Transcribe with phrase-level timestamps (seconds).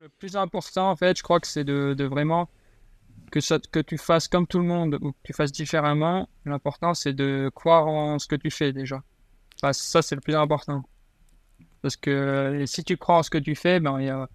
[0.00, 2.50] Le plus important, en fait, je crois que c'est de, vraiment
[3.30, 6.28] que, tu fasses comme tout le monde ou que tu fasses différemment.
[6.44, 9.02] L'important, c'est de croire en ce que tu fais déjà.
[9.56, 10.82] Ça, c'est le plus important.
[11.80, 14.28] Parce que euh, si tu crois en ce que tu fais, ben, il y, a,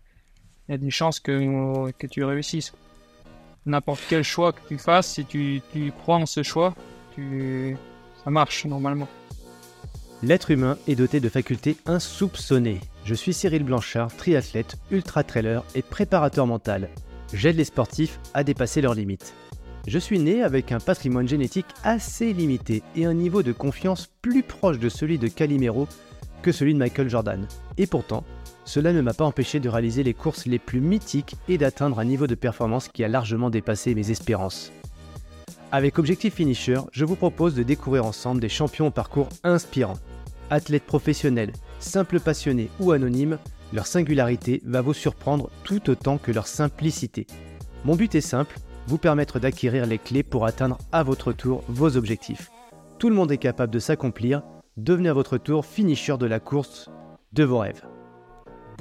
[0.68, 2.73] des chances que, que tu réussisses.
[3.68, 5.62] N'importe quel choix que tu fasses, si tu,
[6.00, 6.73] crois en ce choix,
[7.16, 9.07] ça marche normalement.
[10.24, 12.80] L'être humain est doté de facultés insoupçonnées.
[13.06, 16.90] Je suis Cyril Blanchard, triathlète, ultra-trailer et préparateur mental.
[17.34, 19.34] J'aide les sportifs à dépasser leurs limites.
[19.88, 24.43] Je suis né avec un patrimoine génétique assez limité et un niveau de confiance plus
[24.43, 25.88] proche de celui de Calimero
[26.43, 27.48] que celui de Michael Jordan.
[27.78, 28.24] Et pourtant,
[28.64, 32.06] cela ne m'a pas empêché de réaliser les courses les plus mythiques et d'atteindre un
[32.06, 34.72] niveau de performance qui a largement dépassé mes espérances.
[35.72, 39.98] Avec Objectif Finisher, je vous propose de découvrir ensemble des champions au parcours inspirant.
[40.52, 43.38] Athlètes professionnels, simples passionnés ou anonymes,
[43.72, 47.25] leur singularité va vous surprendre tout autant que leur simplicité.
[47.86, 51.95] Mon but est simple, vous permettre d'acquérir les clés pour atteindre à votre tour vos
[51.95, 52.52] objectifs.
[53.00, 54.44] Tout le monde est capable de s'accomplir,
[54.76, 56.89] devenez à votre tour finisher de la course
[57.31, 57.83] de vos rêves.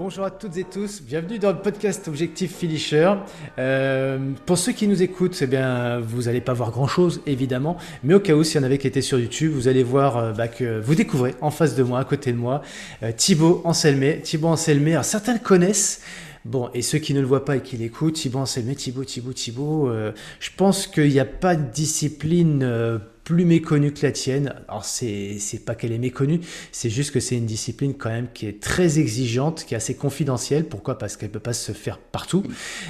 [0.03, 3.13] Bonjour à toutes et tous, bienvenue dans le podcast Objectif Finisher.
[3.59, 8.15] Euh, pour ceux qui nous écoutent, eh bien, vous n'allez pas voir grand-chose évidemment, mais
[8.15, 10.33] au cas où, s'il y en avait qui étaient sur YouTube, vous allez voir euh,
[10.33, 12.63] bah, que vous découvrez en face de moi, à côté de moi,
[13.03, 14.23] euh, Thibaut Anselmé.
[14.23, 16.01] Thibaut Anselmé, certains le connaissent,
[16.47, 19.35] Bon, et ceux qui ne le voient pas et qui l'écoutent, Thibaut Anselmé, Thibaut, Thibaut,
[19.35, 19.93] Thibaut,
[20.39, 24.53] je pense qu'il n'y a pas de discipline plus méconnue que la tienne.
[24.67, 26.41] Alors, c'est, pas qu'elle est méconnue,
[26.73, 29.95] c'est juste que c'est une discipline quand même qui est très exigeante, qui est assez
[29.95, 30.65] confidentielle.
[30.65, 30.99] Pourquoi?
[30.99, 32.43] Parce qu'elle peut pas se faire partout.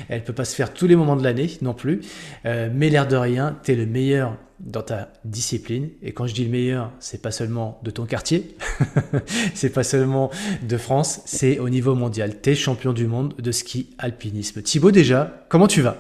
[0.09, 2.01] Elle peut pas se faire tous les moments de l'année non plus.
[2.47, 5.91] Euh, mais l'air de rien, tu es le meilleur dans ta discipline.
[6.01, 8.57] Et quand je dis le meilleur, c'est pas seulement de ton quartier,
[9.55, 10.31] c'est pas seulement
[10.63, 12.41] de France, c'est au niveau mondial.
[12.41, 14.63] Tu es champion du monde de ski alpinisme.
[14.63, 15.99] Thibaut, déjà, comment tu vas?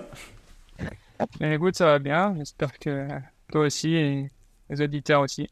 [1.41, 2.34] Mais écoute, ça va bien.
[2.38, 3.06] J'espère que
[3.50, 4.30] toi aussi et
[4.70, 5.48] les auditeurs aussi.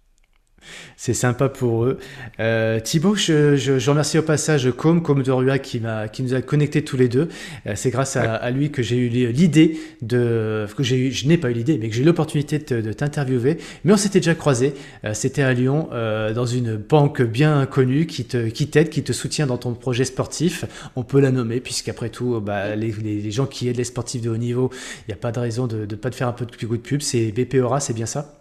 [0.96, 1.98] C'est sympa pour eux.
[2.40, 6.22] Euh, Thibaut, je, je, je, remercie au passage Com, Com de Rua qui, m'a, qui
[6.22, 7.28] nous a connectés tous les deux.
[7.66, 10.66] Euh, c'est grâce à, à, lui que j'ai eu l'idée de.
[10.76, 12.92] que j'ai eu, je n'ai pas eu l'idée, mais que j'ai eu l'opportunité de, de,
[12.92, 13.58] t'interviewer.
[13.84, 14.74] Mais on s'était déjà croisés.
[15.04, 19.02] Euh, c'était à Lyon, euh, dans une banque bien connue qui, te, qui t'aide, qui
[19.02, 20.64] te soutient dans ton projet sportif.
[20.96, 24.22] On peut la nommer, puisqu'après tout, bah, les, les, les, gens qui aident les sportifs
[24.22, 24.70] de haut niveau,
[25.06, 26.76] il n'y a pas de raison de ne pas te faire un peu de coup
[26.76, 27.00] de pub.
[27.00, 28.34] C'est BPORA, c'est bien ça?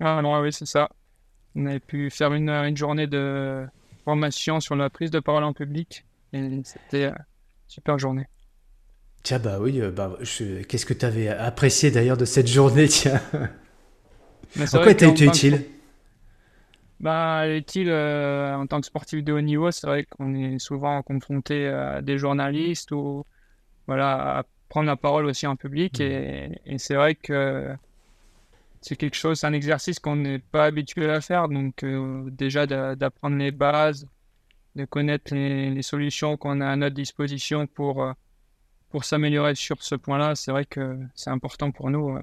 [0.00, 0.88] Ah non, oui, c'est ça.
[1.58, 3.66] On avait pu faire une, une, journée de
[4.04, 7.14] formation sur la prise de parole en public et c'était une
[7.66, 8.26] super journée.
[9.24, 10.62] Tiens, bah oui, bah, je...
[10.62, 13.20] qu'est-ce que tu avais apprécié d'ailleurs de cette journée tiens?
[14.56, 15.64] En quoi t'a été utile
[17.00, 21.00] bah, utile euh, en tant que sportif de haut niveau, c'est vrai qu'on est souvent
[21.02, 23.24] confronté à des journalistes ou
[23.86, 25.98] voilà, à prendre la parole aussi en public.
[25.98, 26.02] Mmh.
[26.02, 27.68] Et, et c'est vrai que
[28.80, 31.48] c'est quelque chose, un exercice qu'on n'est pas habitué à faire.
[31.48, 34.08] Donc, euh, déjà d'apprendre les bases,
[34.76, 38.12] de connaître les, les solutions qu'on a à notre disposition pour, euh,
[38.90, 42.22] pour s'améliorer sur ce point-là, c'est vrai que c'est important pour nous euh,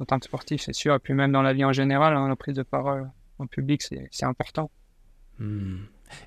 [0.00, 0.94] en tant que sportif, c'est sûr.
[0.94, 3.82] Et puis, même dans la vie en général, hein, la prise de parole en public,
[3.82, 4.70] c'est important.
[5.38, 5.76] Mmh.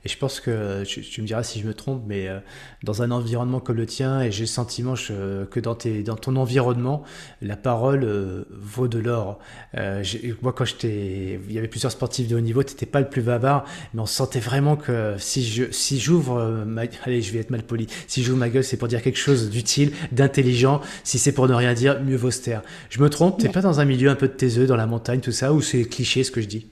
[0.05, 2.39] Et je pense que tu, tu, me diras si je me trompe, mais euh,
[2.83, 6.15] dans un environnement comme le tien, et j'ai le sentiment je, que dans, tes, dans
[6.15, 7.03] ton environnement,
[7.41, 9.39] la parole euh, vaut de l'or.
[9.77, 10.03] Euh,
[10.41, 13.09] moi, quand j'étais, il y avait plusieurs sportifs de haut niveau, tu n'étais pas le
[13.09, 17.39] plus bavard, mais on sentait vraiment que si je, si j'ouvre, ma, allez, je vais
[17.39, 20.81] être mal poli, si j'ouvre ma gueule, c'est pour dire quelque chose d'utile, d'intelligent.
[21.03, 22.61] Si c'est pour ne rien dire, mieux vaut se taire.
[22.89, 25.19] Je me trompe, t'es pas dans un milieu un peu de œufs, dans la montagne,
[25.19, 26.67] tout ça, ou c'est cliché ce que je dis?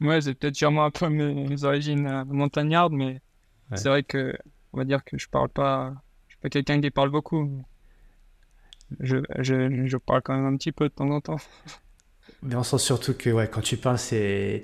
[0.00, 3.20] Ouais, c'est peut-être sûrement un peu mes, origines euh, montagnardes, mais
[3.70, 3.76] ouais.
[3.76, 4.36] c'est vrai que,
[4.72, 5.94] on va dire que je parle pas,
[6.28, 7.64] je suis pas quelqu'un qui parle beaucoup.
[9.00, 11.38] Je, je, je parle quand même un petit peu de temps en temps.
[12.42, 14.62] Mais on sent surtout que ouais, quand tu parles, c'est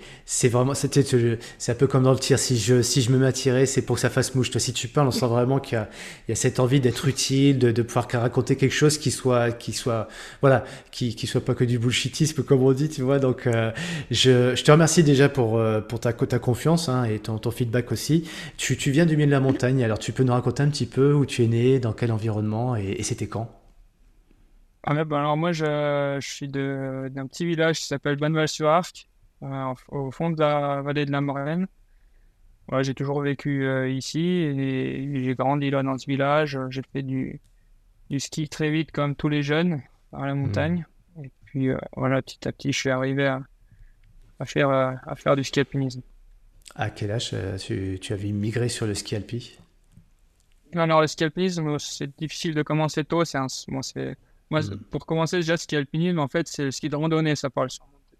[0.48, 2.38] vraiment c'est un peu comme dans le tir.
[2.38, 4.50] Si je si je me mets à tirer, c'est pour que ça fasse mouche.
[4.50, 5.78] Toi, si tu parles, on sent vraiment qu'il
[6.28, 9.52] y y a cette envie d'être utile, de, de pouvoir raconter quelque chose qui soit
[9.52, 10.08] qui soit
[10.42, 13.18] voilà, qui qui soit pas que du bullshitisme comme on dit, tu vois.
[13.18, 13.72] Donc euh,
[14.10, 17.50] je, je te remercie déjà pour euh, pour ta ta confiance hein, et ton, ton
[17.50, 18.28] feedback aussi.
[18.58, 20.86] Tu tu viens du milieu de la montagne, alors tu peux nous raconter un petit
[20.86, 23.61] peu où tu es né, dans quel environnement et, et c'était quand?
[24.84, 29.08] Ah bah, alors moi je, je suis d'un petit village qui s'appelle Bonneval-sur-Arc,
[29.42, 31.66] euh, au fond de la vallée de la Morlaine.
[32.70, 36.58] Ouais, j'ai toujours vécu euh, ici et j'ai grandi là dans ce village.
[36.70, 37.40] J'ai fait du,
[38.10, 39.82] du ski très vite comme tous les jeunes
[40.12, 40.86] à la montagne.
[41.16, 41.24] Mmh.
[41.24, 43.42] Et puis euh, voilà, petit à petit je suis arrivé à,
[44.38, 46.02] à faire, à faire du ski alpinisme.
[46.74, 49.58] À quel âge tu, tu avais migré sur le ski alpi?
[50.74, 53.26] Alors, le ski alpinisme, c'est difficile de commencer tôt.
[53.26, 53.38] C'est
[53.68, 54.16] moi, c'est...
[54.52, 54.78] Moi, Mm.
[54.90, 57.34] pour commencer, déjà, ski alpinisme, en fait, c'est le ski de randonnée.
[57.36, 57.68] Ça parle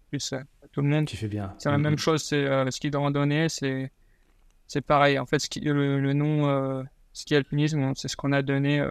[0.09, 0.39] plus euh,
[0.71, 1.05] tout le monde.
[1.05, 1.55] Tu fais bien.
[1.59, 1.97] C'est la Mm, même mm.
[1.99, 3.91] chose, c'est euh, le ski de randonnée, c'est
[4.67, 5.19] c'est pareil.
[5.19, 6.83] En fait, ski- le, le nom euh,
[7.13, 8.89] ski alpinisme, c'est ce qu'on a donné euh,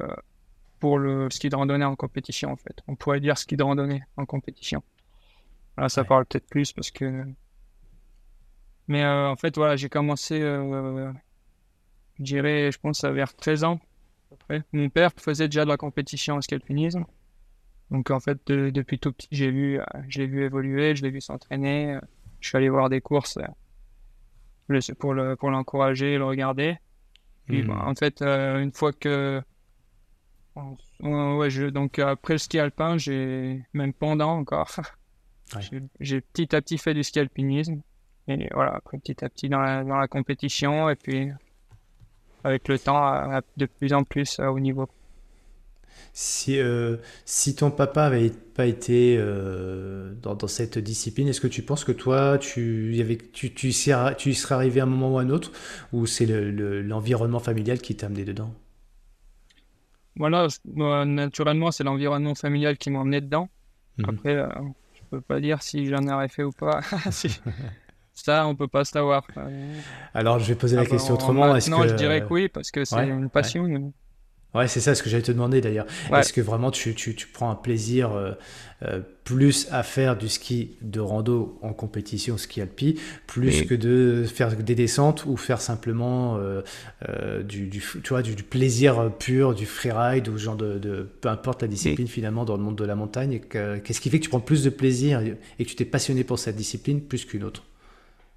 [0.78, 2.76] pour le ski de randonnée en compétition, en fait.
[2.88, 4.82] On pourrait dire ski de randonnée en compétition.
[5.76, 6.06] Voilà, ça Ouais.
[6.06, 7.24] parle peut-être plus parce que.
[8.88, 11.12] Mais euh, en fait, voilà, j'ai commencé, euh,
[12.18, 13.80] je dirais, je pense, vers 13 ans.
[14.30, 14.62] à peu près.
[14.72, 17.04] Mon père faisait déjà de la compétition en ski alpinisme.
[17.92, 21.02] Donc, en fait, de- depuis tout petit, j'ai vu, euh, je l'ai vu évoluer, je
[21.02, 21.94] l'ai vu s'entraîner.
[21.94, 22.00] euh,
[22.40, 26.76] je suis allé voir des courses euh, pour le, pour l'encourager, le regarder.
[27.46, 27.66] Puis, Mm.
[27.68, 29.40] bah, en fait, euh, une fois que.
[30.56, 34.68] Ouais, ouais, je, donc après le ski alpin, j'ai même pendant encore.
[35.54, 35.80] Ouais.
[36.00, 37.82] j'ai- petit à petit fait du ski alpinisme.
[38.26, 40.88] Et voilà, après petit à petit dans la, dans la compétition.
[40.88, 41.30] Et puis
[42.44, 44.88] avec le temps, à- à- de plus en plus haut niveau.
[46.14, 51.46] Si, euh, si ton papa avait pas été euh, dans, dans cette discipline, est-ce que
[51.48, 54.84] tu penses que toi, tu, y avait, tu, tu, serais, tu y serais arrivé à
[54.84, 55.52] un moment ou à un autre,
[55.92, 58.54] ou c'est le- le- l'environnement familial qui t'a amené dedans?
[60.16, 63.48] Voilà, moi, naturellement, c'est l'environnement familial qui m'a emmené dedans.
[63.98, 64.16] Mhm.
[64.16, 64.48] Après, euh,
[64.94, 66.80] je peux pas dire si j'en aurais fait ou pas.
[67.10, 67.40] Si-
[68.14, 69.26] Ça, on peut pas savoir.
[69.36, 69.82] Euh,
[70.14, 71.56] Alors, je vais poser la ah question en- autrement.
[71.56, 73.92] Est-ce que, je dirais que oui, parce que c'est ouais, une passion.
[74.54, 75.86] Ouais, c'est ça ce que j'allais te demander d'ailleurs.
[76.10, 76.20] Ouais.
[76.20, 78.32] Est-ce que vraiment tu, tu, tu prends un plaisir euh,
[78.82, 84.24] euh, plus à faire du ski de rando en compétition, ski alpi, plus que de
[84.24, 89.54] faire des descentes ou faire simplement euh, du, du, tu vois, du, du plaisir pur,
[89.54, 92.84] du freeride ou genre de, de- peu importe la discipline finalement dans le monde de
[92.84, 93.40] la montagne.
[93.40, 96.38] Qu'est-ce qui fait que tu prends plus de plaisir et que tu t'es passionné pour
[96.38, 97.62] cette discipline plus qu'une autre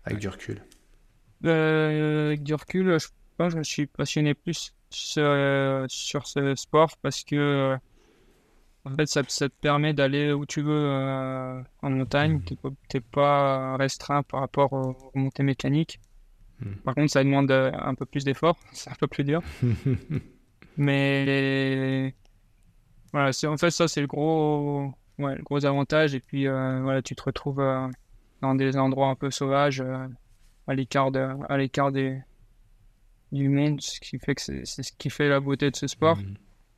[0.06, 0.62] avec du recul?
[1.44, 3.08] Avec du recul, je
[3.38, 7.78] pense que je me suis passionné plus sur, euh, sur ce sport parce que euh,
[8.86, 12.42] en fait, ça, ça te permet d'aller où tu veux euh, en montagne.
[12.46, 16.00] T'es pas, t'es pas restreint par rapport aux montées mécaniques.
[16.60, 16.76] Mhm.
[16.78, 19.42] Par contre, ça demande un peu plus d'effort, c'est un peu plus dur.
[20.78, 22.14] Mais
[23.12, 26.16] voilà, en fait ça, c'est le gros, ouais, le gros avantage.
[26.16, 27.88] Et puis euh, voilà, tu te retrouves euh,
[28.42, 29.84] dans des endroits un peu sauvages,
[30.68, 32.20] à l'écart de, à l'écart des
[33.36, 36.18] du monde, ce qui fait que c'est ce qui fait la beauté de ce sport.
[36.18, 36.36] Mhm.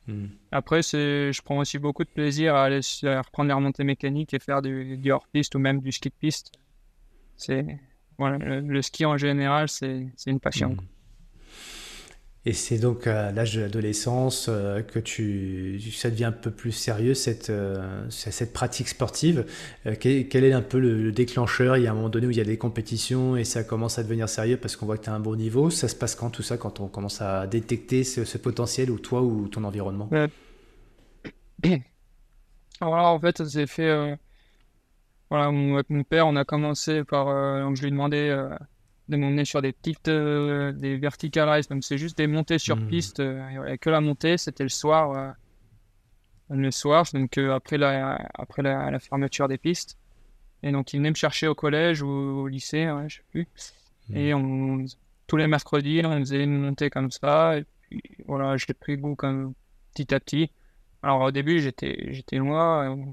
[0.08, 0.30] Mhm.
[0.52, 4.32] Après, c'est, je prends aussi beaucoup de plaisir à aller à reprendre les remontées mécaniques
[4.34, 6.52] et faire du, du hors-piste ou même du ski de piste.
[7.36, 7.78] C'est
[8.18, 10.70] voilà, le, le ski en général, c'est c'est une passion.
[10.70, 10.78] Mhm.
[12.46, 16.72] Et c'est donc à l'âge de l'adolescence euh, que tu, ça devient un peu plus
[16.72, 19.44] sérieux cette, euh, cette pratique sportive.
[19.86, 21.76] Euh, quel, est un peu le, le déclencheur?
[21.76, 23.98] Il y a un moment donné où il y a des compétitions et ça commence
[23.98, 25.68] à devenir sérieux parce qu'on voit que tu as un bon niveau.
[25.68, 29.20] Ça se passe quand tout ça, quand on commence à détecter ce, potentiel ou toi
[29.20, 30.08] ou ton environnement?
[32.80, 33.88] Alors là, en fait, ça s'est fait.
[33.88, 34.14] euh,
[35.28, 37.26] voilà, avec mon père, on a commencé par.
[37.60, 38.48] donc je lui ai demandé euh,
[39.08, 40.08] de m'emmener sur des petites.
[40.08, 41.68] euh, des vertical races.
[41.68, 42.86] Donc c'est juste des montées sur Mhm.
[42.88, 43.20] piste.
[43.20, 45.12] euh, et voilà, que la montée, c'était le soir.
[45.12, 45.30] euh,
[46.50, 49.98] le soir, donc euh, après, la, après la, la fermeture des pistes.
[50.62, 53.46] Et donc il venait me chercher au collège ou au lycée, ouais, je sais plus.
[54.14, 54.84] Et on,
[55.26, 57.58] tous les mercredis, on faisait une montée comme ça.
[57.58, 59.52] Et puis voilà, j'ai pris goût comme
[59.94, 60.50] petit à petit.
[61.02, 63.04] Alors au début, j'étais j'étais loin, euh,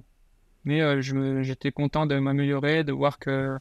[0.64, 3.58] mais j'étais content de m'améliorer, de voir que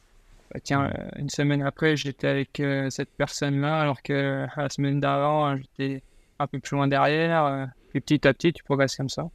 [0.63, 5.51] tiens, euh, une semaine après, j'étais avec euh, cette personne-là, alors que la semaine d'avant,
[5.51, 6.03] euh, j'étais
[6.39, 7.45] un peu plus loin derrière.
[7.45, 9.29] euh, puis petit à petit, tu progresses comme ça.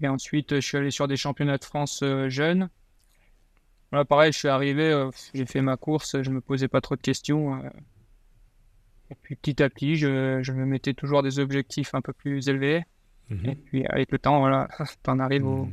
[0.00, 2.68] Et ensuite, euh, je suis allé sur des championnats de France euh, jeunes.
[3.90, 6.96] Voilà, pareil, je suis arrivé, euh, j'ai fait ma course, je me posais pas trop
[6.96, 7.54] de questions.
[7.56, 7.68] euh.
[9.10, 12.48] Et puis petit à petit, je, je me mettais toujours des objectifs un peu plus
[12.48, 12.84] élevés.
[13.28, 13.46] Mhm.
[13.50, 14.68] Et puis avec le temps, voilà,
[15.02, 15.68] t'en arrives au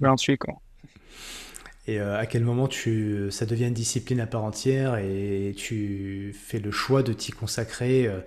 [0.00, 0.54] Grand Suisse, quoi.
[1.90, 6.32] Et euh, à quel moment tu, ça devient une discipline à part entière et tu
[6.38, 8.20] fais le choix de t'y consacrer, euh,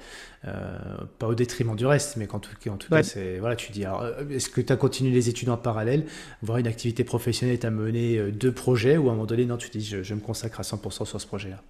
[0.46, 0.78] euh,
[1.20, 3.02] pas au détriment du reste, mais qu'en tout, en tout Ouais.
[3.02, 3.86] cas, c'est, voilà, tu dis,
[4.32, 6.06] est-ce que tu as continué les études en parallèle,
[6.42, 9.58] voir une activité professionnelle t'a mené euh, deux projets, ou à un moment donné, non,
[9.58, 11.62] tu dis, je, je me consacre à 100% sur ce projet-là?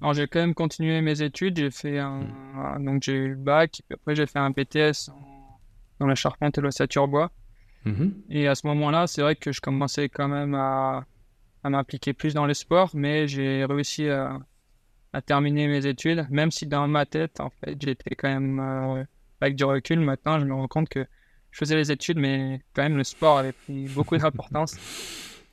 [0.00, 2.22] Alors j'ai quand même continué mes études, j'ai fait un,
[2.54, 5.60] un- donc j'ai eu le bac, puis après j'ai fait un BTS en-
[6.00, 7.30] dans la charpente et l'ossature bois.
[7.84, 8.12] Mhm.
[8.28, 11.04] Et à ce moment-là, c'est vrai que je commençais quand même à,
[11.64, 14.38] à m'impliquer plus dans le sport, mais j'ai réussi à,
[15.12, 19.04] à terminer mes études, même si dans ma tête, en fait, j'étais quand même, euh,
[19.40, 21.06] avec du recul, maintenant, je me rends compte que
[21.50, 24.76] je faisais les études, mais quand même, le sport avait pris beaucoup d'importance.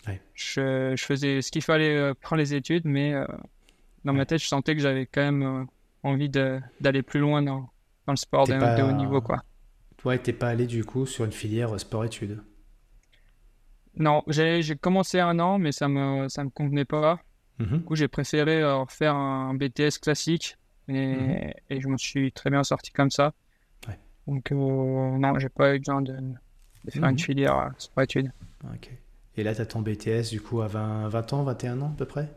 [0.08, 0.22] Ouais.
[0.36, 3.26] Je, je faisais ce qu'il fallait euh, pour les études, mais euh,
[4.06, 5.64] dans ma tête, je sentais que j'avais quand même euh,
[6.04, 7.70] envie de- d'aller plus loin dans,
[8.06, 8.54] dans le sport de,
[8.84, 9.20] haut niveau.
[9.20, 9.44] Quoi.
[9.98, 12.42] Toi, t'es pas allé du coup sur une filière sport-études?
[13.96, 17.20] Non, j'ai commencé un an, mais ça me, ça me convenait pas.
[17.60, 17.80] Mhm.
[17.80, 21.54] Du coup, j'ai préféré euh, faire un BTS classique et, mhm.
[21.70, 23.34] et, je me suis très bien sorti comme ça.
[24.28, 26.14] Donc, euh, non, j'ai pas eu besoin de,
[26.90, 27.20] faire une mhm.
[27.20, 28.32] filière sport-études.
[28.74, 28.92] Ok.
[29.38, 31.98] Et là, tu as ton BTS du coup à 20, 20 ans, 21 ans à
[31.98, 32.30] peu près?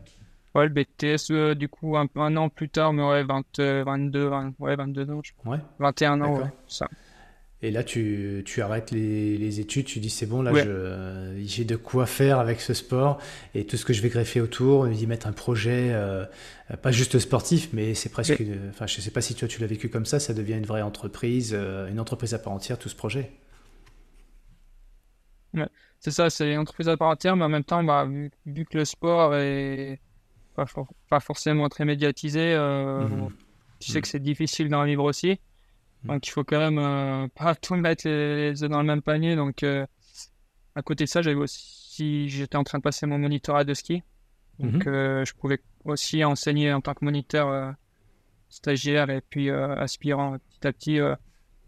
[0.54, 4.30] Ouais, le BTS, euh, du coup, un, un, an plus tard, mais ouais, 20, 22,
[4.58, 5.56] ouais, 22 ans, je crois.
[5.56, 5.60] Ouais.
[5.78, 6.88] 21 ans, ouais, ça.
[7.62, 10.50] Et là, tu, tu arrêtes les, les, études, tu dis c'est bon, là,
[11.44, 13.20] j'ai de quoi faire avec ce sport
[13.54, 16.24] et tout ce que je vais greffer autour, y mettre un projet, euh,
[16.82, 18.42] pas juste sportif, mais c'est presque.
[18.70, 20.80] Enfin, je sais pas si toi tu l'as vécu comme ça, ça devient une vraie
[20.80, 23.30] entreprise, euh, une entreprise à part entière, tout ce projet.
[25.52, 28.30] Ouais, c'est ça, c'est une entreprise à part entière, mais en même temps, bah, vu,
[28.46, 30.00] vu, que le sport est
[30.56, 30.64] pas,
[31.10, 33.28] pas forcément très médiatisé, euh, mmh.
[33.80, 34.02] tu sais mmh.
[34.02, 35.38] que c'est difficile d'en vivre aussi.
[36.04, 36.08] Mm.
[36.08, 39.36] Donc il faut quand même euh, pas tout mettre les, dans le même panier.
[39.36, 39.86] Donc euh,
[40.74, 44.02] à côté de ça, j'avais aussi, j'étais en train de passer mon monitorat de ski.
[44.58, 44.88] Donc mm-hmm.
[44.88, 47.74] euh, je pouvais aussi enseigner en tant que moniteur
[48.48, 50.98] stagiaire et puis aspirant petit à petit.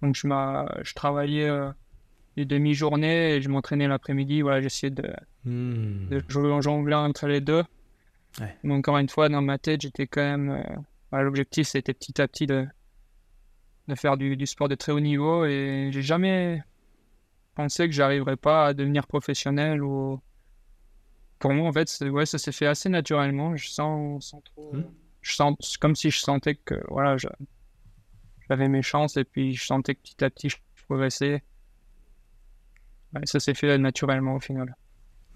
[0.02, 0.28] donc je,
[0.82, 1.48] je travaillais
[2.36, 4.42] les demi-journées et je m'entraînais l'après-midi.
[4.42, 5.10] Voilà, j'essayais de,
[5.44, 6.08] mm.
[6.08, 7.64] de jouer en jongler entre les deux.
[8.62, 10.62] Mais encore une fois, dans ma tête, j'étais quand même.
[11.12, 12.66] L'objectif, c'était petit à petit de,
[13.92, 16.62] de faire du, du, sport de très haut niveau et j'ai jamais
[17.54, 20.20] pensé que j'arriverais pas à devenir professionnel ou
[21.38, 23.56] pour moi en fait ouais ça s'est fait assez naturellement.
[23.56, 24.72] Je sens, sans trop
[25.20, 27.16] je sens comme si je sentais que voilà
[28.48, 30.56] j'avais mes chances et puis je sentais que petit à petit je
[30.86, 31.42] progressais
[33.14, 34.74] ouais, ça s'est fait naturellement au final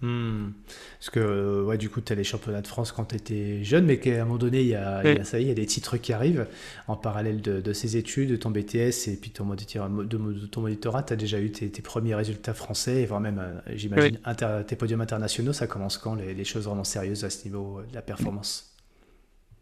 [0.02, 0.50] Hmm.
[0.98, 3.64] Parce que, euh, ouais, du coup, tu as les championnats de France quand tu étais
[3.64, 5.64] jeune, mais qu'à un moment donné, il y, a, ça y il y a des
[5.64, 6.46] titres qui arrivent
[6.86, 11.02] en parallèle de, ces études, de ton BTS et puis ton, de, ton monitorat.
[11.02, 14.18] Tu as déjà eu tes, premiers résultats français et voire même, euh, j'imagine,
[14.66, 15.54] tes podiums internationaux.
[15.54, 18.76] Ça commence quand les, choses vraiment sérieuses à ce niveau de la performance?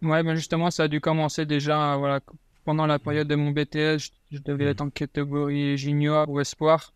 [0.02, 2.20] Ouais, ben justement, ça a dû commencer déjà voilà,
[2.64, 3.98] pendant la période de mon BTS.
[3.98, 4.68] Je, je devais hmm.
[4.68, 6.93] être en catégorie junior ou espoir.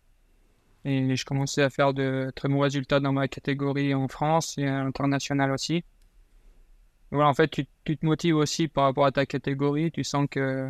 [0.85, 4.65] Et je commençais à faire de très bons résultats dans ma catégorie en France et
[4.65, 5.83] à l'international aussi.
[7.11, 9.91] Voilà, en fait, tu, tu, te motives aussi par rapport à ta catégorie.
[9.91, 10.69] Tu sens que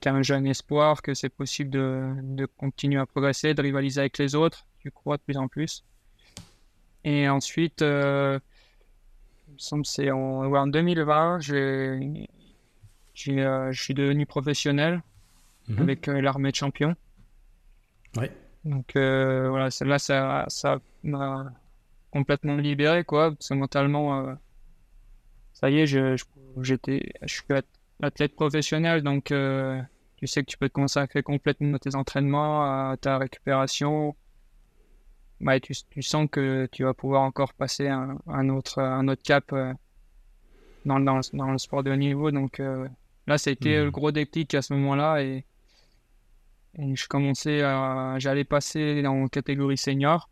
[0.00, 4.00] tu as un jeune espoir, que c'est possible de, de, continuer à progresser, de rivaliser
[4.00, 4.66] avec les autres.
[4.80, 5.84] Tu crois de plus en plus.
[7.04, 8.38] Et ensuite, euh,
[9.84, 12.28] c'est en, en 2020, j'ai,
[13.28, 15.02] euh, je suis devenu professionnel
[15.68, 15.78] mhm.
[15.80, 16.96] avec euh, l'armée de champions.
[18.64, 21.52] Donc euh, voilà, celle-là, ça, ça m'a
[22.10, 23.30] complètement libéré, quoi.
[23.30, 24.34] Parce que mentalement, euh,
[25.52, 26.16] ça y est, je,
[26.62, 27.44] j'étais, je suis
[28.02, 29.80] athlète professionnel, donc euh,
[30.16, 34.16] tu sais que tu peux te consacrer complètement à tes entraînements, à ta récupération.
[35.40, 39.22] Bah, tu, tu, sens que tu vas pouvoir encore passer un, un autre, un autre
[39.22, 39.54] cap
[40.86, 42.30] dans, dans, dans, le sport de haut niveau.
[42.30, 42.60] Donc
[43.26, 43.90] là, ça a été le mmh.
[43.90, 45.22] gros déclic à ce moment-là.
[45.22, 45.44] Et,
[46.78, 47.60] je commençais.
[48.18, 50.28] J'allais passer dans catégorie senior.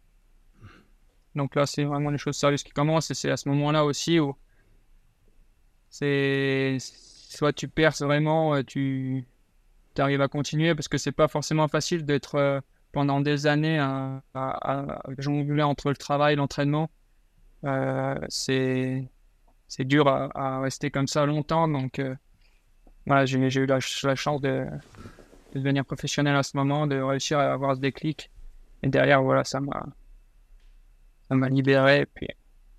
[1.35, 3.11] Donc là, c'est vraiment les choses sérieuses qui commencent.
[3.11, 4.35] Et c'est à ce moment-là aussi où.
[5.91, 6.79] C'est.
[6.81, 9.25] Soit tu perces vraiment, euh, tu,
[9.99, 12.61] arrives à continuer parce que c'est pas forcément facile d'être euh,
[12.93, 14.23] pendant des années à,
[15.19, 16.91] jongler entre le travail et l'entraînement.
[17.65, 19.09] Euh, c'est
[19.67, 21.67] c'est dur à, rester comme ça longtemps.
[21.67, 22.01] Donc
[23.07, 24.65] voilà, j'ai eu la chance de,
[25.55, 28.31] de devenir professionnel à ce moment, de réussir à avoir ce déclic.
[28.83, 29.87] Et derrière, voilà, ça m'a,
[31.29, 32.01] ça m'a libéré.
[32.01, 32.29] Et puis,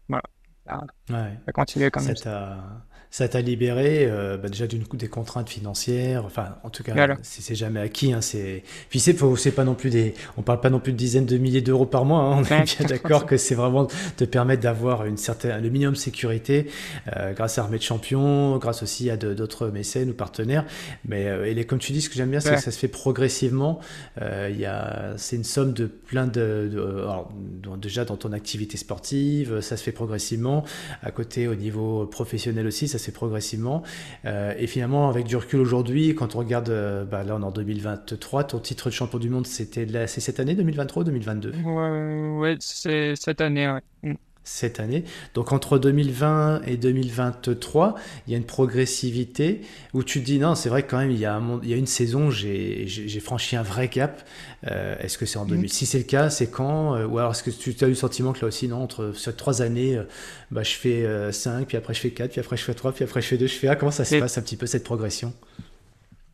[0.08, 0.24] voilà,
[0.66, 1.40] ça, ouais.
[1.48, 6.58] a continué comme ça ça t'a libéré euh, bah déjà d'une des contraintes financières enfin
[6.64, 9.16] en tout cas c'est jamais acquis hein, c'est puis c'est
[9.52, 12.04] pas non plus des on parle pas non plus de dizaines de milliers d'euros par
[12.04, 15.70] mois hein, on est bien d'accord que c'est vraiment te permettre d'avoir une certaine le
[15.70, 16.68] minimum de sécurité
[17.16, 20.66] euh, grâce à Armée de Champions grâce aussi à d'autres mécènes ou partenaires.
[21.06, 22.78] Mais euh, et les, comme tu dis ce que j'aime bien c'est que ça se
[22.78, 23.80] fait progressivement.
[24.20, 24.70] Il
[25.16, 27.30] c'est une somme de plein de, de alors,
[27.78, 30.66] déjà dans ton activité sportive ça se fait progressivement.
[31.02, 33.84] À côté au niveau professionnel aussi ça progressivement.
[34.26, 37.46] Euh, et finalement, avec du recul aujourd'hui, quand on regarde, euh, bah, là on est
[37.46, 41.54] en 2023, ton titre de champion du monde, c'était c'est cette année 2023 ou 2022
[41.66, 43.68] Ouais, c'est cette année.
[44.04, 44.14] Mm
[44.46, 45.04] cette année.
[45.34, 49.62] Donc entre 2020 et 2023, il y a une progressivité
[49.94, 51.74] où tu te dis non, c'est vrai que quand même, il y a, il y
[51.74, 54.26] a une saison, j'ai franchi un vrai cap.
[54.68, 55.68] Euh, est-ce que c'est en 2000 mm.
[55.68, 57.96] Si c'est le cas, c'est quand euh, Ou alors est-ce que tu as eu le
[57.96, 60.04] sentiment que là aussi, non, entre sur trois années, euh,
[60.52, 63.04] bah, je fais 5, puis après je fais 4, puis après je fais 3, puis
[63.04, 64.84] après je fais 2, je fais A Comment ça se passe un petit peu cette
[64.84, 65.34] progression?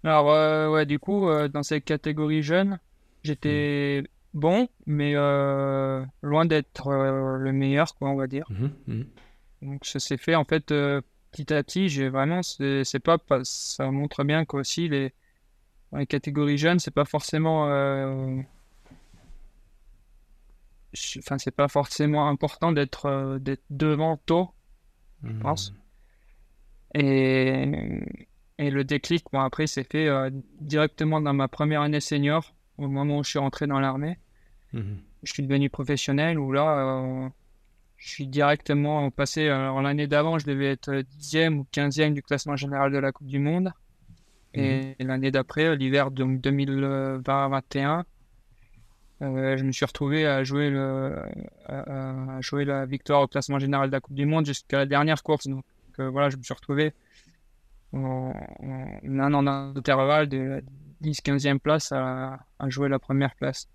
[0.03, 2.79] Alors, euh, ouais, du coup, euh, dans cette catégorie jeune,
[3.23, 4.03] j'étais
[4.33, 8.45] bon, mais euh, loin d'être euh, le meilleur, quoi, on va dire.
[8.49, 9.05] Mhm, mhm.
[9.61, 11.89] Donc, ça s'est fait, en fait, euh, petit à petit.
[11.89, 15.13] J'ai vraiment, c'est pas, pas- ça montre bien qu'aussi, les,
[15.91, 17.65] dans les catégories jeunes, c'est pas forcément,
[21.19, 24.49] enfin, c'est pas forcément important d'être devant tôt,
[25.23, 25.73] je pense.
[26.93, 28.01] Et,
[28.57, 30.09] et le déclic, bon, après, c'est fait
[30.59, 32.53] directement dans ma première année senior,
[32.85, 34.17] au moment où je suis rentré dans l'armée.
[34.73, 34.97] Mhm.
[35.23, 37.29] Je suis devenu professionnel, où là, euh,
[37.97, 39.47] je suis directement passé.
[39.47, 43.27] Alors, l'année d'avant, je devais être 10e ou 15e du classement général de la Coupe
[43.27, 43.71] du Monde.
[44.53, 48.03] Et l'année d'après, l'hiver donc 2020-21,
[49.21, 51.15] euh, je me suis retrouvé à jouer, le,
[51.67, 54.85] à, à jouer la victoire au classement général de la Coupe du Monde jusqu'à la
[54.85, 55.47] dernière course.
[55.47, 55.63] Donc
[55.99, 56.93] euh, voilà, je me suis retrouvé
[57.93, 60.63] en, en un an d'intervalle de
[61.01, 63.67] 10-15e place à, à jouer la première place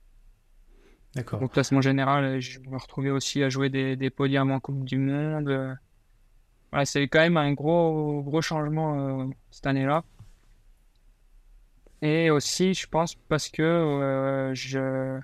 [1.15, 1.43] D'accord.
[1.43, 2.25] au classement général.
[2.37, 5.49] et Je me retrouvais aussi à jouer des, des podiums en Coupe du Monde.
[5.49, 5.75] Euh,
[6.73, 10.05] Voilà, c'est quand même un gros, gros changement euh, cette année-là.
[12.03, 15.19] Et aussi, je pense, parce que euh, je...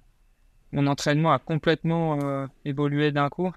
[0.73, 3.53] mon entraînement a complètement euh, évolué d'un coup.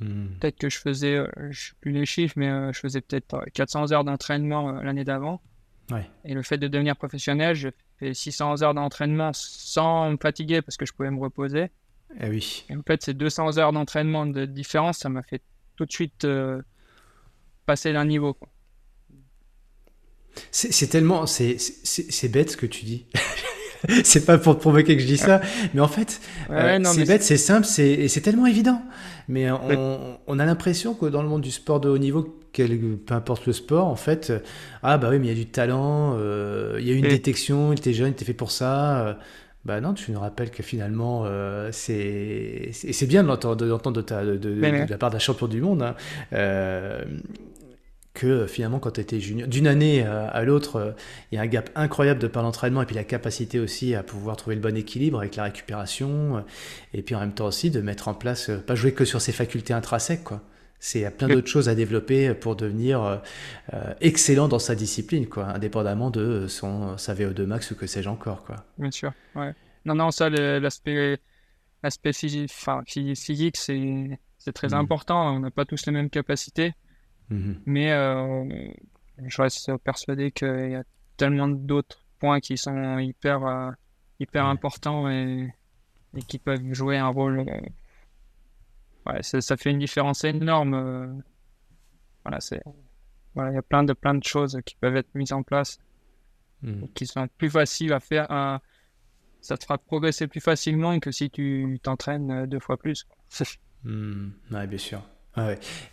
[0.00, 0.38] Mhm.
[0.40, 3.34] Peut-être que je faisais, euh, je sais plus les chiffres, mais euh, je faisais peut-être
[3.34, 5.42] euh, 400 heures d'entraînement euh, l'année d'avant.
[5.90, 6.08] Ouais.
[6.24, 10.76] Et le fait de devenir professionnel, je fais 600 heures d'entraînement sans me fatiguer parce
[10.76, 11.70] que je pouvais me reposer.
[12.20, 12.64] Eh oui.
[12.68, 15.42] Et en fait, ces 200 heures d'entraînement de différence, ça m'a fait
[15.76, 16.60] tout de suite euh,
[17.66, 18.34] passer d'un niveau.
[18.34, 18.48] quoi.
[20.50, 21.26] C'est c'est tellement.
[21.26, 23.06] C'est c'est- c'est bête ce que tu dis.
[24.04, 25.40] c'est pas pour te provoquer que je dis ça,
[25.74, 28.82] mais en fait, Ouais, euh, c'est bête, c'est simple, c'est et c'est tellement évident.
[29.28, 32.78] Mais on, on a l'impression que dans le monde du sport de haut niveau, quel,
[32.78, 34.38] peu importe le sport, en fait, euh,
[34.82, 37.72] ah bah oui, mais il y a du talent, euh, il y a une détection,
[37.72, 39.06] il était jeune, il était fait pour ça.
[39.06, 39.14] euh,
[39.64, 42.70] bah non, tu nous rappelles que finalement, euh, c'est
[43.08, 45.82] bien de l'entendre de, la part d'un champion du monde.
[45.82, 45.96] hein,
[46.32, 47.04] euh,
[48.16, 50.92] que finalement quand tu étais junior, d'une année à, à l'autre, euh,
[51.30, 54.02] il y a un gap incroyable de par l'entraînement et puis la capacité aussi à
[54.02, 56.40] pouvoir trouver le bon équilibre avec la récupération euh,
[56.94, 59.20] et puis en même temps aussi de mettre en place, euh, pas jouer que sur
[59.20, 60.40] ses facultés intrinsèques quoi.
[60.78, 63.16] C'est il y a plein d'autres choses à développer pour devenir euh,
[63.74, 68.08] euh, excellent dans sa discipline quoi, indépendamment de son sa VO2 max ou que sais-je
[68.08, 68.56] encore quoi.
[68.78, 69.12] Bien sûr.
[69.34, 69.54] Ouais.
[69.86, 71.18] Non, non, ça, l'aspect,
[71.82, 74.74] l'aspect physique, enfin, phy- physique, c'est, c'est très Mhm.
[74.74, 75.34] important.
[75.36, 76.72] On n'a pas tous les mêmes capacités,
[77.30, 77.60] Mhm.
[77.66, 78.44] mais euh,
[79.18, 80.84] je reste persuadé qu'il y a
[81.16, 83.70] tellement d'autres points qui sont hyper, euh,
[84.20, 84.50] hyper Ouais.
[84.50, 85.52] importants et,
[86.14, 87.40] et qui peuvent jouer un rôle.
[87.40, 87.60] euh,
[89.06, 91.22] ouais, ça, ça fait une différence énorme.
[92.24, 92.62] voilà, c'est,
[93.34, 95.78] voilà, il y a plein de, plein de choses qui peuvent être mises en place
[96.62, 96.88] Mhm.
[96.94, 98.26] qui sont plus faciles à faire.
[98.30, 98.60] à-
[99.42, 103.06] Ça te fera progresser plus facilement que si tu t'entraînes deux fois plus.
[103.84, 105.00] Hmm, ouais, bien sûr.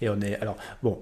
[0.01, 0.99] Et on est alors bon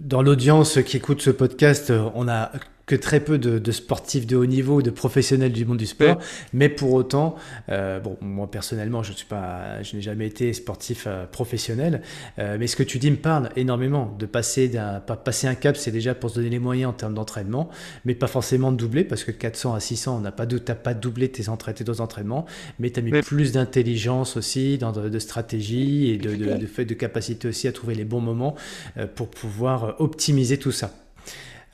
[0.00, 2.52] dans l'audience qui écoute ce podcast, euh, on a
[2.86, 6.18] que très peu de, de sportifs de haut niveau, de professionnels du monde du sport,
[6.52, 7.36] mais pour autant,
[7.68, 12.02] euh, bon moi personnellement je suis pas, je n'ai jamais été sportif euh, professionnel,
[12.38, 14.14] euh, mais ce que tu dis me parle énormément.
[14.18, 16.92] De passer d'un pas passer un cap, c'est déjà pour se donner les moyens en
[16.92, 17.68] termes d'entraînement,
[18.04, 20.74] mais pas forcément de doubler parce que 400 à 600, on n'a pas de, t'as
[20.74, 22.46] pas doublé tes entraînements, tes entraînements,
[22.78, 26.94] mais tu as mis plus d'intelligence aussi, dans de, de stratégie et de, de, de
[26.94, 28.54] capacité aussi à trouver les bons moments
[28.96, 30.92] euh, pour pouvoir euh, optimiser tout ça.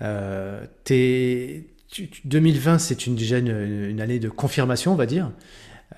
[0.03, 5.31] Euh, tu- tu- 2020, c'est une, déjà une, une année de confirmation, on va dire.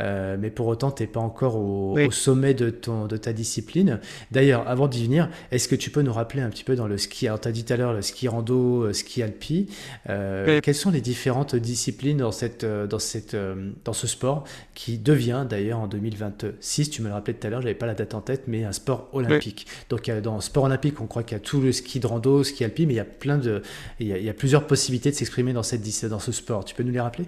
[0.01, 2.07] Euh, mais pour autant, tu n'es pas encore au, Oui.
[2.07, 4.01] au sommet de, ton, de ta discipline.
[4.31, 6.97] D'ailleurs, avant d'y venir, est-ce que tu peux nous rappeler un petit peu dans le
[6.99, 9.67] ski Alors, tu as dit tout à l'heure le ski rando, euh, ski alpi.
[10.09, 10.61] Euh, Oui.
[10.63, 13.37] Quelles sont les différentes disciplines dans, cette, dans, cette,
[13.85, 17.61] dans ce sport qui devient d'ailleurs en 2026, tu me le rappelais tout à l'heure,
[17.63, 19.67] j'avais pas la date en tête, mais un sport olympique.
[19.91, 22.43] Donc, dans le sport olympique, on croit qu'il y a tout le ski de rando,
[22.45, 23.63] ski alpi, mais il y a plein de,
[24.01, 26.65] il y a, il y a plusieurs possibilités de s'exprimer dans, cette, dans ce sport.
[26.65, 27.25] Tu peux nous les rappeler?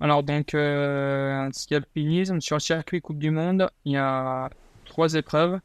[0.00, 4.50] Alors, donc, euh, ski alpinisme sur le circuit Coupe du Monde, il y a
[4.84, 5.58] trois épreuves.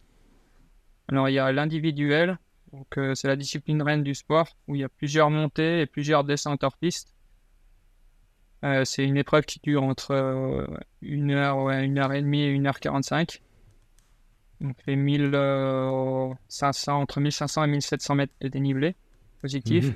[1.09, 2.39] Alors, il y a l'individuel,
[2.71, 5.85] donc euh, c'est la discipline reine du sport, où il y a plusieurs montées et
[5.85, 7.13] plusieurs descentes hors piste.
[8.63, 10.67] Euh, c'est une épreuve qui dure entre euh,
[11.01, 13.41] une heure, ouais, une heure et demie et une heure quarante-cinq.
[14.61, 18.95] Donc, fait 1500, entre 1500 et 1700 mètres de dénivelé
[19.41, 19.87] positif.
[19.87, 19.95] Mhm.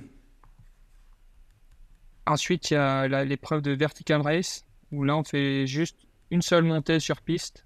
[2.27, 5.97] Ensuite, il y a la- l'épreuve de vertical race, où là, on fait juste
[6.31, 7.65] une seule montée sur piste,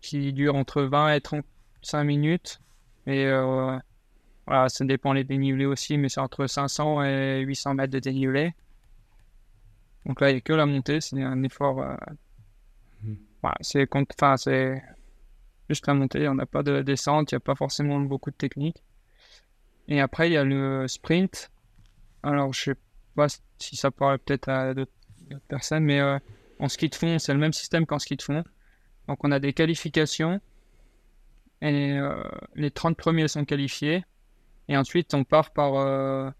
[0.00, 2.60] qui dure entre 20 et 35 minutes.
[3.06, 3.78] Et euh,
[4.46, 8.52] voilà, ça dépend les dénivelés aussi, mais c'est entre 500 et 800 mètres de dénivelé.
[10.06, 11.80] Donc là, il n'y a que la montée, c'est un effort.
[11.80, 11.94] Euh,
[13.04, 13.16] Mhm.
[13.42, 14.82] voilà, c'est enfin, c'est
[15.68, 18.36] juste la montée, on n'a pas de descente, il n'y a pas forcément beaucoup de
[18.36, 18.82] technique.
[19.88, 21.50] Et après, il y a le sprint.
[22.22, 22.76] Alors, je sais
[23.14, 23.26] pas
[23.58, 24.92] si ça parle peut-être à d'autres
[25.48, 26.18] personnes, mais euh,
[26.58, 28.44] en ski de fond, c'est le même système qu'en ski de fond.
[29.08, 30.40] Donc, on a des qualifications
[31.60, 32.22] et euh,
[32.54, 34.04] les 30 premiers sont qualifiés.
[34.68, 36.30] Et ensuite, on part par, euh,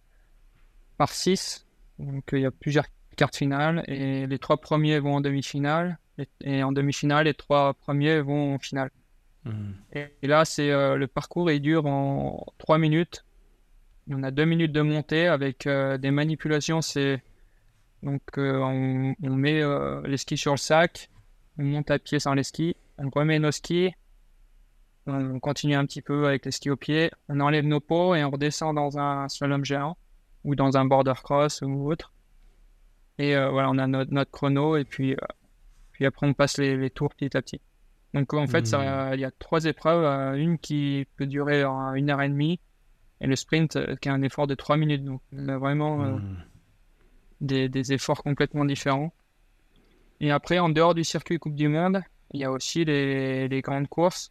[0.96, 1.66] par 6.
[1.98, 5.98] Donc, il y a plusieurs cartes finales et les trois premiers vont en demi-finale.
[6.18, 8.90] Et, et en demi-finale, les trois premiers vont en finale.
[9.44, 9.74] Mhm.
[9.92, 13.24] Et, et là, c'est le parcours, il dure en 3 minutes.
[14.10, 16.82] On a 2 minutes de montée avec euh, des manipulations.
[16.82, 17.22] C'est
[18.02, 21.08] donc euh, on, on met euh, les skis sur le sac,
[21.58, 23.92] on monte à pied sans les skis, on remet nos skis,
[25.06, 28.24] on continue un petit peu avec les skis au pied, on enlève nos pots et
[28.24, 29.96] on redescend dans un slalom géant
[30.44, 32.12] ou dans un border cross ou autre.
[33.18, 35.14] Et voilà, on a notre, notre chrono et puis,
[35.92, 37.60] puis après on passe les, les tours petit à petit.
[38.14, 42.20] Donc en fait, ça- il y a trois épreuves, une qui peut durer une heure
[42.22, 42.58] et demie
[43.22, 45.04] et le sprint euh, qui a un effort de trois minutes.
[45.04, 46.36] Donc on a vraiment euh, Mhm.
[47.40, 49.12] des, des efforts complètement différents.
[50.20, 53.60] Et après, en dehors du circuit Coupe du Monde, il y a aussi les, les
[53.62, 54.30] grandes courses.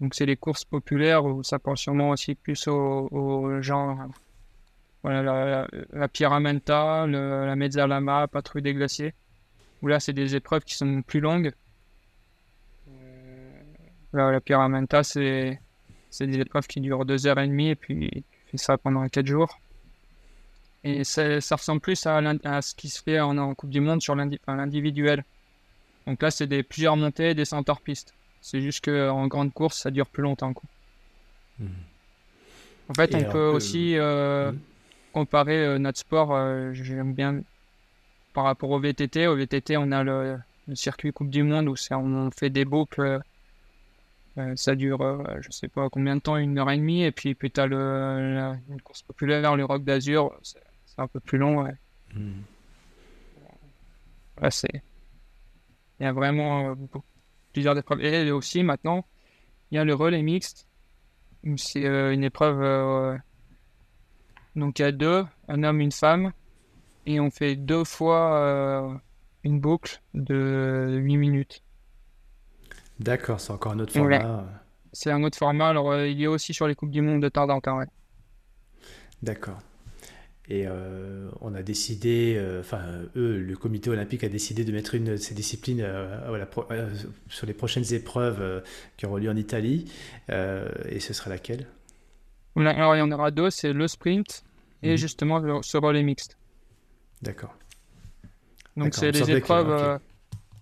[0.00, 3.98] Donc, c'est les courses populaires où ça parle sûrement aussi plus aux, aux gens.
[3.98, 4.04] euh,
[5.02, 9.14] Voilà, la, la Pyramenta, le- la Mezzalama, Patrouille des glaciers.
[9.80, 11.52] Où là, c'est des épreuves qui sont plus longues.
[12.88, 13.62] Euh,
[14.12, 15.58] là, la Pyramenta, c'est
[16.16, 19.06] c'est des épreuves qui durent deux heures et demie et puis tu fais ça pendant
[19.08, 19.58] quatre jours.
[20.84, 22.20] Et ça, ça ressemble plus à,
[22.62, 25.24] ce qui se fait en, en Coupe du Monde sur l'individuel.
[26.06, 28.14] Donc là, c'est des plusieurs montées et descentes hors piste.
[28.40, 30.52] C'est juste qu'en grande course, ça dure plus longtemps.
[30.52, 30.68] quoi.
[31.58, 31.68] Mhm.
[32.88, 34.58] En fait, Et on peut que- aussi euh, Mhm.
[35.12, 37.40] comparer euh, notre sport, euh, j'aime bien,
[38.32, 39.26] par rapport au VTT.
[39.26, 43.20] Au VTT, on a le, le circuit Coupe du Monde où on fait des boucles.
[44.38, 47.02] Euh, ça dure, euh, je sais pas combien de temps, une heure et demie.
[47.04, 50.38] Et puis, puis tu as le, la- une course populaire, le Rock d'Azur.
[50.42, 50.58] C'est
[50.98, 51.62] un peu plus long.
[51.62, 51.74] ouais.
[52.14, 52.42] Mhm.
[54.42, 54.82] Ouais, c'est...
[55.98, 57.02] Il y a vraiment euh, beaucoup-
[57.52, 58.02] plusieurs épreuves.
[58.04, 59.04] Et aussi, maintenant,
[59.70, 60.66] il y a le relais mixte.
[61.56, 62.60] C'est euh, une épreuve.
[62.62, 63.16] euh,
[64.56, 66.32] Donc, il y a deux, un homme, une femme.
[67.06, 68.94] Et on fait deux fois euh,
[69.44, 71.62] une boucle de 8 minutes.
[73.00, 74.18] D'accord, c'est encore un autre Ouais.
[74.18, 74.44] format.
[74.92, 75.68] C'est un autre format.
[75.68, 77.78] Alors, euh, il y a aussi sur les Coupes du Monde de temps en temps.
[77.78, 77.86] ouais.
[79.22, 79.58] D'accord.
[80.48, 82.80] Et euh, on a décidé, euh, enfin
[83.16, 86.88] eux, le comité olympique a décidé de mettre une de ces disciplines euh, pro- euh,
[87.28, 88.60] sur les prochaines épreuves euh,
[88.96, 89.90] qui auront lieu en Italie.
[90.30, 91.66] Euh, et ce sera laquelle?
[92.54, 94.44] Alors, il y en aura deux c'est le sprint
[94.82, 94.96] et Mhm.
[94.96, 96.38] justement ce relais mixte.
[97.22, 97.54] D'accord.
[98.76, 99.98] Donc c'est les épreuves.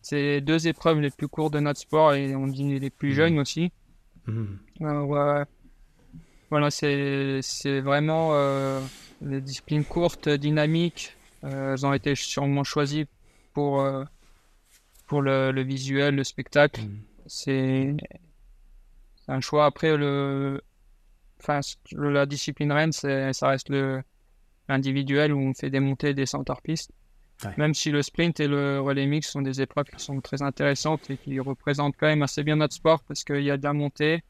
[0.05, 3.09] C'est les deux épreuves les plus courtes de notre sport et on dit les plus
[3.11, 3.15] Mhm.
[3.15, 3.73] jeunes aussi.
[4.81, 5.45] Alors, euh,
[6.51, 7.41] voilà, c'est
[7.81, 8.81] vraiment euh,
[9.21, 11.17] des disciplines courtes, dynamiques.
[11.45, 13.07] Euh, elles ont été sûrement choisies
[13.55, 14.05] pour euh,
[15.07, 16.83] pour le, le visuel, le spectacle.
[16.83, 16.99] Mhm.
[17.27, 17.97] C'est
[19.29, 19.65] un choix.
[19.67, 20.61] Après le,
[21.41, 21.61] enfin
[21.93, 23.71] la discipline reine, ça reste
[24.69, 26.91] l'individuel où on fait des montées et des descentes hors piste.
[27.45, 27.55] Ouais.
[27.57, 31.11] Même si le sprint et le relais mix sont des épreuves qui sont très intéressantes
[31.11, 33.73] et qui représentent quand même assez bien notre sport parce qu'il y a de la
[33.73, 34.23] montée,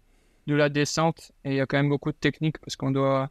[0.46, 3.30] de la descente et il y a quand même beaucoup de technique parce qu'on doit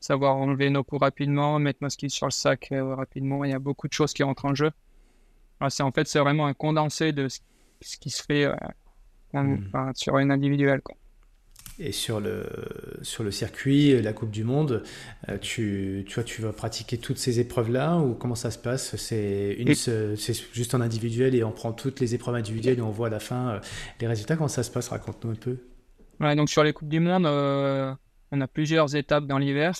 [0.00, 3.44] savoir enlever nos coups rapidement, mettre nos skis sur le sac euh, rapidement.
[3.44, 4.70] Il y a beaucoup de choses qui rentrent en jeu.
[5.60, 7.40] Alors, c'est en fait c'est vraiment un condensé de ce,
[7.98, 8.54] qui se fait euh,
[9.34, 10.80] en- enfin, sur une individuelle.
[10.80, 10.96] Quoi.
[11.82, 12.44] Et sur le,
[13.00, 14.82] sur le circuit, la Coupe du Monde,
[15.30, 18.96] euh, tu, tu, vois, tu vas pratiquer toutes ces épreuves-là ou comment ça se passe?
[18.96, 19.56] C'est
[20.52, 23.18] juste en individuel et on prend toutes les épreuves individuelles et on voit à la
[23.18, 23.60] fin euh,
[23.98, 24.36] les résultats?
[24.36, 24.88] Comment ça se passe?
[24.88, 25.56] Raconte-nous un peu.
[26.20, 27.94] Ouais, donc sur les Coupes du Monde, euh,
[28.30, 29.72] on a plusieurs étapes dans l'hiver.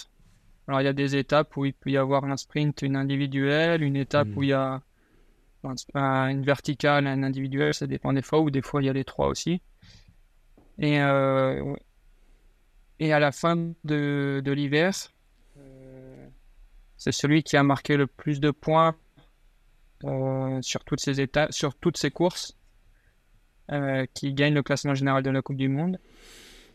[0.68, 3.82] Alors il y a des étapes où il peut y avoir un sprint, une individuelle,
[3.82, 4.80] une étape où il y a
[5.64, 8.88] un- un- une verticale, un individuel, ça dépend des fois, ou des fois il y
[8.88, 9.60] a les trois aussi.
[10.78, 11.74] Et, euh.
[13.00, 14.92] Et à la fin de, de l'hiver,
[15.58, 16.28] euh,
[16.96, 18.94] c'est celui qui a marqué le plus de points
[20.04, 22.56] euh, sur toutes ces étapes, sur toutes ces courses,
[23.72, 25.98] euh, qui gagne le classement général de la Coupe du Monde.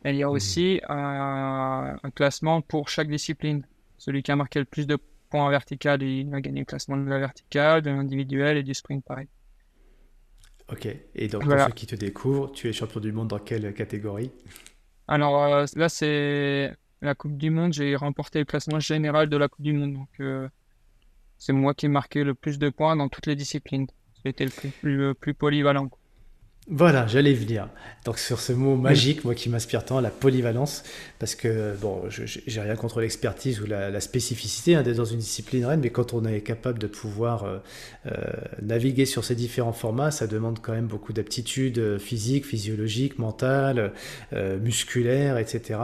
[0.03, 3.65] Et il y a aussi un, un classement pour chaque discipline.
[3.97, 4.97] Celui qui a marqué le plus de
[5.29, 8.73] points en vertical, il va gagner le classement de la verticale, de l'individuel et du
[8.73, 9.27] sprint pareil.
[10.71, 10.87] Ok.
[11.15, 11.65] Et donc, Voilà.
[11.65, 14.31] pour ceux qui te découvrent, tu es champion du monde dans quelle catégorie?
[15.07, 17.73] Alors euh, là, c'est la Coupe du Monde.
[17.73, 19.93] J'ai remporté le classement général de la Coupe du Monde.
[19.93, 20.49] Donc, euh,
[21.37, 23.87] c'est moi qui ai marqué le plus de points dans toutes les disciplines.
[24.23, 25.89] C'était le plus, le plus polyvalent.
[26.67, 27.69] Voilà, j'allais venir.
[28.05, 30.83] Donc sur ce mot magique, moi qui m'inspire tant, la polyvalence,
[31.19, 35.63] parce que bon, j'ai rien contre l'expertise ou la, spécificité hein, d'être dans une discipline
[35.63, 37.57] reine, mais quand on est capable de pouvoir euh,
[38.07, 38.15] euh,
[38.63, 43.91] naviguer sur ces différents formats, ça demande quand même beaucoup d'aptitudes euh, physiques, physiologiques, mentales,
[44.33, 45.79] musculaires, etc.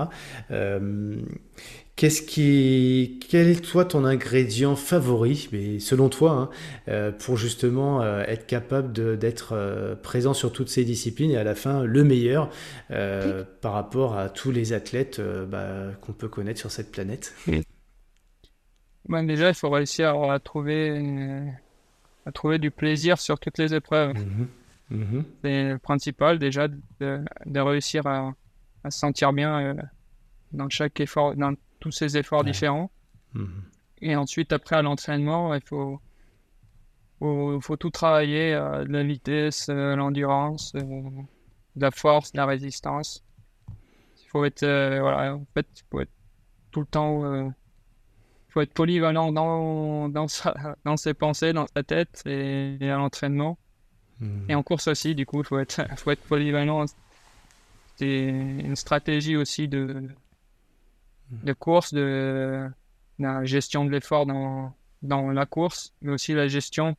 [2.02, 6.50] Qu'est-ce qui, quel est toi ton ingrédient favori, mais selon toi, hein,
[6.88, 11.44] euh, pour justement euh, être capable d'être euh, présent sur toutes ces disciplines et à
[11.44, 12.50] la fin le meilleur
[12.90, 17.36] par rapport à tous les athlètes bah, qu'on peut connaître sur cette planète?
[19.08, 21.00] Ben Déjà, il faut réussir à, trouver,
[22.26, 24.16] à trouver du plaisir sur toutes les épreuves.
[24.16, 28.34] Mmh mmh C'est le principal déjà de, de réussir à,
[28.84, 29.76] à, se sentir bien
[30.52, 32.90] dans chaque effort, dans tous ces efforts différents.
[33.34, 33.64] Mhm.
[34.02, 36.00] Et ensuite, après, à l'entraînement, il faut,
[37.20, 40.84] faut, tout travailler, euh, la vitesse, euh, l'endurance, euh,
[41.76, 43.24] la force, la résistance.
[44.24, 46.12] Il faut être, voilà, en fait, il faut être
[46.72, 47.54] tout le temps, il
[48.50, 53.58] faut être polyvalent dans, dans, sa, dans ses pensées, dans sa tête et, à l'entraînement.
[54.22, 54.46] Mhm.
[54.48, 56.86] Et en course aussi, du coup, il faut être, faut être polyvalent.
[57.98, 60.08] C'est une stratégie aussi de,
[61.32, 62.70] de course, de,
[63.20, 66.96] la gestion de l'effort dans, dans la course, mais aussi la gestion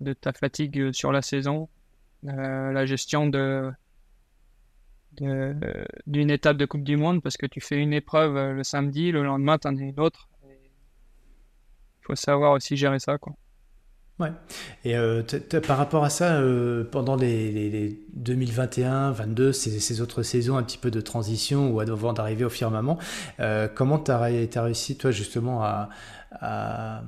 [0.00, 1.68] de ta fatigue sur la saison,
[2.26, 3.72] euh, la gestion de
[6.06, 9.10] d'une étape de Coupe du Monde parce que tu fais une épreuve euh, le samedi,
[9.10, 10.28] le lendemain tu en as une autre.
[10.44, 13.18] Il faut savoir aussi gérer ça.
[13.18, 13.34] Quoi.
[14.18, 14.32] Ouais.
[14.84, 15.22] Et euh,
[15.66, 20.64] par rapport à ça, euh, pendant les, les, 2021, 22, ces, ces, autres saisons un
[20.64, 22.98] petit peu de transition ou avant d'arriver au firmament,
[23.38, 25.88] euh, comment tu as, as, réussi, toi, justement, à,
[26.32, 27.02] à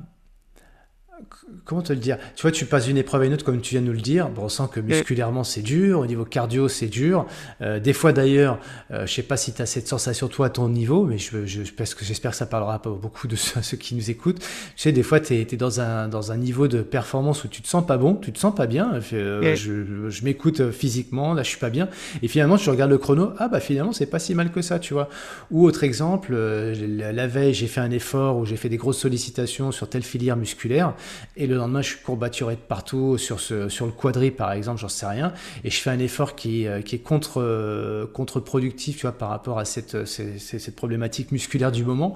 [1.64, 2.18] comment te le dire?
[2.36, 4.00] Tu vois, tu passes d'une épreuve à une autre, comme tu viens de nous le
[4.00, 4.28] dire.
[4.28, 6.00] Bon, on sent que musculairement, c'est dur.
[6.00, 7.26] Au niveau cardio, c'est dur.
[7.60, 8.58] Euh, des fois, d'ailleurs,
[8.90, 11.46] euh, je sais pas si tu as cette sensation, toi, à ton niveau, mais je,
[11.46, 14.38] je, parce que j'espère que ça parlera pas beaucoup de ceux, qui nous écoutent.
[14.40, 17.62] Tu sais, des fois, tu es, dans, un, dans un niveau de performance où tu
[17.62, 19.00] te sens pas bon, tu te sens pas bien.
[19.12, 21.88] Euh, je, je m'écoute physiquement, là, je suis pas bien.
[22.22, 23.32] Et finalement, tu regardes le chrono.
[23.38, 25.08] Ah, bah, finalement, c'est pas si mal que ça, tu vois.
[25.50, 29.72] Ou autre exemple, la veille, j'ai fait un effort où j'ai fait des grosses sollicitations
[29.72, 30.94] sur telle filière musculaire.
[31.36, 34.80] Et le lendemain, je suis courbaturé de partout, sur, ce, sur le quadri par exemple,
[34.80, 35.32] j'en sais rien.
[35.64, 37.04] Et je fais un effort qui, euh, qui est
[37.36, 42.14] euh, contre-productif tu par rapport à cette, cette, cette problématique musculaire du moment.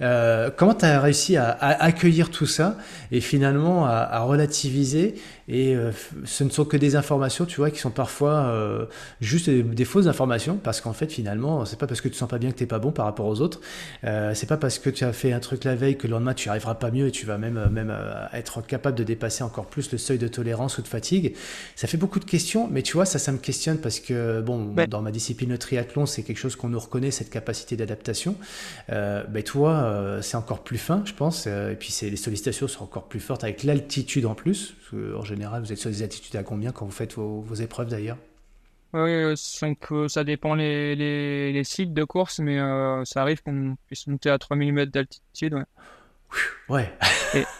[0.00, 2.76] Euh, comment tu as réussi à, accueillir tout ça
[3.12, 5.14] et finalement à, relativiser
[5.48, 5.92] et euh,
[6.24, 8.86] ce ne sont que des informations, tu vois, qui sont parfois euh,
[9.20, 12.38] juste des, fausses informations, parce qu'en fait, finalement, c'est pas parce que tu sens pas
[12.38, 13.60] bien que t'es pas bon par rapport aux autres.
[14.04, 16.34] Euh, c'est pas parce que tu as fait un truc la veille que le lendemain
[16.34, 17.94] tu arriveras pas mieux et tu vas même même
[18.38, 21.34] être capable de dépasser encore plus le seuil de tolérance ou de fatigue.
[21.74, 24.74] Ça fait beaucoup de questions, mais tu vois, ça, ça me questionne parce que bon,
[24.88, 28.36] dans ma discipline le triathlon, c'est quelque chose qu'on nous reconnaît cette capacité d'adaptation.
[28.90, 33.08] Euh, ben toi, c'est encore plus fin, je pense, et puis les sollicitations sont encore
[33.08, 34.76] plus fortes avec l'altitude en plus.
[34.92, 38.18] en général, vous êtes sur des altitudes à combien quand vous faites vos, épreuves d'ailleurs?
[38.92, 44.30] Oui, ça dépend les, les, sites de course, mais euh, ça arrive qu'on puisse monter
[44.30, 45.54] à 3000 mètres d'altitude.
[45.54, 45.64] Ouais.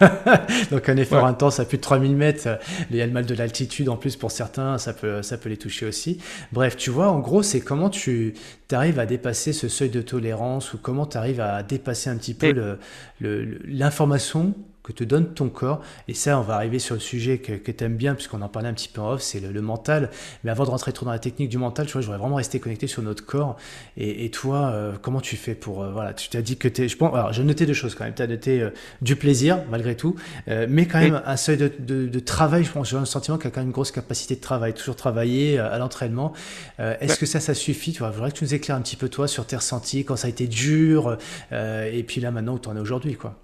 [0.70, 2.58] Donc un effort intense à plus de 3000 mètres,
[2.90, 5.48] il y a le mal de l'altitude en plus pour certains, ça peut, ça peut
[5.48, 6.20] les toucher aussi.
[6.52, 8.34] Bref, tu vois, en gros, c'est comment tu
[8.72, 12.34] arrives à dépasser ce seuil de tolérance ou comment tu arrives à dépasser un petit
[12.34, 12.78] peu
[13.20, 14.54] l'information
[14.86, 15.82] que te donne ton corps.
[16.06, 18.48] Et ça, on va arriver sur le sujet que, que tu aimes bien, puisqu'on en
[18.48, 20.10] parlait un petit peu en off, c'est le, mental.
[20.44, 22.36] Mais avant de rentrer trop dans la technique du mental, tu vois, je voudrais vraiment
[22.36, 23.56] rester connecté sur notre corps.
[23.96, 25.82] Et, toi, euh, comment tu fais pour...
[25.82, 26.88] Euh, voilà, tu t'as dit que tu es...
[26.88, 28.14] Je pense, alors, j'ai noté deux choses quand même.
[28.14, 28.70] Tu as noté euh,
[29.02, 30.14] du plaisir, malgré tout,
[30.46, 32.62] mais quand même un seuil de, de, travail.
[32.62, 34.72] Je pense, j'ai un sentiment qu'il y a quand même une grosse capacité de travail,
[34.72, 36.32] toujours travailler à l'entraînement.
[36.78, 38.96] Est-ce que ça, ça suffit Tu vois, je voudrais que tu nous éclaires un petit
[38.96, 41.18] peu, toi, sur tes ressentis, quand ça a été dur,
[41.52, 43.36] et puis là, maintenant, où tu en es aujourd'hui, quoi.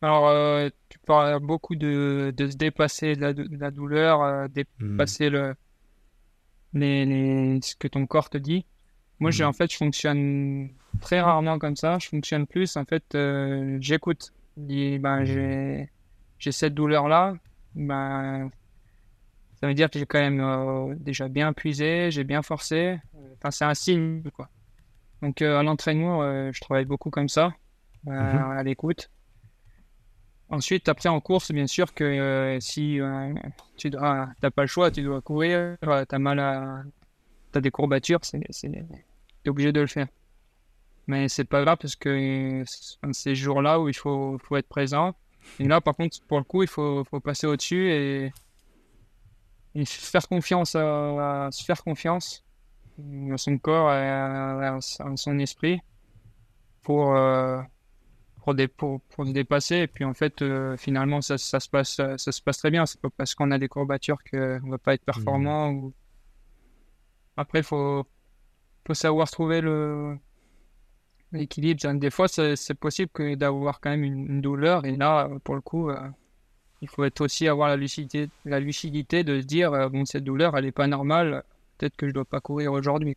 [0.00, 5.28] Alors, euh, tu parles beaucoup de, de se dépasser de la, la douleur, euh, dépasser
[5.28, 5.32] hmm.
[5.32, 5.54] le,
[6.74, 8.64] les, ce que ton corps te dit.
[9.18, 9.48] Moi, j'ai hmm.
[9.48, 10.68] en fait, je fonctionne
[11.00, 11.98] très rarement comme ça.
[11.98, 14.32] Je fonctionne plus, en fait, euh, j'écoute.
[14.56, 15.90] ben, j'ai,
[16.38, 17.34] j'ai cette douleur-là.
[17.74, 18.50] Ben,
[19.60, 23.00] ça veut dire que j'ai quand même déjà bien puisé, j'ai bien forcé.
[23.36, 24.48] Enfin, c'est un signe, quoi.
[25.22, 27.52] Donc, à l'entraînement, je travaille beaucoup comme ça,
[28.04, 29.10] mmh à l'écoute.
[30.50, 33.34] Ensuite, après en course, bien sûr que euh, si euh,
[33.76, 36.82] tu n'as pas le choix, tu dois courir, euh, tu as mal à.
[37.54, 40.06] As des courbatures, tu es obligé de le faire.
[41.06, 42.62] Mais c'est pas grave parce que
[43.12, 45.14] ces jours-là où il faut, faut être présent,
[45.58, 48.32] Et là, par contre, pour le coup, il faut, faut passer au-dessus et,
[49.74, 52.44] et faire confiance se faire confiance
[53.32, 54.78] à son corps et à
[55.16, 55.80] son esprit
[56.82, 57.60] pour, euh,
[58.48, 59.76] pour, des, pour, pour se dépasser.
[59.76, 62.86] Et puis en fait, euh, finalement, ça, ça, se passe, ça, se passe très bien.
[62.86, 65.70] C'est pas parce qu'on a des courbatures qu'on ne va pas être performant.
[65.70, 65.92] Ou...
[67.36, 68.06] Après, il faut,
[68.86, 70.16] faut savoir trouver le
[71.32, 71.92] l'équilibre.
[71.92, 74.86] Des fois, c'est possible que d'avoir quand même une, une, douleur.
[74.86, 76.08] Et là, pour le coup, euh,
[76.80, 80.24] il faut être aussi avoir la lucidité, la lucidité de se dire euh, bon, cette
[80.24, 81.44] douleur, elle n'est pas normale.
[81.76, 83.14] Peut-être que je dois pas courir aujourd'hui.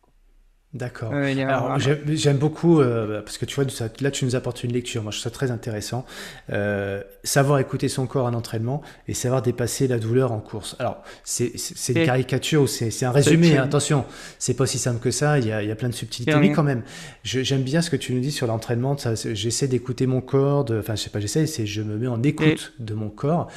[0.74, 1.10] D'accord.
[1.12, 3.64] Euh, Alors j'aime beaucoup euh, parce que tu vois
[4.00, 5.02] là tu nous apportes une lecture.
[5.02, 6.06] Moi je trouve ça très intéressant.
[6.50, 10.74] Euh, savoir écouter son corps en entraînement et savoir dépasser la douleur en course.
[10.78, 11.52] Alors c'est
[11.90, 13.58] une caricature ou c'est un résumé.
[13.58, 14.06] Hein, attention,
[14.38, 15.38] c'est pas aussi simple que ça.
[15.38, 16.82] Il y a, il y a plein de subtilités, mais quand même,
[17.22, 18.96] j'aime bien ce que tu nous dis sur l'entraînement.
[19.14, 20.64] J'essaie d'écouter mon corps.
[20.70, 21.46] Enfin je sais pas, j'essaie.
[21.46, 23.50] C'est je me mets en écoute de mon corps.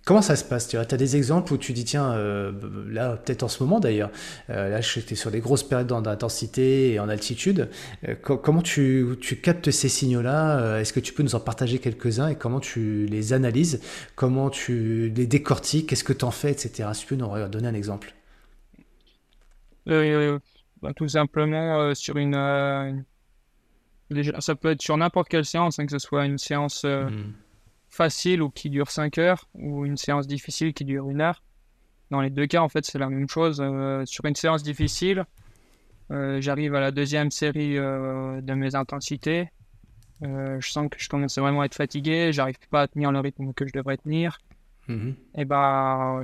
[0.00, 2.52] Euh, Comment ça se passe Tu as des exemples où tu dis, tiens, euh,
[2.88, 4.10] là, peut-être en ce moment d'ailleurs,
[4.48, 7.68] euh, là, j'étais sur des grosses périodes d'intensité et en altitude.
[8.08, 10.80] Euh, comment tu, tu, captes ces signaux-là?
[10.80, 13.80] Est-ce que tu peux nous en partager quelques-uns et comment tu les analyses?
[14.16, 15.88] Comment tu les décortiques?
[15.88, 16.88] Qu'est-ce que tu en fais, etc.
[16.94, 18.14] Si tu peux nous donner un exemple.
[19.86, 23.04] Ben, tout simplement sur une.
[24.38, 26.84] ça peut être sur n'importe quelle séance, hein, que ce soit une séance.
[26.84, 27.32] Mmh
[27.90, 31.42] facile ou qui dure 5 heures ou une séance difficile qui dure une heure.
[32.10, 33.60] Dans les deux cas, en fait, c'est la même chose.
[33.60, 35.24] Euh, sur une séance difficile,
[36.10, 39.48] euh, j'arrive à la deuxième série euh, de mes intensités.
[40.22, 43.52] je sens que je commence vraiment à être fatigué, j'arrive pas à tenir le rythme
[43.52, 44.38] que je devrais tenir.
[44.88, 45.14] Mm-hmm.
[45.36, 46.22] Et bah,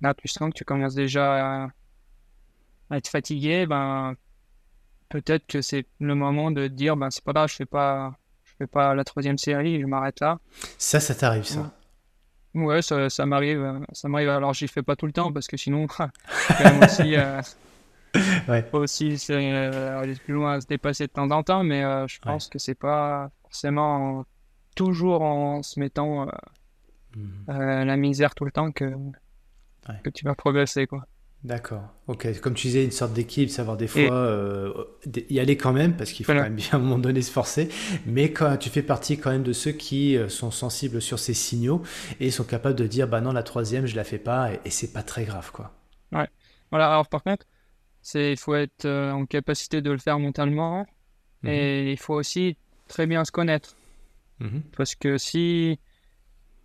[0.00, 3.66] là, tu sens que tu commences déjà à, être fatigué.
[3.66, 4.14] Ben,
[5.08, 8.18] peut-être que c'est le moment de dire, ben, c'est pas grave, je fais pas
[8.60, 10.38] fais pas la troisième série, je m'arrête là.
[10.78, 11.72] Ça, ça t'arrive, ça
[12.54, 13.80] Ouais, ça, ça m'arrive.
[13.92, 14.28] Ça m'arrive.
[14.28, 16.10] Alors, j'y fais pas tout le temps parce que sinon, quand
[16.62, 17.40] même aussi, euh,
[18.48, 18.68] ouais.
[18.72, 21.62] aussi euh, aller plus loin, se dépasser de temps en temps.
[21.62, 24.24] Mais euh, je pense que c'est pas forcément
[24.74, 26.26] toujours en se mettant
[27.16, 27.52] mmh.
[27.84, 28.92] la misère tout le temps que,
[30.02, 31.04] que tu vas progresser, quoi.
[31.42, 31.82] D'accord.
[32.06, 32.40] Ok.
[32.40, 34.84] Comme tu disais, une sorte d'équipe, savoir des fois euh,
[35.30, 37.30] y aller quand même, parce qu'il faut quand même bien à un moment donné se
[37.30, 37.70] forcer.
[38.04, 41.32] Mais quand tu fais partie quand même de ceux qui euh, sont sensibles sur ces
[41.32, 41.82] signaux
[42.20, 44.92] et sont capables de dire, bah non, la troisième, je la fais pas, et, c'est
[44.92, 45.72] pas très grave, quoi.
[46.12, 46.28] Ouais.
[46.70, 46.92] Voilà.
[46.92, 47.46] Alors par contre,
[48.02, 50.86] c'est il faut être euh, en capacité de le faire mentalement,
[51.42, 53.76] mmh et il faut aussi très bien se connaître,
[54.40, 55.78] mmh parce que si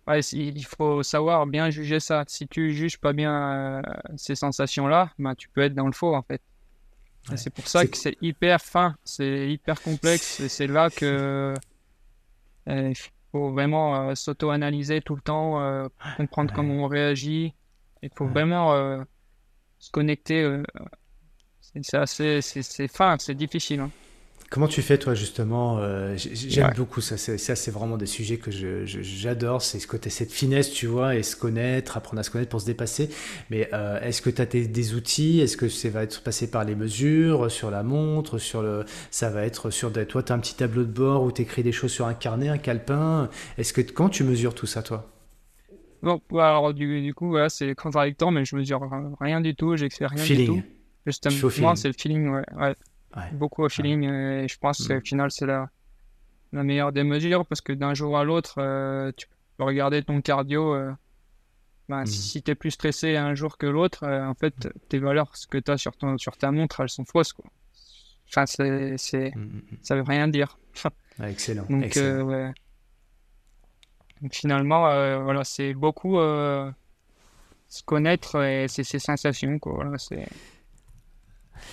[0.06, 2.24] Ouais, il faut savoir bien juger ça.
[2.28, 3.82] Si tu juges pas bien euh,
[4.16, 6.40] ces sensations-là, bah, tu peux être dans le faux en fait.
[7.34, 11.52] C'est pour ça que c'est hyper fin, c'est hyper complexe et c'est là que
[12.68, 12.96] euh, il
[13.32, 17.52] faut vraiment euh, s'auto-analyser tout le temps, comprendre comment on réagit.
[18.02, 19.04] Il faut vraiment
[19.80, 20.62] se connecter.
[21.82, 23.80] c'est assez, c'est fin, c'est difficile.
[23.80, 23.90] Hein.
[24.48, 27.16] Comment tu fais toi justement euh, J'aime beaucoup ça.
[27.16, 29.60] Ça c'est vraiment des sujets que j'adore.
[29.60, 32.60] C'est ce côté cette finesse, tu vois, et se connaître, apprendre à se connaître pour
[32.60, 33.10] se dépasser.
[33.50, 35.40] Mais euh, est-ce que tu as des outils?
[35.40, 39.30] Est-ce que ça va être passé par les mesures, sur la montre, sur le Ça
[39.30, 40.06] va être sur des...
[40.06, 42.14] toi tu as un petit tableau de bord où tu écris des choses sur un
[42.14, 43.28] carnet, un calepin?
[43.58, 45.10] Est-ce que quand tu mesures tout ça toi?
[46.02, 48.80] Bon, alors du, du coup voilà, c'est contradictoire, mais je mesure
[49.20, 49.76] rien du tout.
[49.76, 50.54] J'écris rien feeling.
[50.54, 50.68] du tout.
[51.04, 52.44] Justement, c'est le feeling, ouais.
[52.56, 52.74] ouais
[53.32, 54.04] beaucoup au feeling.
[54.04, 55.04] Et je pense qu'au mm.
[55.04, 55.68] final, c'est la,
[56.52, 59.26] la meilleure des mesures parce que d'un jour à l'autre, euh, tu
[59.56, 60.74] peux regarder ton cardio.
[60.74, 60.92] Euh,
[61.88, 62.06] ben, mm.
[62.06, 64.70] Si tu es plus stressé un jour que l'autre, euh, en fait, mm.
[64.88, 67.32] tes valeurs, ce que tu as sur, ton, sur ta montre, elles sont fausses.
[67.32, 67.44] Quoi.
[68.28, 69.32] Enfin, c'est, c'est,
[69.82, 70.58] ça veut rien dire.
[71.22, 71.66] excellent.
[71.68, 72.24] Donc, excellent.
[72.24, 72.52] Ouais.
[74.22, 74.80] Donc, finalement,
[75.22, 79.58] voilà, c'est beaucoup se connaître et c'est ses sensations.
[79.58, 79.74] Quoi.
[79.74, 80.26] Voilà, c'est...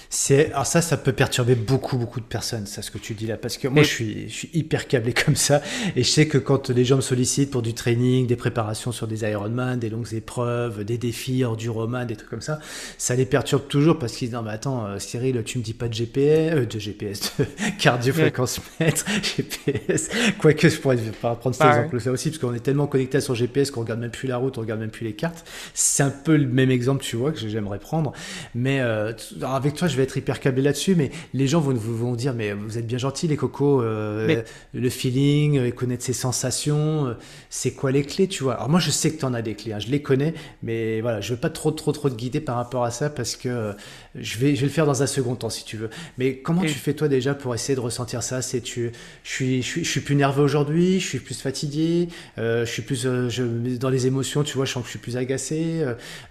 [0.09, 3.27] C'est alors ça, ça peut perturber beaucoup, beaucoup de personnes, ça, ce que tu dis
[3.27, 5.61] là, parce que moi, je suis, je suis hyper câblé comme ça,
[5.95, 9.07] et je sais que quand les gens me sollicitent pour du training, des préparations sur
[9.07, 12.59] des Ironman, des longues épreuves, des défis Enduroman, des trucs comme ça,
[12.97, 15.73] ça les perturbe toujours parce qu'ils disent non mais attends, euh, Cyril, tu me dis
[15.73, 17.45] pas de GPS, euh, de GPS, de
[17.79, 19.05] cardio-fréquence mètre,
[19.37, 20.09] GPS,
[20.39, 23.71] quoique je pourrais prendre cet exemple-là aussi, parce qu'on est tellement connecté à son GPS
[23.71, 25.45] qu'on regarde même plus la route, on regarde même plus les cartes.
[25.73, 28.13] C'est un peu le même exemple, tu vois, que j'aimerais prendre,
[28.55, 31.73] mais euh, avec avec toi, je vais être hyper câblé là-dessus, mais les gens vont,
[31.73, 34.43] vont dire, mais vous êtes bien gentils, les cocos, euh,
[34.73, 37.13] le feeling, euh, connaître ses sensations, euh,
[37.49, 38.53] c'est quoi les clés, tu vois?
[38.53, 41.01] Alors moi, je sais que tu en as des clés, hein, je les connais, mais
[41.01, 43.73] voilà, je veux pas trop, trop, trop te guider par rapport à ça parce que
[44.15, 45.89] je, vais, je vais le faire dans un second temps si tu veux.
[46.19, 48.43] Mais comment tu fais toi déjà pour essayer de ressentir ça?
[48.43, 48.91] C'est tu,
[49.23, 52.83] je suis, je suis, je suis plus nerveux aujourd'hui, je suis plus fatigué, je suis
[52.83, 55.83] plus, je, dans les émotions, tu vois, je sens que je suis plus agacé,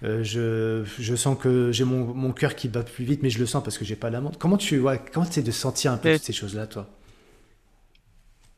[0.03, 3.47] je, je sens que j'ai mon, mon cœur qui bat plus vite, mais je le
[3.47, 4.39] sens parce que j'ai pas la montre.
[4.39, 6.89] Comment tu vois, comment de sentir un peu toutes ces choses-là, toi?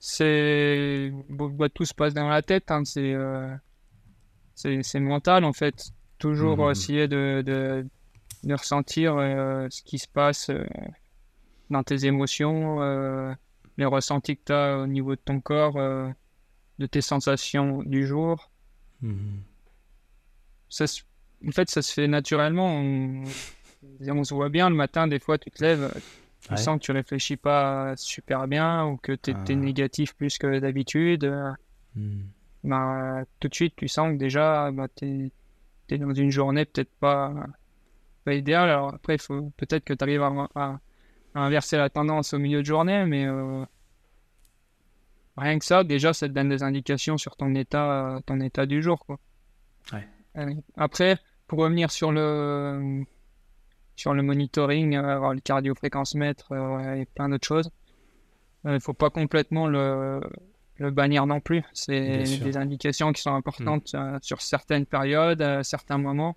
[0.01, 2.71] C'est, bah, tout se passe dans la tête.
[2.71, 2.83] Hein.
[2.99, 3.55] Euh,
[4.55, 5.93] c'est, c'est mental en fait.
[6.19, 6.71] Toujours mmh.
[6.71, 7.87] essayer de, de,
[8.45, 10.65] de ressentir euh, ce qui se passe euh,
[11.71, 12.81] dans tes émotions,
[13.79, 15.75] les ressentis que tu as au niveau de ton corps,
[16.79, 18.51] de tes sensations du jour.
[19.01, 19.39] Mmh.
[20.69, 20.85] Ça,
[21.47, 22.69] en fait, ça se fait naturellement.
[22.69, 23.25] On,
[24.09, 25.93] on se voit bien le matin, des fois, tu te lèves,
[26.41, 29.55] tu sens que tu réfléchis pas super bien ou que tu es, ah.
[29.55, 31.33] négatif plus que d'habitude.
[31.95, 32.23] Hmm.
[32.65, 35.31] Bah, tout de suite, tu sens que déjà, bah, tu
[35.89, 37.33] es, dans une journée peut-être pas,
[38.25, 38.71] pas idéale.
[38.71, 40.81] Alors après, faut peut-être que tu arrives à,
[41.35, 43.65] inverser la tendance au milieu de journée, mais euh,
[45.37, 48.83] rien que ça, déjà, ça te donne des indications sur ton état, ton état du
[48.83, 49.05] jour.
[49.05, 49.19] Quoi.
[50.37, 53.05] Euh, après, pour revenir sur le
[53.97, 57.71] sur le monitoring, euh, le cardio-fréquence-mètre euh, et plein d'autres choses.
[58.65, 60.21] Il ne faut pas complètement le,
[60.77, 61.63] le bannir non plus.
[61.75, 64.19] C'est des indications qui sont importantes mm.
[64.23, 66.37] sur certaines périodes, à certains moments.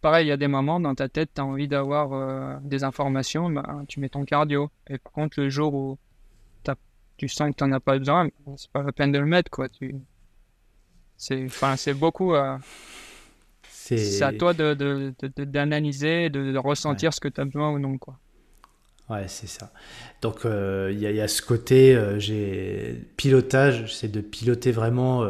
[0.00, 3.48] Pareil, il y a des moments dans ta tête, tu as envie d'avoir des informations,
[3.48, 4.70] bah, tu mets ton cardio.
[4.88, 5.98] Et par contre, le jour où
[7.16, 9.50] tu sens que tu n'en as pas besoin, c'est pas la peine de le mettre.
[9.50, 9.68] Quoi.
[9.68, 9.94] Tu...
[11.16, 12.34] C'est beaucoup.
[13.96, 17.98] C'est à toi d'analyser, de, de, de, ressentir ce que tu as besoin ou non.
[17.98, 18.18] Quoi.
[19.10, 19.72] Ouais, c'est ça.
[20.22, 25.24] Donc, euh, il y, y, a ce côté, euh, j'ai pilotage, c'est de piloter vraiment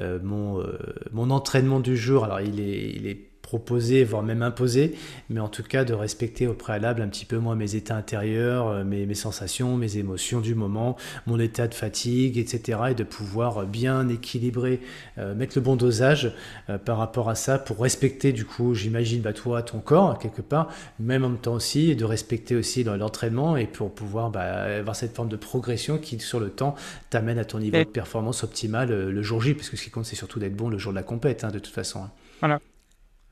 [0.00, 0.64] euh, mon,
[1.12, 2.24] mon entraînement du jour.
[2.24, 4.94] Alors, il est, il est proposer, voire même imposer,
[5.28, 8.68] mais en tout cas de respecter au préalable un petit peu moi mes états intérieurs,
[8.68, 10.96] euh, mes, mes sensations, mes émotions du moment,
[11.26, 12.78] mon état de fatigue, etc.
[12.92, 14.80] et de pouvoir bien équilibrer,
[15.18, 16.32] euh, mettre le bon dosage
[16.70, 20.40] euh, par rapport à ça pour respecter du coup, j'imagine, bah, toi, ton corps quelque
[20.40, 24.62] part, même en même temps aussi, et de respecter aussi l'entraînement et pour pouvoir bah,
[24.78, 26.74] avoir cette forme de progression qui sur le temps
[27.10, 30.06] t'amène à ton niveau de performance optimal le jour J, parce que ce qui compte
[30.06, 32.04] c'est surtout d'être bon le jour de la compète, hein, de toute façon.
[32.04, 32.10] Hein.
[32.40, 32.58] Voilà.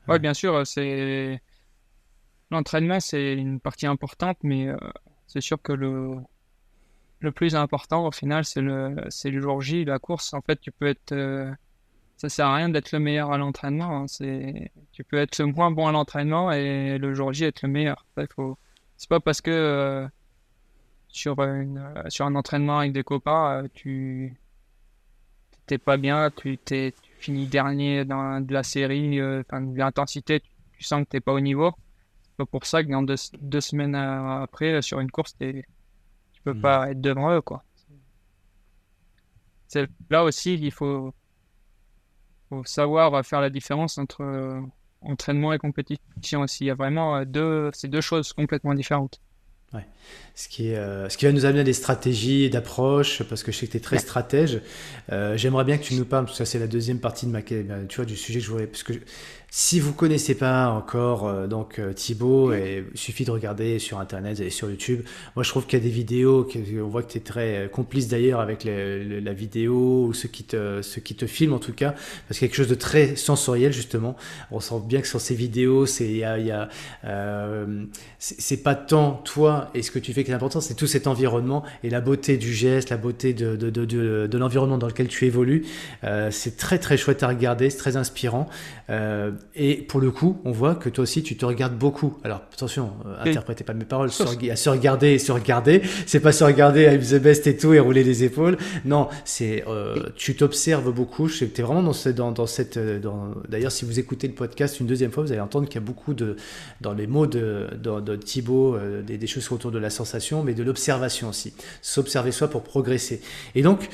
[0.07, 1.41] Oui, bien sûr, c'est
[2.51, 4.77] l'entraînement, c'est une partie importante, mais euh,
[5.27, 6.15] c'est sûr que le
[7.19, 10.33] le plus important au final, c'est le c'est le jour J, la course.
[10.33, 11.51] En fait, tu peux être euh,
[12.17, 14.01] ça sert à rien d'être le meilleur à l'entraînement.
[14.01, 14.07] Hein.
[14.07, 17.69] C'est tu peux être le moins bon à l'entraînement et le jour J être le
[17.69, 18.05] meilleur.
[18.17, 18.57] Il faut
[18.97, 20.07] c'est pas parce que euh,
[21.09, 24.35] sur une sur un entraînement avec des copains, tu
[25.67, 30.41] t'es pas bien, tu t'es fini dernier dans de la série, euh, de l'intensité,
[30.73, 31.71] tu, sens que tu n'es pas au niveau.
[32.39, 35.63] C'est pour ça que dans deux, semaines après, sur une course, tu
[36.43, 36.61] peux hmm.
[36.61, 37.41] pas être devant eux.
[37.41, 37.63] Quoi.
[40.09, 41.13] Là aussi, il faut,
[42.49, 44.61] faut savoir faire la différence entre euh,
[45.01, 46.65] entraînement et compétition aussi.
[46.65, 49.21] Il y a vraiment euh, deux, c'est deux choses complètement différentes.
[49.73, 49.85] Ouais.
[50.35, 53.51] Ce qui, est, euh, ce qui va nous amener à des stratégies d'approche, parce que
[53.51, 54.59] je sais que tu es très stratège.
[55.11, 57.31] Euh, j'aimerais bien que tu nous parles, parce que ça c'est la deuxième partie de
[57.31, 58.93] ma, tu vois, du sujet que je voulais, parce que
[59.53, 64.39] si vous connaissez pas encore euh, donc euh, Thibaut, il suffit de regarder sur internet
[64.39, 65.01] et sur YouTube.
[65.35, 66.47] Moi, je trouve qu'il y a des vidéos,
[66.81, 70.45] on voit que tu es très euh, complice d'ailleurs avec la vidéo ou ceux qui
[70.45, 71.91] te ceux qui te filment en tout cas,
[72.27, 74.15] parce qu'il y a quelque chose de très sensoriel justement.
[74.51, 76.69] On sent bien que sur ces vidéos, c'est il y a, y a
[77.03, 77.83] euh,
[78.19, 81.07] c'est pas tant toi et ce que tu fais qui est important, c'est tout cet
[81.07, 84.87] environnement et la beauté du geste, la beauté de de, de, de, de l'environnement dans
[84.87, 85.65] lequel tu évolues.
[86.05, 88.47] Euh, c'est très très chouette à regarder, c'est très inspirant.
[88.89, 92.17] Euh, et pour le coup, on voit que toi aussi, tu te regardes beaucoup.
[92.23, 94.11] Alors attention, euh, interprétez pas mes paroles.
[94.11, 97.73] Se, se regarder et se regarder, c'est pas se regarder à the best et tout
[97.73, 98.57] et rouler les épaules.
[98.85, 101.29] Non, c'est euh, tu t'observes beaucoup.
[101.29, 102.77] Tu es vraiment dans, ce, dans, dans cette.
[102.77, 103.33] Dans...
[103.49, 105.85] D'ailleurs, si vous écoutez le podcast une deuxième fois, vous allez entendre qu'il y a
[105.85, 106.35] beaucoup de
[106.79, 110.53] dans les mots de, de, de Thibaut des, des, choses autour de la sensation, mais
[110.53, 111.53] de l'observation aussi.
[111.81, 113.21] S'observer soi pour progresser.
[113.55, 113.89] Et donc.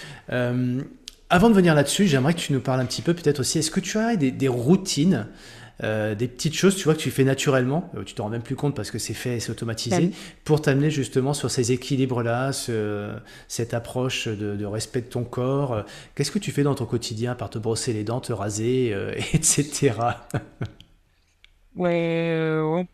[1.30, 3.72] Avant de venir là-dessus, j'aimerais que tu nous parles un petit peu peut-être aussi, est-ce
[3.72, 5.28] que tu as des, routines,
[5.84, 8.42] euh, des petites choses, tu vois, que tu fais naturellement, euh, tu t'en rends même
[8.42, 10.12] plus compte parce que c'est fait, c'est automatisé,
[10.46, 12.52] pour t'amener justement sur ces équilibres-là,
[13.50, 15.84] cette approche de, respect de ton corps.
[16.16, 19.14] Qu'est-ce que tu fais dans ton quotidien, par te brosser les dents, te raser, euh,
[19.34, 19.96] etc.
[21.76, 22.88] ouais,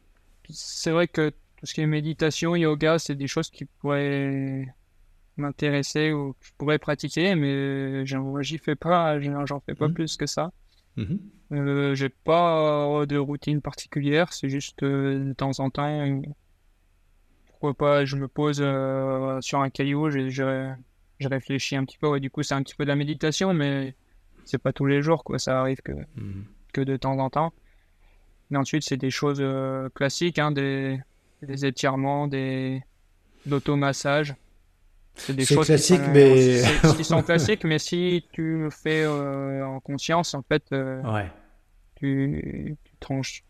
[0.49, 4.73] c'est vrai que tout ce qui est méditation, yoga, c'est des choses qui pourraient
[5.37, 9.93] m'intéresser ou que je pourrais pratiquer, mais j'y fais pas, j'en fais pas mmh.
[9.93, 10.51] plus que ça.
[10.97, 11.15] Mmh
[11.51, 16.21] euh, j'ai pas de routine particulière, c'est juste euh, de temps en temps,
[17.45, 22.19] pourquoi pas, je me pose euh, sur un caillou, je, je, réfléchis un petit peu,
[22.19, 23.93] du coup c'est un petit peu de la méditation, mais
[24.45, 27.53] c'est pas tous les jours, quoi, ça arrive que, mmh que de temps en temps.
[28.49, 29.43] Mais ensuite, c'est des choses
[29.93, 30.99] classiques, hein, des,
[31.43, 32.81] des étirements, des
[33.45, 34.33] l'automassage.
[35.15, 36.61] C'est des choses classiques, qui sont, mais
[36.97, 41.29] qui sont classiques, mais si tu le fais en conscience, en fait, ouais
[42.03, 42.75] tu,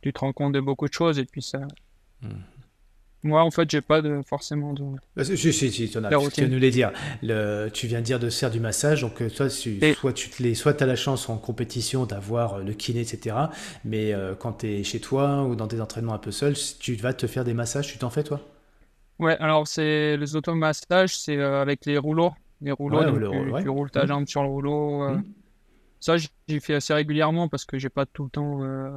[0.01, 1.59] tu, te, rends compte de beaucoup de choses et puis ça.
[2.22, 2.30] Hmm.
[3.26, 4.84] Moi, en fait, j'ai pas de, forcément de.
[5.24, 6.91] Si, si, si, tu, en as, tu viens nous les dire.
[7.22, 10.43] Le, tu viens de dire de faire du massage, donc euh, toi, soit tu te
[10.43, 13.36] les, soit as la chance en compétition d'avoir euh, le kiné, etc.
[13.86, 16.95] Mais euh, quand tu es chez toi ou dans tes entraînements un peu seul, tu
[16.95, 18.41] vas te faire des massages, tu t'en fais toi?
[19.20, 22.34] Ouais, alors c'est les automassages, c'est avec les rouleaux.
[22.61, 23.03] Les rouleaux,
[23.61, 24.07] tu, roules ta hmm.
[24.07, 25.09] jambe sur le rouleau.
[25.09, 25.24] Hmm.
[26.03, 28.61] Ça, j'ai fait assez régulièrement parce que j'ai pas tout le temps.
[28.61, 28.91] Euh,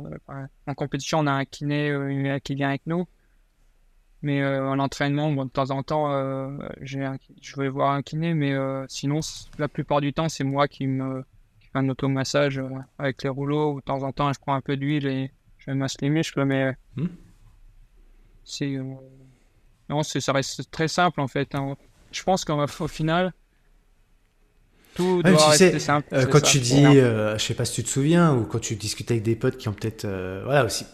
[0.67, 3.07] en compétition, on a un kiné euh, qui vient avec nous.
[4.23, 6.11] Mais euh, en entraînement, de temps en temps,
[6.81, 8.35] je vais voir un kiné.
[8.35, 8.57] Mais
[8.89, 9.21] sinon,
[9.59, 11.25] la plupart du temps, c'est moi qui me
[11.61, 12.61] fais un automassage
[12.99, 13.77] avec les rouleaux.
[13.77, 16.45] de temps en temps, je prends un peu d'huile et je masse les muscles.
[16.45, 17.07] Mais hmm.
[18.43, 18.77] c'est.
[19.89, 21.55] Non, ça reste très simple en fait.
[21.55, 21.77] Hein.
[22.13, 23.33] Je pense qu'au final
[24.97, 26.09] tout doit tu sais, simple.
[26.15, 28.77] Euh, quand tu dis, euh, je sais pas si tu te souviens, ou quand tu
[28.77, 30.87] discutes avec des potes qui ont peut-être, euh, voilà aussi,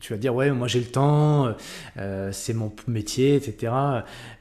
[0.00, 1.54] tu vas dire ouais moi j'ai le temps
[1.96, 3.72] euh, c'est mon métier etc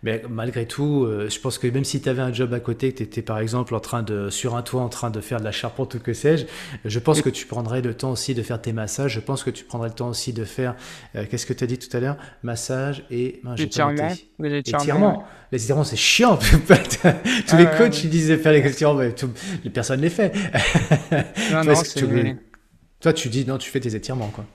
[0.04, 2.92] mais malgré tout euh, je pense que même si tu avais un job à côté
[2.92, 5.40] que tu étais par exemple en train de sur un toit en train de faire
[5.40, 6.46] de la charpente ou que sais-je
[6.86, 9.14] je pense que tu prendrais le temps aussi de faire tes massages.
[9.14, 10.76] Je pense que tu prendrais le temps aussi de faire
[11.16, 12.18] euh, qu'est-ce que tu as dit tout à l'heure?
[12.44, 14.10] Massage et ben, étirement
[14.40, 15.24] les étirements.
[15.52, 16.38] Les étirements c'est chiant
[17.48, 19.14] tous les coachs ils disaient faire les étirements mais
[19.64, 20.34] les personnes les fait.
[21.52, 21.74] Non, non,
[23.00, 24.46] toi tu dis non tu fais tes étirements quoi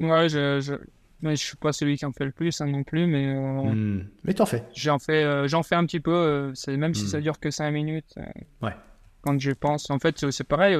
[0.00, 0.74] Ouais, je, je,
[1.22, 3.26] mais je suis pas celui qui en fait le plus hein, non plus, mais.
[3.26, 4.08] Euh, hmm.
[4.24, 4.64] Mais t'en fais.
[4.74, 7.22] J'en fais, euh, j'en fais un petit peu, euh, c'est même si ça hmm.
[7.22, 8.14] dure que 5 minutes.
[8.62, 8.74] ouais.
[9.22, 10.78] Quand je pense, en fait, c'est pareil.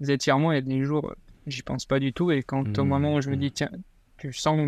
[0.00, 1.14] Les étirements, il y a des jours,
[1.46, 2.88] j'y pense pas du tout, et quand au hmm.
[2.88, 3.70] moment où je me dis, tiens,
[4.18, 4.58] tu sens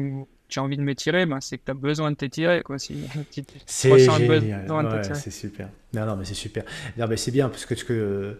[0.55, 2.63] tu as envie de m'étirer, ben, c'est que tu as besoin de t'étirer.
[3.67, 5.15] C'est génial.
[5.15, 5.69] c'est super.
[5.95, 6.65] Non, non, mais c'est super.
[6.99, 8.35] Non, mais c'est bien parce que, que euh,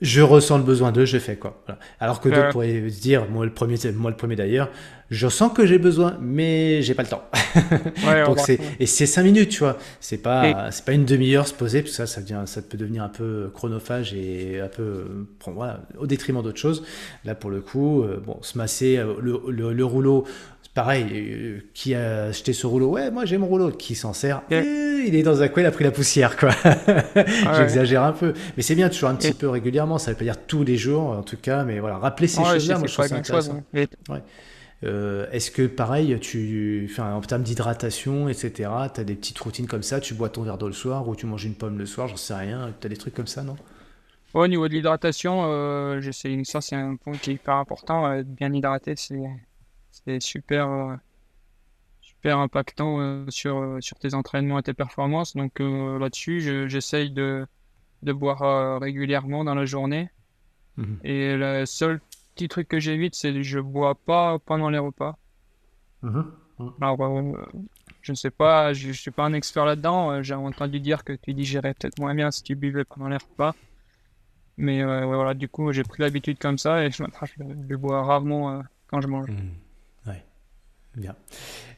[0.00, 1.64] je ressens le besoin de, je fais quoi.
[2.00, 4.70] Alors que d'autres pourraient se dire, moi le premier, moi le premier d'ailleurs,
[5.08, 7.24] je sens que j'ai besoin, mais j'ai pas le temps.
[8.26, 9.78] Donc c'est et c'est cinq minutes, tu vois.
[10.00, 12.76] C'est pas c'est pas une demi-heure se poser, parce que ça, ça devient, ça peut
[12.76, 16.84] devenir un peu chronophage et un peu voilà, au détriment d'autres choses.
[17.24, 20.26] Là, pour le coup, euh, bon, se masser euh, le, le, le rouleau
[20.76, 23.70] pareil, euh, qui a acheté ce rouleau Ouais, moi j'ai mon rouleau.
[23.70, 26.50] Qui s'en sert Il est dans un coin, il a pris la poussière, quoi.
[26.64, 28.34] Ah J'exagère un peu.
[28.56, 29.98] Mais c'est bien, toujours un petit peu régulièrement.
[29.98, 31.64] Ça veut pas dire tous les jours, en tout cas.
[31.64, 33.64] Mais voilà, rappeler ces choses-là, moi je trouve ça intéressant.
[33.74, 34.20] Hein.
[34.84, 39.66] Euh, est-ce que pareil, tu, enfin, en termes d'hydratation, etc., tu as des petites routines
[39.66, 41.86] comme ça Tu bois ton verre d'eau le soir ou tu manges une pomme le
[41.86, 42.74] soir J'en sais rien.
[42.78, 43.56] Tu as des trucs comme ça, non?
[44.34, 46.02] Au niveau de l'hydratation, euh,
[46.44, 48.06] ça c'est un point qui est hyper important.
[48.06, 49.22] Euh, bien hydrater, c'est
[50.04, 50.94] c'est super, euh,
[52.00, 55.36] super impactant euh, sur, euh, sur tes entraînements et tes performances.
[55.36, 57.46] Donc là-dessus, j'essaye de,
[58.02, 60.10] de boire régulièrement dans la journée.
[60.76, 60.98] Mhm.
[61.04, 62.00] Et le seul
[62.34, 65.16] petit truc que j'évite, c'est que je bois pas pendant les repas.
[66.02, 66.32] Mhm.
[66.58, 66.72] Mhm.
[66.80, 66.98] Alors,
[68.02, 70.22] je ne sais pas, je, ne suis pas un expert là-dedans.
[70.22, 73.54] J'ai entendu dire que tu digérais peut-être moins bien si tu buvais pendant les repas.
[74.58, 77.02] Mais voilà, du coup, j'ai pris l'habitude comme ça et je,
[77.68, 79.28] je, bois rarement quand je mange.
[80.96, 81.14] Bien.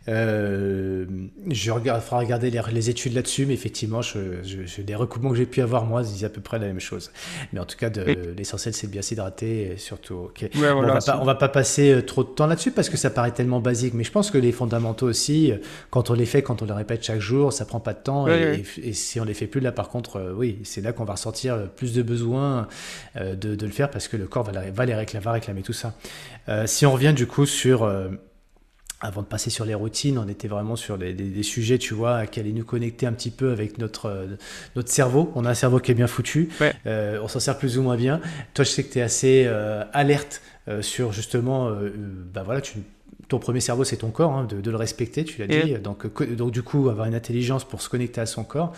[0.09, 1.05] Euh,
[1.51, 5.45] je regarde, faudra regarder les, études là-dessus, mais effectivement, je, je, les recoupements que j'ai
[5.45, 7.11] pu avoir, moi, disent à peu près la même chose.
[7.53, 7.91] Mais en tout cas,
[8.37, 10.31] l'essentiel, c'est de bien s'hydrater, et surtout.
[10.55, 13.33] on, va pas, va pas passer euh, trop de temps là-dessus parce que ça paraît
[13.33, 15.59] tellement basique, mais je pense que les fondamentaux aussi, euh,
[15.91, 18.27] quand on les fait, quand on les répète chaque jour, ça prend pas de temps.
[18.29, 18.63] et,
[18.93, 21.93] si on les fait plus, là, par contre, oui, c'est là qu'on va ressentir plus
[21.93, 22.69] de besoin
[23.17, 25.73] de, de, le faire parce que le corps va, va, les réclamer, va réclamer tout
[25.73, 25.95] ça.
[26.67, 27.89] si on revient du coup sur
[29.01, 32.41] avant de passer sur les routines, on était vraiment sur des, sujets, tu vois, qui
[32.41, 34.27] allaient nous connecter un petit peu avec notre, euh,
[34.75, 35.31] notre cerveau.
[35.35, 36.49] On a un cerveau qui est bien foutu,
[36.87, 38.21] euh, on s'en sert plus ou moins bien.
[38.55, 40.43] Toi, je sais que tu es assez euh, alerte
[40.83, 41.71] sur justement,
[42.35, 42.75] bah voilà, tu
[43.29, 45.75] ton premier cerveau, c'est ton corps, hein, de, le respecter, tu l'as dit.
[45.75, 48.73] Donc, donc, du coup, avoir une intelligence pour se connecter à son corps.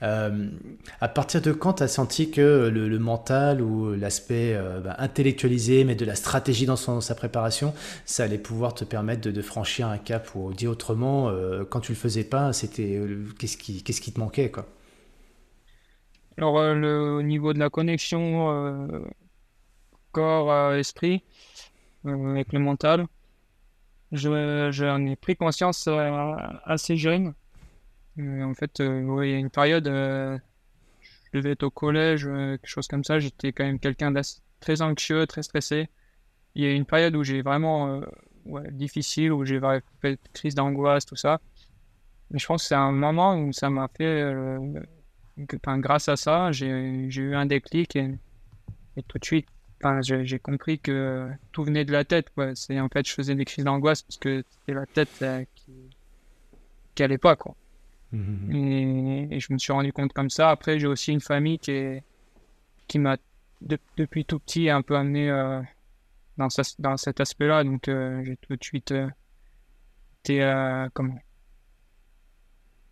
[0.00, 5.94] à partir de quand tu as senti que le, mental ou l'aspect bah, intellectualisé, mais
[5.94, 9.98] de la stratégie dans, son, sa préparation, ça allait pouvoir te permettre de, franchir un
[9.98, 11.30] cap ou dit autrement,
[11.68, 13.00] quand tu le faisais pas, c'était
[13.38, 14.66] qu'est-ce qui, te manquait quoi?
[16.38, 19.00] Alors, euh, le, au niveau de la connexion euh,
[20.12, 21.22] corps-esprit,
[22.04, 23.06] euh, avec le mental,
[24.12, 25.88] j'en ai pris conscience
[26.64, 27.34] assez jeune.
[28.18, 30.38] en fait, il y a une période, je
[31.32, 34.20] devais être au collège, quelque chose comme ça, j'étais quand même quelqu'un de
[34.60, 35.88] très anxieux, très stressé.
[36.54, 38.00] Il y a une période où j'ai vraiment
[38.70, 39.60] difficile, où j'ai
[40.00, 41.40] fait crise d'angoisse, tout ça.
[42.30, 44.22] Mais je pense que c'est un moment où ça m'a fait
[45.78, 48.18] grâce à ça, j'ai eu un déclic et,
[49.08, 49.48] tout de suite,
[50.00, 52.28] j'ai compris que tout venait de la tête.
[52.54, 55.72] C'est en fait, je faisais des crises d'angoisse parce que c'était la tête euh, qui,
[56.94, 57.54] qui allait pas, quoi.
[58.12, 59.32] Mmh, mmh.
[59.32, 60.50] Et, je me suis rendu compte comme ça.
[60.50, 62.00] Après, j'ai aussi une famille qui
[62.88, 63.16] qui m'a
[63.96, 65.60] depuis tout petit un peu amené euh,
[66.36, 66.48] dans,
[66.78, 67.64] dans cet aspect-là.
[67.64, 68.94] Donc, euh, j'ai tout de suite
[70.24, 70.40] été
[70.94, 71.18] comment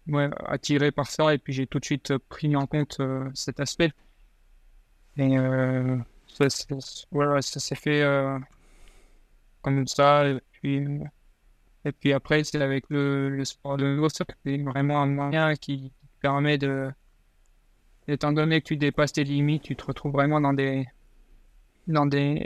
[0.08, 3.00] ouais, attiré par ça et puis j'ai tout de suite pris en compte
[3.34, 3.92] cet aspect.
[5.16, 5.36] Et
[6.40, 6.74] euh, ça,
[7.10, 8.38] voilà, ça s'est fait euh,
[9.62, 10.26] comme ça.
[10.28, 10.86] Et puis,
[11.84, 14.24] et puis après, c'est avec le, le sport de nouveau c'est
[14.58, 16.90] vraiment un moyen qui permet de.
[18.06, 20.86] Étant donné que tu dépasses tes limites, tu te retrouves vraiment dans des.
[21.86, 22.44] dans des.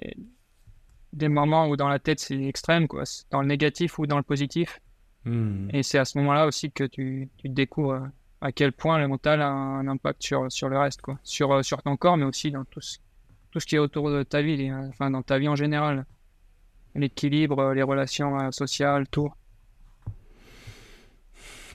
[1.12, 3.05] des moments où dans la tête c'est extrême, quoi.
[3.30, 4.80] Dans le négatif ou dans le positif.
[5.24, 5.68] Hmm.
[5.72, 8.09] Et c'est à ce moment-là aussi que tu, tu, découvres
[8.41, 11.18] à quel point le mental a un impact sur, sur le reste, quoi.
[11.24, 12.99] Sur, euh, sur ton corps, mais aussi dans tout ce,
[13.51, 16.05] tout ce qui est autour de ta vie, enfin dans ta vie en général.
[16.94, 19.30] L'équilibre, les relations euh, sociales, tout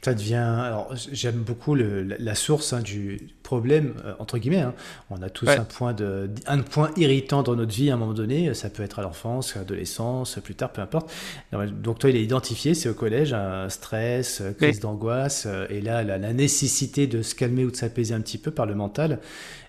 [0.04, 0.36] ça devient.
[0.36, 4.62] Alors, j'aime beaucoup le, la, source hein, du problème, euh, entre guillemets.
[4.62, 4.74] Hein.
[5.10, 8.14] On a tous un, point de, un point irritant dans notre vie à un moment
[8.14, 8.54] donné.
[8.54, 11.12] Ça peut être à l'enfance, à l'adolescence, plus tard, peu importe.
[11.52, 16.04] Donc, toi, il est identifié, c'est au collège, un stress, crise d'angoisse, euh, et là,
[16.04, 19.20] la, la, nécessité de se calmer ou de s'apaiser un petit peu par le mental.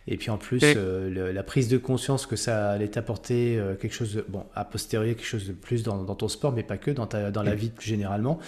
[0.07, 4.14] Et puis en plus, euh, la prise de conscience que ça allait t'apporter quelque chose
[4.14, 6.91] de, bon, a posteriori, quelque chose de plus dans, dans, ton sport, mais pas que,
[6.91, 8.39] dans, ta, dans la vie plus généralement.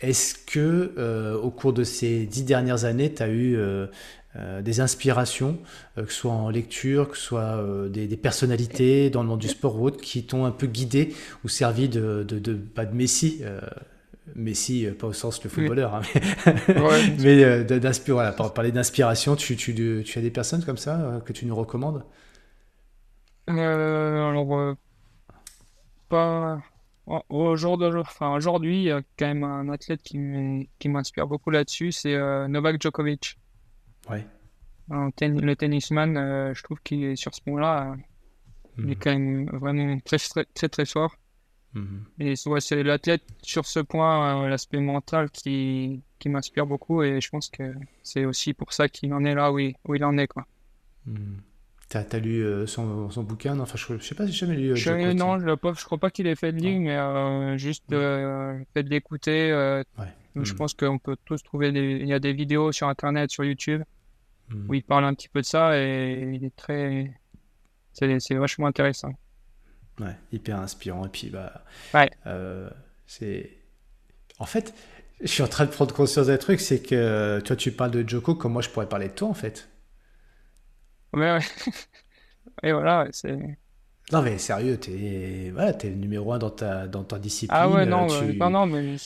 [0.00, 3.58] Est-ce que euh, au cours de ces dix dernières années, tu as eu
[4.36, 5.58] euh, euh, des inspirations,
[5.96, 9.80] que ce soit en lecture, que ce soit des, personnalités dans le monde du sport
[9.80, 11.14] ou autre, qui t'ont un peu guidé
[11.44, 13.42] ou servi de, de, pas de Messi
[14.34, 16.02] Messi, pas au sens le footballeur, hein,
[17.18, 17.64] mais,
[18.08, 19.74] voilà, pour parler d'inspiration, tu, tu,
[20.04, 22.04] tu, as des personnes comme ça que tu nous recommandes?
[23.46, 24.76] Alors,
[26.10, 26.60] pas,
[27.28, 30.18] Aujourd'hui, il y a quand même un athlète qui
[30.88, 33.38] m'inspire beaucoup là-dessus, c'est euh, Novak Djokovic.
[34.10, 34.26] Ouais.
[34.88, 37.96] le tennisman, euh, je trouve qu'il est sur ce point-là,
[38.78, 38.96] il est mhm.
[38.96, 40.18] quand même vraiment très
[40.54, 41.16] très très, fort.
[41.74, 42.04] Mhm.
[42.20, 47.28] Et c'est l'athlète sur ce point, euh, l'aspect mental, qui, qui m'inspire beaucoup et je
[47.28, 50.16] pense que c'est aussi pour ça qu'il en est là où il, où il en
[50.16, 50.28] est.
[50.28, 50.46] Quoi.
[51.06, 51.42] Mhm.
[51.88, 53.58] T'as as lu euh, son, son, bouquin?
[53.60, 54.72] Enfin, je, sais pas si j'ai jamais lu.
[54.72, 57.84] Euh, je, non, je, je crois pas qu'il ait fait de ligne, mais euh, juste
[57.88, 59.48] fait de l'écouter.
[60.36, 61.72] Je pense qu'on peut tous trouver.
[61.72, 61.98] Des...
[62.00, 63.82] Il y a des vidéos sur Internet, sur YouTube,
[64.50, 64.68] hmm.
[64.68, 67.12] où il parle un petit peu de ça et il est très.
[67.92, 69.12] C'est vachement intéressant.
[70.00, 71.06] Ouais, hyper inspirant.
[71.06, 71.64] Et puis, bah.
[71.94, 72.10] Ouais.
[73.06, 73.50] c'est.
[74.38, 74.72] En fait,
[75.20, 78.08] je suis en train de prendre conscience d'un truc, c'est que toi, tu parles de
[78.08, 79.68] Joko comme moi, je pourrais parler de toi, en fait?
[81.12, 81.44] Mais ouais.
[82.62, 83.36] Et voilà, c'est.
[84.12, 87.58] Non, mais sérieux, t'es voilà, es le numéro un dans ta, dans ta discipline.
[87.60, 88.96] Ah ouais, non, non, non, mais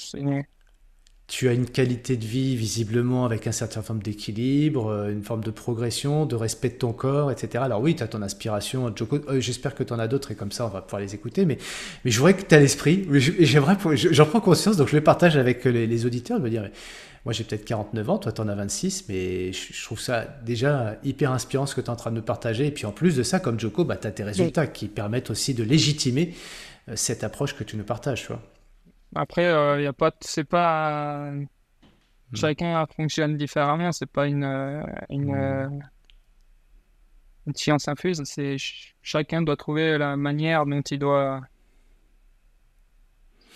[1.33, 5.43] tu as une qualité de vie visiblement avec un certain forme d'équilibre, euh, une forme
[5.43, 7.65] de progression, de respect de ton corps, etc.
[7.65, 9.19] Alors oui, tu as ton inspiration, Joko.
[9.29, 11.47] Euh, j'espère que tu en as d'autres et comme ça on va pouvoir les écouter.
[11.47, 11.57] Mais,
[12.05, 13.09] mais je voudrais que tu as l'esprit.
[13.11, 16.37] J'aimerais, j'en prends conscience, donc je le partage avec les, les auditeurs.
[16.37, 16.69] Je veux dire,
[17.25, 20.97] moi j'ai peut-être 49 ans, toi tu en as 26, mais je, trouve ça déjà
[21.03, 22.67] hyper inspirant ce que tu es en train de nous partager.
[22.67, 25.31] Et puis en plus de ça, comme Joko, bah, tu as tes résultats qui permettent
[25.31, 26.35] aussi de légitimer
[26.91, 28.21] euh, cette approche que tu nous partages.
[28.21, 28.43] Tu vois.
[29.15, 31.31] Après, il euh, y a pas, c'est pas.
[31.31, 31.47] Hmm.
[32.35, 35.35] Chacun fonctionne différemment, c'est pas une, euh, une, hmm.
[35.35, 35.69] euh,
[37.47, 38.23] une, science infuse.
[38.25, 38.57] C'est
[39.03, 41.43] chacun doit trouver la manière dont il doit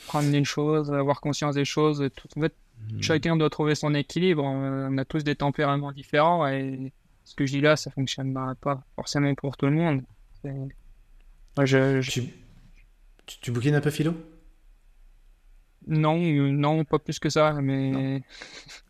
[0.06, 2.06] prendre une chose, avoir conscience des choses.
[2.14, 2.28] Tout.
[2.36, 2.54] En fait,
[2.90, 3.00] hmm.
[3.00, 4.44] chacun doit trouver son équilibre.
[4.44, 6.92] On a tous des tempéraments différents et
[7.24, 10.02] ce que je dis là, ça fonctionne pas forcément pour tout le monde.
[11.64, 12.22] je, Tu,
[13.24, 14.14] tu, tu bouquines un peu philo?
[15.86, 18.22] Non, non, pas plus que ça, mais.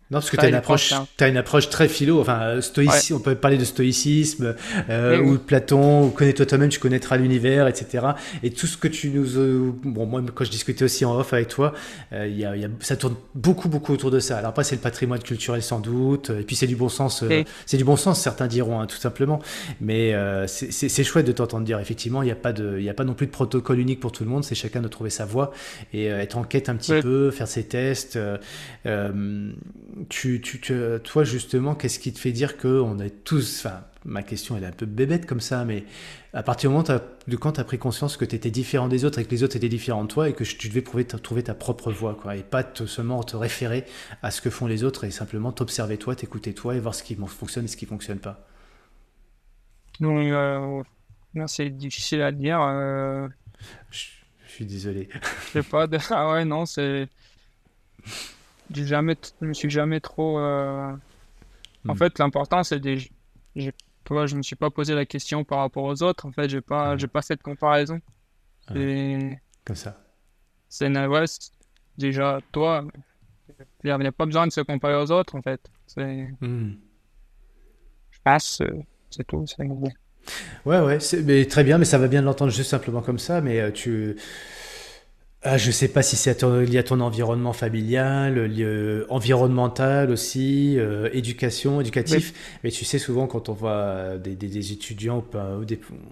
[0.09, 3.17] Non, parce que tu as, une approche, as une approche très philo, enfin, euh, stoïcisme,
[3.17, 4.55] on peut parler de stoïcisme,
[4.89, 8.07] euh, ou de Platon, ou connais-toi toi-même, tu connaîtras l'univers, etc.
[8.45, 9.37] Et tout ce que tu nous...
[9.37, 11.75] Euh, bon, moi, quand je discutais aussi en off avec toi,
[12.13, 14.39] euh, y a, y a, ça tourne beaucoup, beaucoup autour de ça.
[14.39, 17.25] Alors après, c'est le patrimoine culturel sans doute, et puis c'est du bon sens,
[17.65, 19.41] c'est du bon sens, certains diront, hein, tout simplement.
[19.81, 20.15] Mais
[20.47, 23.15] c'est chouette de t'entendre dire, effectivement, il n'y a, pas de, y a pas non
[23.15, 25.51] plus de protocole unique pour tout le monde, c'est chacun de trouver sa voie,
[25.93, 28.17] et être en quête un petit peu, faire ses tests
[30.09, 30.61] tu, tu,
[31.05, 33.65] toi, justement, qu'est-ce qui te fait dire qu'on est tous.
[33.65, 35.85] Enfin, ma question, elle est un peu bébête comme ça, mais
[36.33, 39.05] à partir du moment de quand tu as pris conscience que tu étais différent des
[39.05, 41.43] autres et que les autres étaient différents de toi et que tu devais trouver, trouver
[41.43, 43.85] ta propre voie, quoi, et pas seulement te référer
[44.23, 47.03] à ce que font les autres et simplement t'observer toi, t'écouter toi et voir ce
[47.03, 48.47] qui fonctionne et ce qui fonctionne pas
[50.01, 50.83] Non, euh,
[51.47, 52.61] c'est difficile à dire.
[52.61, 53.29] Euh...
[53.91, 54.05] Je,
[54.47, 55.09] suis désolé.
[55.47, 55.87] Je sais pas.
[56.11, 57.09] Ah ouais, non, c'est
[58.71, 60.39] j'ai jamais, je me suis jamais trop.
[60.39, 60.93] Euh,
[61.89, 61.97] en hmm.
[61.97, 62.99] fait, l'important, c'est des.
[63.55, 66.27] Je me suis pas posé la question par rapport aux autres.
[66.27, 66.99] En fait, j'ai pas, hmm.
[66.99, 68.01] j'ai pas de comparaison.
[68.69, 69.41] C'est...
[69.65, 69.97] Comme ça.
[70.69, 71.25] C'est ouais,
[71.97, 72.85] déjà toi.
[73.85, 75.61] Il n'y a pas besoin de se comparer aux autres, en fait.
[75.97, 76.73] Hmm.
[78.11, 79.45] Je passe, euh, c'est tout.
[79.47, 79.65] C'est
[80.65, 83.41] Ouais, ouais, mais très bien, mais ça va bien de l'entendre juste simplement comme ça.
[83.41, 84.17] Mais euh, tu
[85.49, 90.77] ah, je ne sais pas si c'est lié à ton environnement familial, lié, environnemental aussi,
[90.77, 92.35] euh, éducation, éducatif.
[92.65, 95.25] Mais tu sais, souvent, quand on voit des, des, étudiants,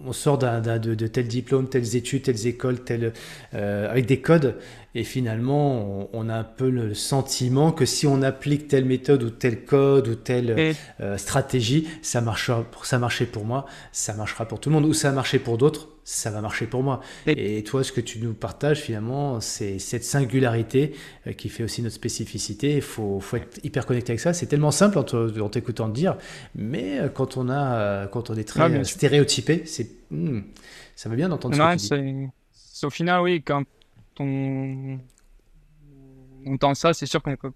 [0.05, 3.11] on sort de, de tels diplômes, telles études, telles écoles, telles,
[3.53, 4.55] euh, avec des codes,
[4.95, 9.29] et finalement, on, a un peu le sentiment que si on applique telle méthode ou
[9.29, 14.61] tel code ou telle euh, stratégie, ça marchera, ça marchait pour moi, ça marchera pour
[14.61, 17.01] tout le monde, ou ça a marché pour d'autres, ça va marcher pour moi.
[17.25, 20.95] Et, toi, ce que tu nous partages finalement, c'est cette singularité
[21.25, 22.75] euh, qui fait aussi notre spécificité.
[22.75, 24.31] Il faut, faut, être hyper connecté avec ça.
[24.31, 26.15] C'est tellement simple en t'écoutant dire,
[26.53, 30.41] mais euh, quand on a, quand on est très stéréotypé, c'est, hmm,
[30.95, 31.75] ça va bien d'entendre ça.
[32.83, 33.63] Au final, oui, quand
[34.19, 34.99] on,
[36.45, 37.51] entend ça, c'est sûr qu'on peut.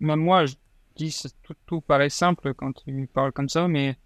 [0.00, 0.54] Même moi, je
[0.96, 3.96] dis tout, tout paraît simple quand tu parles comme ça, mais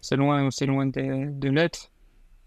[0.00, 1.90] c'est loin, c'est loin de, de l'être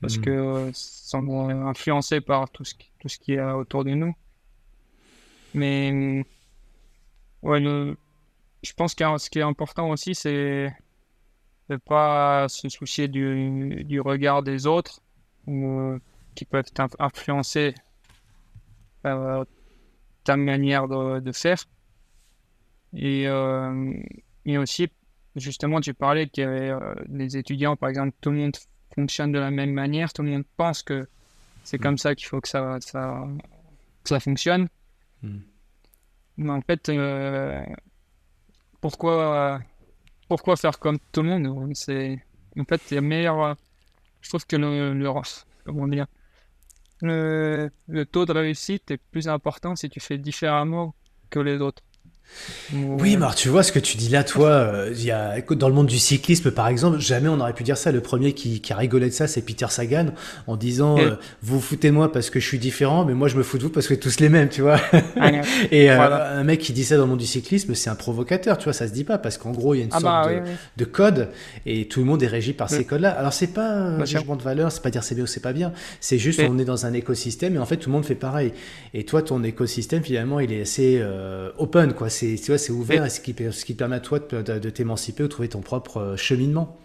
[0.03, 0.21] parce mm.
[0.21, 4.13] que euh, sont influencés par tout ce qui, tout ce qui est autour de nous.
[5.53, 6.25] Mais
[7.41, 10.75] ouais, je pense que ce qui est important aussi, c'est
[11.69, 15.01] de pas se soucier du, du regard des autres
[15.47, 15.97] ou,
[16.35, 16.65] qui peuvent
[16.99, 17.73] influencer
[19.05, 19.45] euh,
[20.25, 21.63] ta manière de, faire.
[22.93, 23.93] Et, euh,
[24.45, 24.89] et aussi,
[25.35, 28.55] justement, tu parlais qu'il y avait euh, des étudiants, par exemple, tout le monde
[28.95, 31.07] fonctionne de la même manière, tout le monde pense que
[31.63, 33.27] c'est comme ça qu'il faut que ça, ça,
[34.03, 34.67] ça fonctionne.
[35.21, 35.39] Hmm.
[36.37, 36.91] Mais en fait,
[38.81, 39.61] pourquoi,
[40.27, 41.75] pourquoi faire comme tout le monde?
[41.75, 42.19] C'est
[42.59, 43.55] en fait c'est meilleur.
[44.21, 45.09] Je trouve que le, le
[45.65, 46.07] comment dire,
[47.01, 50.95] le, le taux de réussite est plus important si tu fais différemment
[51.29, 51.83] que les autres.
[52.73, 55.67] Oui, mais tu vois ce que tu dis là, toi, euh, il y a, dans
[55.67, 57.91] le monde du cyclisme, par exemple, jamais on aurait pu dire ça.
[57.91, 60.07] Le premier qui, qui a rigolé de ça, c'est Peter Sagan,
[60.47, 63.43] en disant euh, Vous foutez moi parce que je suis différent, mais moi je me
[63.43, 64.79] fous de vous parce que tous les mêmes, tu vois.
[65.19, 65.31] Ah,
[65.71, 68.57] et euh, un mec qui dit ça dans le monde du cyclisme, c'est un provocateur,
[68.57, 70.13] tu vois, ça se dit pas parce qu'en gros, il y a une ah sorte
[70.13, 70.43] bah,
[70.77, 71.29] de, code
[71.65, 73.11] et tout le monde est régi par ces codes-là.
[73.11, 75.53] Alors, c'est pas un changement de valeur, c'est pas dire c'est bien ou c'est pas
[75.53, 78.15] bien, c'est juste on est dans un écosystème et en fait tout le monde fait
[78.15, 78.53] pareil.
[78.93, 81.03] Et toi, ton écosystème, finalement, il est assez
[81.57, 82.09] open, quoi.
[82.09, 84.69] C'est tu vois, c'est ouvert et ce qui, ce qui permet à toi de, de,
[84.69, 86.77] t'émanciper ou de trouver ton propre euh, cheminement.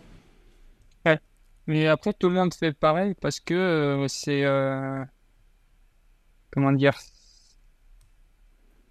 [1.06, 1.18] Ouais.
[1.66, 4.44] Mais après, tout le monde fait pareil parce que euh, c'est.
[4.44, 5.04] Euh,
[6.50, 6.98] comment dire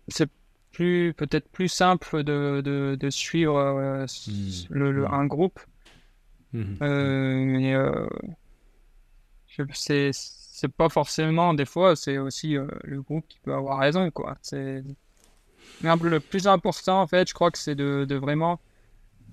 [0.08, 0.30] C'est
[0.72, 4.06] plus peut-être plus simple de, de, de suivre mmh.
[4.70, 5.14] le, mmh.
[5.14, 5.60] un groupe.
[6.54, 8.08] Mmh.
[9.74, 14.38] c'est c'est pas forcément des fois c'est aussi le groupe qui peut avoir raison quoi
[14.42, 14.82] c'est
[15.82, 18.60] le plus important, en fait, je crois que c'est de, vraiment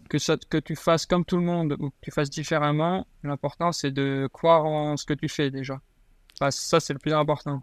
[0.08, 3.06] que, ça, que tu fasses comme tout le monde ou que tu fasses différemment.
[3.22, 5.80] L'important, c'est de croire en ce que tu fais déjà.
[6.38, 7.62] ça, c'est le plus important.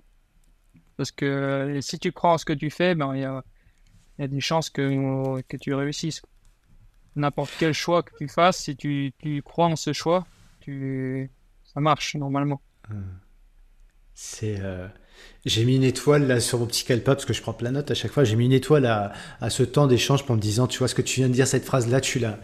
[0.97, 3.43] Parce que si tu crois en ce que tu fais, ben, il y a,
[4.19, 6.22] y a, des chances que, que tu réussisses.
[7.15, 10.26] N'importe quel choix que tu fasses, si tu, tu crois en ce choix,
[10.61, 11.30] tu,
[11.63, 12.61] ça marche normalement.
[12.89, 13.01] Mmh.
[14.13, 14.59] C'est.
[14.59, 14.88] Euh,
[15.45, 17.76] j'ai mis une étoile là sur mon petit calepin parce que je prends plein de
[17.76, 18.24] notes à chaque fois.
[18.24, 20.95] J'ai mis une étoile à, à ce temps d'échange pour me disant, tu vois ce
[20.95, 22.38] que tu viens de dire, cette phrase-là, tu l'as,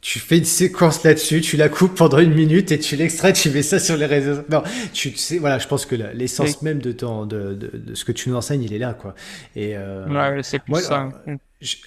[0.00, 3.50] tu fais une séquence là-dessus, tu la coupes pendant une minute et tu l'extrais, tu
[3.50, 4.42] mets ça sur les réseaux.
[4.50, 4.62] Non,
[4.94, 8.12] tu sais, voilà, je pense que l'essence même de, ton, de, de, de, ce que
[8.12, 9.14] tu nous enseignes, il est là, quoi.
[9.54, 11.10] Et euh, ouais, c'est plus ça.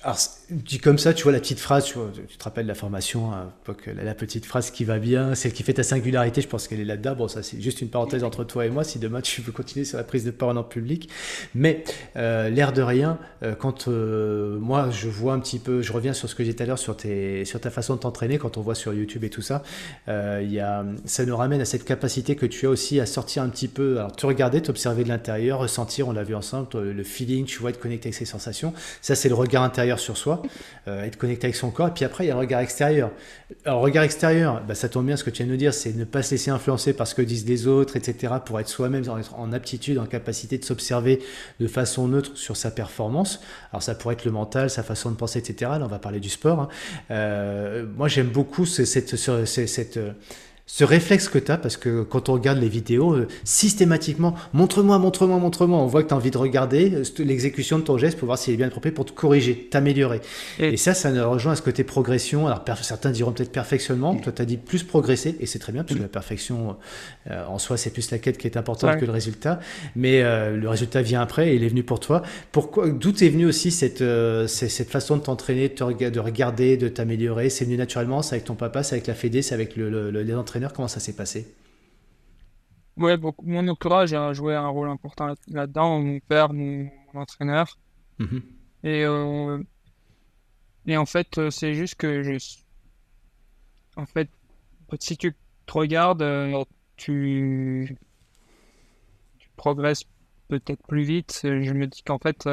[0.04, 0.20] Alors,
[0.52, 3.52] dit comme ça, tu vois la petite phrase, tu, te rappelles la formation, à
[4.04, 6.86] la, petite phrase qui va bien, celle qui fait ta singularité, je pense qu'elle est
[6.86, 7.16] là-dedans.
[7.16, 9.84] Bon, ça c'est juste une parenthèse entre toi et moi, si demain tu veux continuer
[9.84, 11.10] sur la prise de parole en public.
[11.56, 11.84] Mais
[12.18, 16.14] euh, l'air de rien, euh, quand euh, moi je vois un petit peu, je reviens
[16.14, 18.62] sur ce que j'ai dit tout à l'heure sur, ta façon de t'entraîner, quand on
[18.62, 19.64] voit sur YouTube et tout ça,
[20.06, 23.98] ça nous ramène à cette capacité que tu as aussi à sortir un petit peu,
[23.98, 27.72] alors te regarder, t'observer de l'intérieur, ressentir, on l'a vu ensemble, le feeling, tu vois,
[27.72, 28.72] être connecté avec ses sensations.
[29.02, 30.41] Ça c'est le regard intérieur sur soi,
[30.88, 31.88] euh, être connecté avec son corps.
[31.88, 33.11] Et puis après, il y a le regard extérieur.
[33.66, 35.95] Alors, regard extérieur, bah, ça tombe bien ce que tu viens de nous dire, c'est
[35.95, 39.03] ne pas se laisser influencer par ce que disent les autres, etc., pour être soi-même,
[39.03, 41.22] être en aptitude, en capacité de s'observer
[41.59, 43.41] de façon neutre sur sa performance.
[43.72, 45.72] Alors, ça pourrait être le mental, sa façon de penser, etc.
[45.72, 46.61] Là, on va parler du sport.
[46.61, 46.68] Hein.
[47.11, 49.99] Euh, moi, j'aime beaucoup cette, cette
[50.66, 54.97] ce réflexe que tu as, parce que quand on regarde les vidéos, euh, systématiquement, montre-moi,
[54.97, 58.18] montre-moi, montre-moi, on voit que tu as envie de regarder euh, l'exécution de ton geste
[58.18, 60.22] pour voir s'il est bien approprié, pour te corriger, t'améliorer.
[60.59, 62.47] Et, ça, ça nous rejoint à ce côté progression.
[62.47, 65.84] Alors certains diront peut-être perfectionnement, toi tu as dit plus progresser, et c'est très bien,
[65.84, 66.78] parce que la perfection
[67.30, 69.59] euh, en soi, c'est plus la quête qui est importante que le résultat.
[69.97, 72.22] Mais le résultat vient après, et il est venu pour toi.
[72.53, 74.03] Pourquoi, d'où est venu aussi cette,
[74.47, 77.49] cette façon de t'entraîner, de, de regarder, de t'améliorer?
[77.49, 80.09] C'est venu naturellement, c'est avec ton papa, c'est avec la Fédé, c'est avec le, le,
[80.09, 80.53] les entraîneurs?
[80.74, 81.54] Comment ça s'est passé?
[82.97, 87.78] Ouais, mon entourage a joué un rôle important là-dedans, mon père, mon, entraîneur.
[88.20, 88.41] Mhm.
[88.84, 89.64] Et, euh,
[90.86, 92.38] et en fait, euh, c'est juste que je...
[93.95, 94.30] En fait,
[94.99, 95.36] si tu
[95.66, 96.64] te regardes, euh,
[96.97, 97.97] tu,
[99.39, 100.04] tu progresses
[100.47, 101.39] peut-être plus vite.
[101.43, 102.47] Je me dis qu'en fait,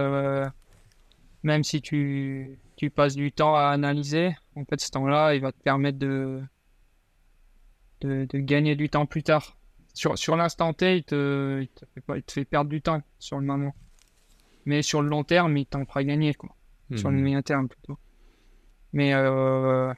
[1.42, 2.59] même si tu...
[2.76, 6.42] tu passes du temps à analyser, en fait, ce temps-là, il va te permettre de
[8.01, 9.57] de, gagner du temps plus tard.
[9.92, 13.03] Sur, sur l'instant T, il te, te fait pas, il te fait perdre du temps
[13.18, 13.74] sur le moment.
[14.64, 16.55] Mais sur le long terme, il t'en fera gagner, quoi.
[16.96, 17.22] Sur le mhm.
[17.22, 17.98] moyen terme, plutôt.
[18.92, 19.94] Mais euh,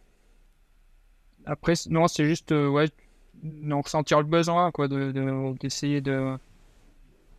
[1.47, 2.89] après, non, c'est juste, euh, ouais,
[3.43, 6.39] d'en ressentir le besoin, quoi, d'essayer de, de,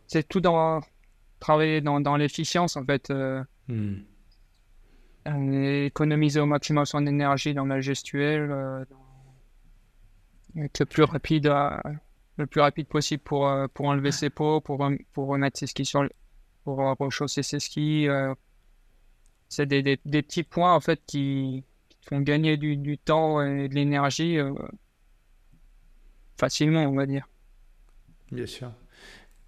[0.06, 0.80] C'est tout dans.
[1.40, 3.10] Travailler dans, dans l'efficience, en fait.
[3.10, 4.04] Euh, mhm.
[5.86, 9.03] économiser au maximum son énergie dans la gestuelle, dans
[10.56, 11.52] être le plus rapide,
[12.36, 15.84] le plus rapide possible pour, euh, pour enlever ses pots, pour, pour remettre ses skis
[15.84, 16.10] sur le,
[16.64, 18.08] pour rechausser ses skis.
[18.08, 18.34] Euh.
[19.48, 23.42] c'est des, des, des, petits points en fait qui, qui font gagner du, du, temps
[23.42, 24.52] et de l'énergie euh,
[26.38, 27.28] facilement, on va dire.
[28.32, 28.72] Bien sûr.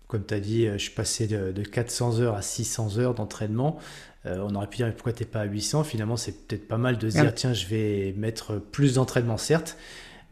[0.06, 3.80] Comme tu as dit, je suis passé de, de, 400 heures à 600 heures d'entraînement.
[4.24, 6.96] on aurait pu dire pourquoi tu n'es pas à 800 Finalement, c'est peut-être pas mal
[6.96, 9.76] de se dire tiens, je vais mettre plus d'entraînement, certes,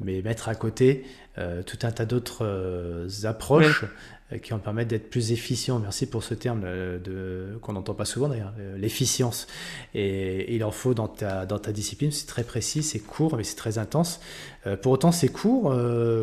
[0.01, 1.05] mais mettre à côté
[1.37, 3.85] euh, tout un tas d'autres euh, approches
[4.33, 5.81] euh, qui vont permettre d'être plus efficient.
[5.81, 9.49] Merci pour ce terme de, qu'on n'entend pas souvent d'ailleurs, l'efficience.
[9.95, 13.43] Et, il en faut dans ta, dans ta discipline, c'est très précis, c'est court, mais
[13.43, 14.21] c'est très intense.
[14.83, 15.75] pour autant, c'est court.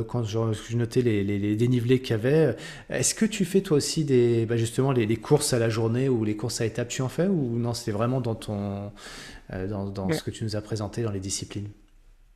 [0.08, 2.56] quand je, notais les, les, dénivelés qu'il y avait,
[2.90, 6.24] est-ce que tu fais toi aussi des, bah, justement les, courses à la journée ou
[6.24, 8.92] les courses à étapes, tu en fais ou non, c'était vraiment dans, ton,
[9.52, 11.68] dans, dans ce que tu nous as présenté dans les disciplines?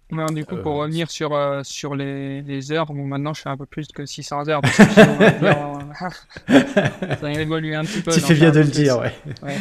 [0.10, 3.50] Du coup, pour euh, revenir sur, euh, sur les, les, heures, bon, maintenant je fais
[3.50, 4.62] un peu plus que 600 heures.
[4.62, 4.84] Parce que
[7.20, 8.12] ça a évolué un petit peu.
[8.12, 9.14] Tu fais bien de le dire, ouais.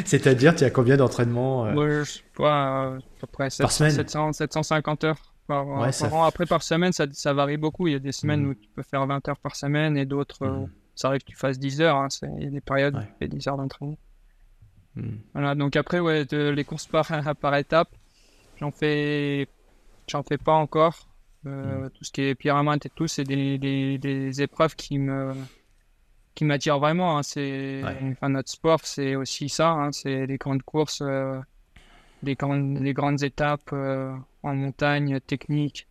[0.05, 2.05] C'est-à-dire, tu as combien d'entraînement euh...
[2.05, 6.24] Je sais pas, à peu près 700, 750 heures par, an.
[6.24, 7.86] Après, par semaine, ça, ça, varie beaucoup.
[7.86, 8.51] Il y a des semaines mhm.
[8.51, 10.68] où tu peux faire 20 heures par semaine et d'autres, mmh.
[10.95, 11.97] ça arrive que tu fasses 10 heures.
[11.97, 12.09] Hein.
[12.38, 13.99] Il y a des périodes où tu fais 10 heures d'entraînement.
[14.97, 15.20] Mhm.
[15.32, 17.09] Voilà, donc après, ouais, les courses par,
[17.40, 17.90] par étapes,
[18.61, 19.49] j'en fais
[20.07, 21.09] j'en fais pas encore.
[21.46, 21.90] Euh, mm.
[21.90, 25.34] Tout ce qui est pyramide et tout, c'est des, des, épreuves qui me
[26.34, 27.18] qui m'attirent vraiment.
[27.18, 27.22] Hein.
[27.22, 27.82] C'est
[28.12, 29.70] enfin, notre sport, c'est aussi ça.
[29.70, 29.92] Hein.
[29.92, 31.38] C'est des grandes courses, euh,
[32.22, 35.86] des, grandes, des grandes étapes euh, en montagne, technique.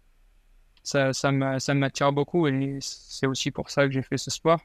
[0.84, 4.59] Ça, ça m'attire beaucoup et c'est aussi pour ça que j'ai fait ce sport.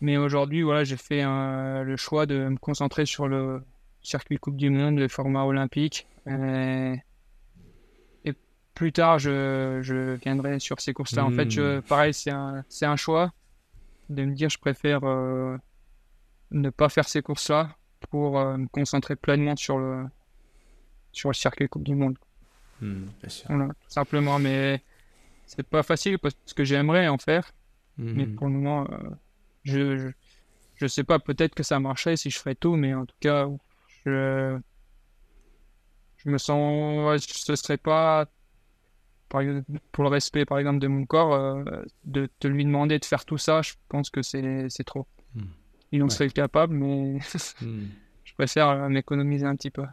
[0.00, 3.62] Mais aujourd'hui, voilà, j'ai fait le choix de me concentrer sur le
[4.00, 6.06] circuit Coupe du Monde, le format olympique.
[6.26, 6.94] Et
[8.74, 11.24] plus tard, je, je viendrai sur ces courses-là.
[11.24, 11.82] En fait, je, hmm.
[11.82, 13.32] pareil, c'est un, choix
[14.08, 15.56] de me dire je préfère euh,
[16.50, 17.76] ne pas faire ces courses-là
[18.10, 20.04] pour euh, me concentrer pleinement sur le,
[21.12, 22.16] sur le circuit Coupe du Monde.
[22.80, 23.06] Hmm,
[23.48, 24.38] voilà, tout simplement.
[24.38, 24.82] Mais
[25.46, 27.52] c'est pas facile parce que j'aimerais en faire.
[27.98, 28.34] Mais hmm.
[28.36, 29.10] pour le moment, euh,
[29.64, 30.08] je, je,
[30.76, 33.46] je, sais pas, peut-être que ça marcherait si je ferais tout, mais en tout cas,
[34.06, 34.58] je,
[36.16, 37.22] je me sens.
[37.26, 38.26] ce serait pas
[39.92, 41.64] pour le respect, par exemple, de mon corps,
[42.04, 45.06] de te lui demander de faire tout ça, je pense que c'est trop.
[45.92, 47.18] Il en serait capable, mais
[47.60, 47.86] hmm.
[48.24, 49.84] je préfère m'économiser un petit peu.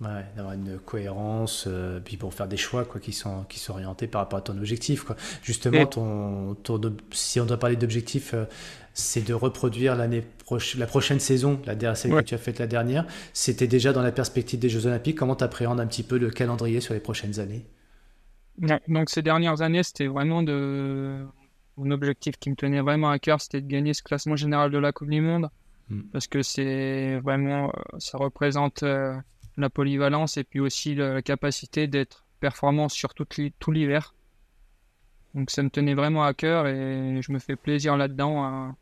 [0.00, 3.74] Ouais, d'avoir une cohérence, euh, puis pour faire des choix quoi, qui, sont, qui sont
[3.74, 5.04] orientés par rapport à ton objectif.
[5.04, 5.14] Quoi.
[5.42, 6.56] Justement, ton,
[7.12, 8.44] si on doit parler d'objectif, euh,
[8.92, 10.24] c'est de reproduire l'année
[10.76, 13.06] la prochaine saison, la dernière que tu as faite la dernière.
[13.32, 15.16] C'était déjà dans la perspective des Jeux Olympiques.
[15.16, 17.64] Comment tu appréhendes un petit peu le calendrier sur les prochaines années?
[18.58, 21.26] Donc ces dernières années, c'était vraiment de...
[21.76, 24.78] mon objectif qui me tenait vraiment à cœur, c'était de gagner ce classement général de
[24.78, 25.50] la Coupe du Monde.
[25.90, 26.02] Hmm.
[26.12, 28.84] Parce que c'est vraiment, euh, ça représente
[29.56, 34.14] la polyvalence et puis aussi la capacité d'être performant sur tout l'hiver.
[35.34, 38.44] Donc ça me tenait vraiment à cœur et je me fais plaisir là-dedans.
[38.44, 38.76] Hein.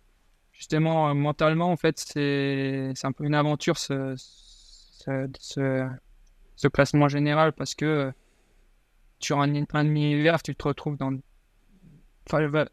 [0.52, 5.28] Justement, euh, mentalement, en fait, c'est un peu une aventure ce, ce,
[6.56, 8.12] ce, classement général parce que
[9.24, 11.12] sur un, un demi-hiver, tu te retrouves dans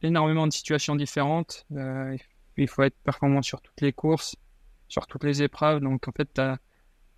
[0.02, 1.66] énormément de situations différentes.
[1.76, 2.16] Euh,
[2.58, 4.36] il faut être performant sur toutes les courses,
[4.88, 5.80] sur toutes les épreuves.
[5.82, 6.41] Donc en fait,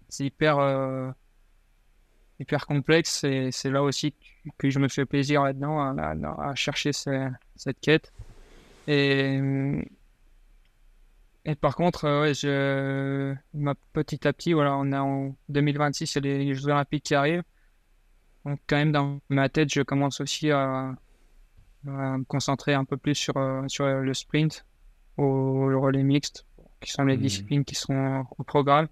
[0.09, 1.09] c'est hyper, euh,
[2.39, 4.13] hyper complexe et c'est là aussi
[4.57, 8.11] que je me fais plaisir là-dedans à, chercher cette quête.
[8.87, 9.39] Et,
[11.59, 13.35] par contre, euh,
[13.93, 17.15] petit à petit, voilà, on est en 2026, il y a les Jeux Olympiques qui
[17.15, 17.43] arrivent.
[18.45, 20.95] Donc, quand même, dans ma tête, je commence aussi à,
[21.83, 24.65] me concentrer un peu plus sur, euh, sur le sprint
[25.17, 26.45] ou le relais mixte,
[26.79, 27.21] qui sont les mmh.
[27.21, 28.87] disciplines qui sont au programme.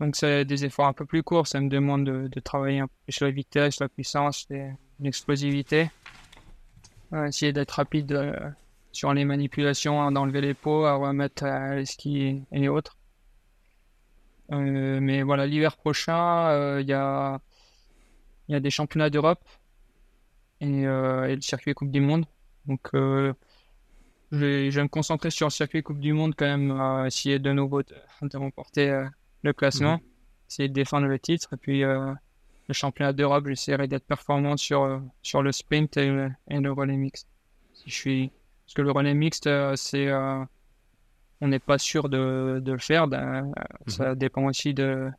[0.00, 1.46] Donc, c'est des efforts un peu plus courts.
[1.46, 4.46] Ça me demande de, travailler un peu sur la vitesse, la puissance,
[5.00, 5.90] l'explosivité.
[7.12, 8.50] Euh, essayer d'être rapide euh,
[8.92, 12.96] sur les manipulations, d'enlever les pots, à remettre à les skis et autres.
[14.52, 17.40] Euh, mais voilà, l'hiver prochain, il y, a,
[18.52, 19.44] y a des championnats d'Europe
[20.60, 22.26] et, le circuit Coupe du Monde.
[22.66, 23.32] Donc, je
[24.32, 27.94] vais, me concentrer sur le circuit Coupe du Monde quand même, essayer de nouveau de,
[28.22, 29.06] de remporter
[29.46, 30.00] le classement,
[30.48, 30.68] c'est mhm.
[30.68, 31.48] de défendre le titre.
[31.54, 32.12] Et puis euh,
[32.68, 37.28] le championnat d'Europe, j'essaierai d'être performant sur, euh, sur le sprint et le, relais mixte.
[37.72, 38.32] Si je suis...
[38.66, 40.10] Parce que le relais mixte, euh, c'est
[41.42, 43.06] on n'est pas sûr de, de le faire.
[43.06, 43.52] Ben,
[43.86, 44.14] ça mhm.
[44.16, 45.10] dépend aussi de,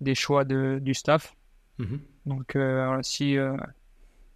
[0.00, 1.34] des choix de, du staff.
[1.78, 2.00] Mhm.
[2.26, 2.56] Donc,
[3.02, 3.36] si,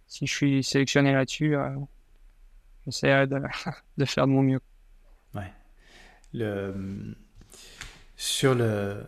[0.07, 1.55] si je suis sélectionné là-dessus,
[2.85, 3.39] j'essaierai de,
[3.97, 4.59] de, faire de mon mieux.
[5.33, 5.51] Ouais.
[6.33, 7.15] Le...
[8.15, 9.05] Sur le,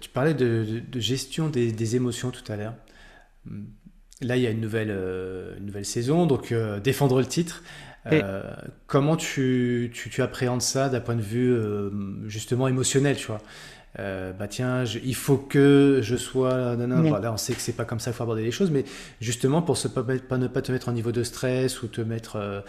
[0.00, 2.74] tu parlais de, gestion des, émotions tout à l'heure.
[4.20, 7.62] Là, il y a une nouvelle, euh, nouvelle saison, donc euh, défendre le titre.
[8.10, 8.54] Euh,
[8.86, 11.56] comment tu, tu, appréhendes ça d'un point de vue
[12.26, 13.40] justement émotionnel, tu vois?
[13.96, 16.76] Bah tiens, il faut que je sois.
[16.76, 18.70] Non, non, là, on sait que c'est pas comme ça qu'il faut aborder les choses,
[18.70, 18.84] mais
[19.20, 22.00] justement pour se, pas, pas, ne pas te mettre en niveau de stress ou te
[22.00, 22.64] mettre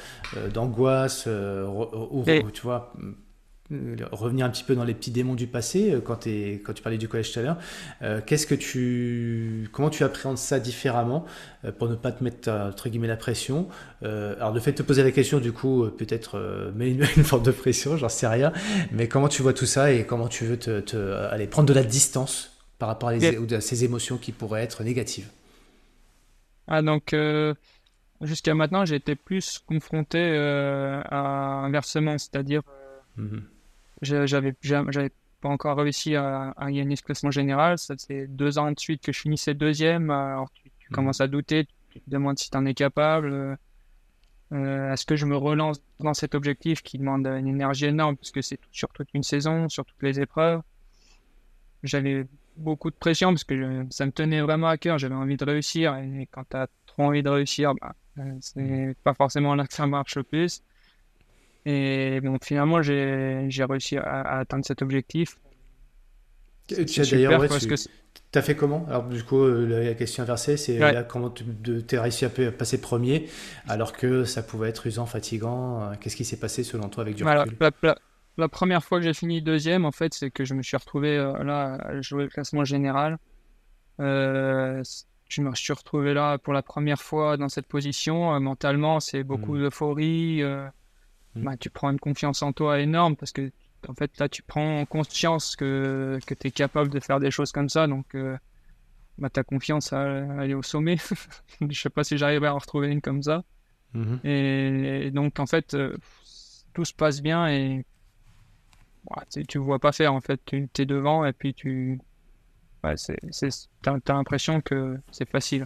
[0.53, 3.11] d'angoisse, ou, tu vois, euh,
[4.11, 6.97] revenir un petit peu dans les petits démons du passé, euh, quand, quand tu parlais
[6.97, 7.57] du collège tout à l'heure,
[8.01, 11.25] euh, qu'est-ce que tu, comment tu appréhendes ça différemment
[11.79, 13.67] pour ne pas te mettre entre guillemets la pression?
[14.01, 17.51] Alors le fait de te poser la question, du coup, peut-être met une, forme de
[17.51, 18.51] pression, j'en sais rien,
[18.91, 21.83] mais comment tu vois tout ça et comment tu veux te, aller prendre de la
[21.83, 25.29] distance par rapport à, ces émotions qui pourraient être négatives?
[26.67, 27.15] Ah donc
[28.21, 32.61] jusqu'à maintenant j'ai été plus confronté à un versement, c'est-à-dire
[33.15, 33.52] mmh
[34.01, 37.77] j'avais j'avais pas encore réussi à, gagner ce classement général.
[37.77, 40.09] Ça fait deux ans de suite que je finissais deuxième.
[40.09, 40.95] Alors tu, mhm.
[40.95, 43.57] commences à douter, tu te demandes si tu en es capable.
[44.53, 48.15] Euh, Est-ce que je me relance dans cet objectif qui demande une énergie énorme?
[48.15, 50.61] Parce que c'est sur toute une saison, sur toutes les épreuves.
[51.83, 52.25] J'avais
[52.55, 54.97] beaucoup de pression parce que ça me tenait vraiment à cœur.
[54.97, 58.95] J'avais envie de réussir et quand tu as trop envie de réussir, bah, euh, c'est
[59.03, 60.63] pas forcément là que ça marche le plus.
[61.65, 65.37] Et bon, finalement, j'ai réussi à, atteindre cet objectif.
[66.67, 67.49] Tu as d'ailleurs, ouais,
[68.33, 68.85] tu as fait comment?
[68.89, 73.29] Alors, du coup, euh, la question inversée, c'est comment tu as réussi à passer premier
[73.67, 75.83] alors que ça pouvait être usant, fatigant.
[75.83, 77.55] Euh, qu'est-ce qui s'est passé selon toi avec du recul?
[78.37, 81.15] la, première fois que j'ai fini deuxième, en fait, c'est que je me suis retrouvé
[81.15, 83.19] euh, là à jouer le classement général.
[83.99, 88.39] je me suis retrouvé là pour la première fois dans cette position.
[88.39, 89.61] mentalement, c'est beaucoup hmm.
[89.61, 90.43] d'euphorie.
[91.35, 91.43] Mm.
[91.43, 93.51] bah, tu prends une confiance en toi énorme parce que
[93.87, 97.51] en fait là tu prends conscience que, que tu es capable de faire des choses
[97.51, 98.37] comme ça donc euh,
[99.17, 100.97] bah, ta confiance elle, est au sommet
[101.67, 103.43] je sais pas si j'arriverai à en retrouver une comme ça
[103.95, 104.27] mm-hmm.
[104.27, 105.97] et, donc en fait euh,
[106.73, 107.83] tout se passe bien et
[109.09, 111.99] bah, tu vois pas faire en fait tu es devant et puis tu
[112.83, 113.17] ouais, c'est,
[113.81, 115.65] t'as, l'impression que c'est facile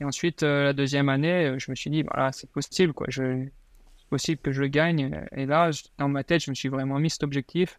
[0.00, 3.06] Et ensuite, la deuxième année, je me suis dit, voilà, c'est possible, quoi.
[3.08, 3.48] Je,
[4.08, 5.26] possible que je gagne.
[5.32, 7.78] Et là, dans ma tête, je me suis vraiment mis cet objectif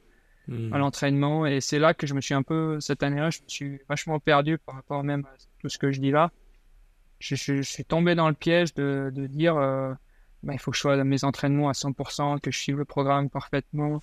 [0.49, 0.77] à Hmm.
[0.79, 1.45] l'entraînement.
[1.45, 4.19] Et c'est là que je me suis un peu, cette année-là, je me suis vachement
[4.19, 6.31] perdu par rapport même à tout ce que je dis là.
[7.19, 9.93] Je, je- je suis tombé dans le piège de, de dire, euh,
[10.43, 12.85] bah, il faut que je sois à mes entraînements à 100%, que je suive le
[12.85, 14.01] programme parfaitement,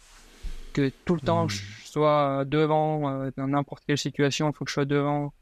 [0.72, 1.50] que tout le temps Mhm.
[1.50, 5.32] je sois devant, euh, dans n'importe quelle situation, il faut que je sois devant.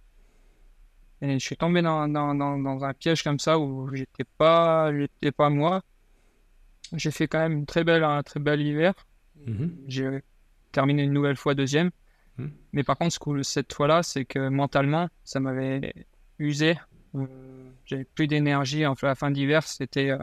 [1.20, 4.93] Et je suis tombé dans, dans, dans, dans un piège comme ça où j'étais pas,
[4.97, 5.82] j'étais pas moi.
[6.93, 8.95] J'ai fait quand même une très belle, un très bel hiver.
[9.47, 9.74] Mhm.
[9.89, 10.22] J'ai
[10.72, 11.91] terminé une nouvelle fois deuxième.
[12.39, 12.51] Mhm.
[12.72, 15.93] Mais par contre, ce que cette fois-là, c'est que mentalement, ça m'avait
[16.39, 16.76] usé.
[17.14, 17.26] Euh,
[17.87, 18.87] J'avais plus d'énergie.
[18.87, 20.11] Enfin, la fin d'hiver, c'était.
[20.11, 20.18] euh,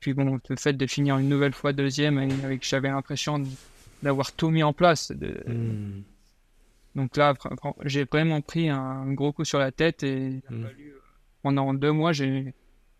[0.00, 3.42] Puis bon, le fait de finir une nouvelle fois deuxième, avec, j'avais l'impression
[4.02, 5.10] d'avoir tout mis en place.
[5.10, 6.02] de- Hmm.
[6.94, 7.34] Donc là,
[7.84, 10.62] j'ai vraiment pris un gros coup sur la tête et il a Mhm.
[10.64, 11.00] fallu, euh,
[11.42, 12.54] pendant deux mois, j'ai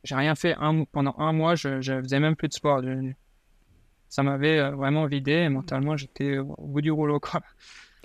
[0.04, 0.54] j'ai rien fait.
[0.58, 2.82] Un, pendant un mois, je, je faisais même plus de sport.
[2.82, 3.12] Je-
[4.08, 7.20] ça m'avait euh, vraiment vidé et mentalement, j'étais au bout du rouleau.
[7.20, 7.40] Quoi.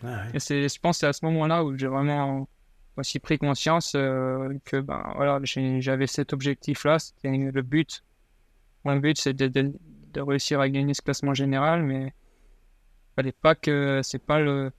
[0.04, 0.32] Ah ouais.
[0.34, 2.48] Et c'est, je pense que c'est à ce moment-là où j'ai vraiment
[2.98, 8.04] aussi pris conscience euh, que ben, voilà, j'avais cet objectif-là, c'était le but.
[8.84, 9.74] Mon but, c'est de, de-
[10.14, 12.14] de réussir à gagner ce classement général, mais
[13.16, 14.72] fallait pas que c'est pas le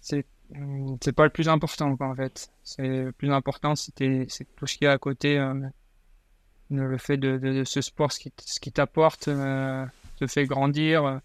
[0.00, 0.26] c'est
[1.00, 2.50] c'est pas le plus important quoi, en fait.
[2.62, 5.54] C'est le plus important, c'était c'est tout ce qu'il y a à côté, euh,
[6.70, 9.84] le fait de, de- de ce sport, ce qui, ce qui t'apporte, euh,
[10.18, 11.18] te fait grandir, euh,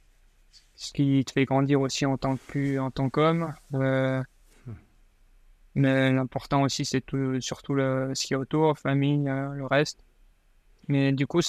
[0.75, 3.53] ce qui te fait grandir aussi en tant que en tant qu'homme.
[3.75, 4.21] euh,
[5.75, 10.03] mais l'important aussi, c'est tout, surtout le, ce qui est autour, famille, le reste.
[10.89, 11.39] Mais du coup,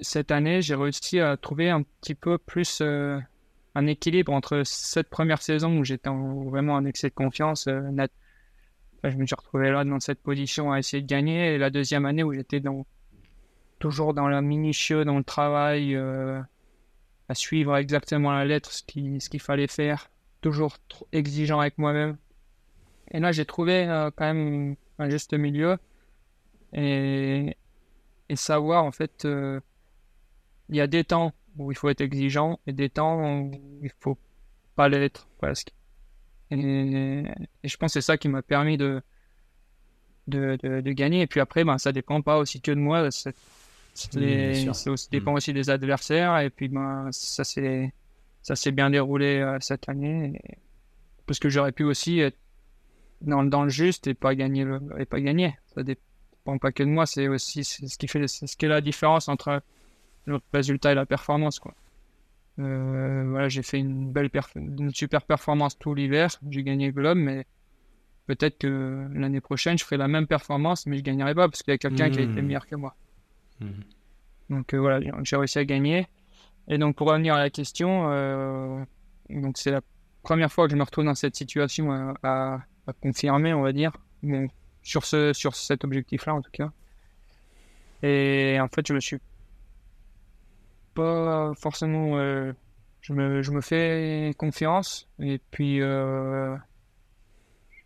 [0.00, 3.18] cette année, j'ai réussi à trouver un petit peu plus euh,
[3.78, 7.80] un équilibre entre cette première saison où j'étais en- vraiment en excès de confiance, euh,
[9.04, 12.04] je me suis retrouvé là dans cette position à essayer de gagner, et la deuxième
[12.04, 12.60] année où j'étais
[13.78, 16.40] toujours dans la minutieux, dans le travail, euh,
[17.28, 20.10] à suivre exactement la lettre ce qui- ce qu'il fallait faire,
[20.40, 20.78] toujours
[21.12, 22.16] exigeant avec moi-même.
[23.12, 25.78] Et là, j'ai trouvé euh, quand même un juste milieu
[26.72, 27.56] et,
[28.34, 29.26] savoir en fait,
[30.68, 33.50] il y a des temps où il faut être exigeant et des temps où
[33.82, 34.16] il faut
[34.76, 35.72] pas l'être presque.
[36.50, 36.56] Et,
[37.62, 39.02] et je pense que c'est ça qui m'a permis de,
[40.26, 41.22] de, de, de gagner.
[41.22, 43.10] Et puis après, ben, ça dépend pas aussi que de moi.
[43.10, 43.34] c'est-
[43.94, 46.38] c'est Mm, les- ça aussi, dépend aussi des adversaires.
[46.38, 47.92] Et puis ben, ça s'est
[48.42, 50.40] ça s'est bien déroulé euh, cette année.
[50.48, 50.58] Et-
[51.26, 52.38] Parce que j'aurais pu aussi être
[53.20, 55.54] dans, dans le juste et pas gagner le, et pas gagner.
[55.74, 58.64] Ça dépend pas que de moi, c'est aussi c'est ce qui fait c'est ce qui
[58.66, 59.62] est la différence entre
[60.28, 61.74] le résultat et la performance quoi.
[62.60, 67.18] Euh, voilà, j'ai fait une belle une super performance tout l'hiver, j'ai gagné le globe
[67.18, 67.46] mais
[68.26, 71.72] peut-être que l'année prochaine je ferai la même performance mais je gagnerai pas parce qu'il
[71.72, 72.46] y a quelqu'un qui a été Hmm.
[72.46, 72.94] meilleur que moi.
[73.60, 73.82] Mhm.
[74.50, 76.06] Donc euh, voilà, j'ai- réussi à gagner.
[76.68, 78.82] Et donc pour revenir à la question, euh,
[79.30, 79.80] donc c'est la
[80.22, 83.72] première fois que je me retrouve dans cette situation à, à- à confirmer, on va
[83.72, 84.48] dire, mais
[84.82, 86.70] sur ce sur cet objectif-là en tout cas.
[88.02, 89.18] Et en fait, je me suis
[90.98, 92.52] pas forcément, euh,
[93.00, 96.56] je me je me fais confiance et puis euh,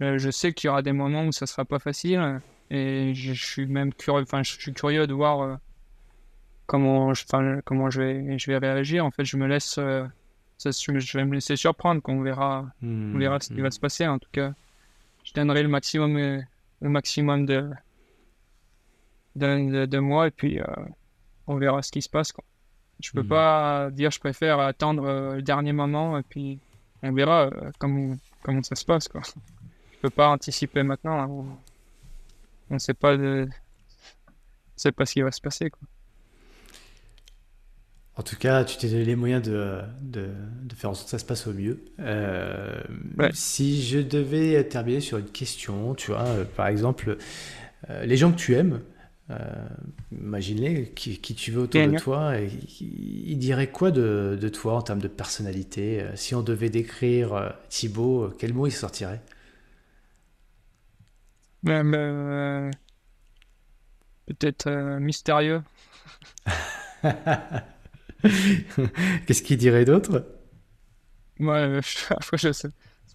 [0.01, 2.41] je, je sais qu'il y aura des moments où ça sera pas facile
[2.71, 5.41] et je, suis même curieux, enfin je suis curieux de voir.
[5.43, 5.57] euh,
[6.67, 7.25] comment je,
[7.65, 9.05] comment je vais, je vais réagir.
[9.05, 10.07] En fait, je me laisse, euh,
[10.59, 12.01] ça, je, vais me laisser surprendre.
[12.03, 14.07] Qu'on verra, on verra ce qui va se passer.
[14.07, 14.55] En tout cas,
[15.25, 16.41] je donnerai le maximum, euh,
[16.81, 17.71] le maximum de,
[19.37, 20.65] de, de, de moi et puis euh,
[21.47, 22.33] on verra ce qui se passe.
[22.33, 22.45] Quoi.
[23.03, 23.29] Je peux Mhm.
[23.29, 26.59] pas dire je préfère attendre euh, le dernier moment et puis
[27.03, 29.09] on verra euh, comment, comment ça se passe.
[29.09, 29.21] Quoi.
[29.93, 31.21] Je peux pas anticiper maintenant.
[31.21, 31.27] hein.
[31.29, 31.45] On,
[32.75, 34.33] on sait pas de, on
[34.77, 35.69] sait pas ce qui va se passer.
[35.71, 35.81] Quoi.
[38.17, 40.29] En tout cas, tu t'es donné les moyens de, de,
[40.65, 41.83] de faire en sorte que ça se passe au mieux.
[41.99, 42.81] Euh,
[43.19, 43.31] Ouais.
[43.33, 46.27] Si je devais terminer sur une question, tu vois,
[46.57, 47.16] par exemple,
[48.05, 48.81] les gens que tu aimes,
[49.33, 49.67] euh,
[50.13, 52.51] imagine-les, qui, qui tu veux autour de toi, et,
[52.81, 56.01] ils diraient quoi de, de toi en termes de personnalité?
[56.03, 59.23] Euh, Si on devait décrire euh, Thibaut, euh, quel mot il sortirait?
[61.63, 62.71] Même euh,
[64.27, 65.63] peut-être mystérieux.
[68.23, 70.25] Qu'est-ce qu'il dirait d'autre?
[71.39, 71.81] Moi,
[72.11, 72.71] après, je sais.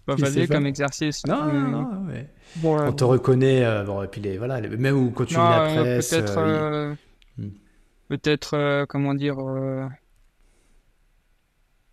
[0.08, 1.26] Pas facile comme exercice.
[1.26, 2.28] Non, mais- non, non, ouais.
[2.56, 5.26] Bon, euh, On te reconnaît, euh, bon, et puis les, voilà, les- même ou quand
[5.26, 6.94] tu lis non, la euh, presse, peut-être, euh, euh,
[7.36, 7.50] Hmm.
[8.08, 9.86] peut-être, euh, comment dire, euh,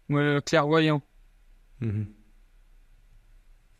[0.10, 1.02] ouais, clairvoyant.
[1.82, 2.06] il- Mhm.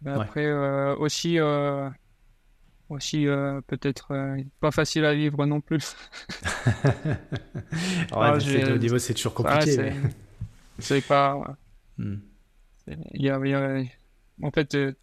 [0.02, 0.22] Mais Ouais.
[0.22, 1.90] Après, euh, aussi, euh,
[2.90, 3.26] aussi
[3.68, 4.14] peut-être
[4.60, 5.96] pas facile à vivre non plus.
[8.16, 9.94] ouais, au niveau, c'est toujours compliqué.
[10.80, 11.56] c'est pas.
[11.98, 12.16] Hmm.
[13.14, 13.40] Il y, a,
[14.42, 14.96] en fait, il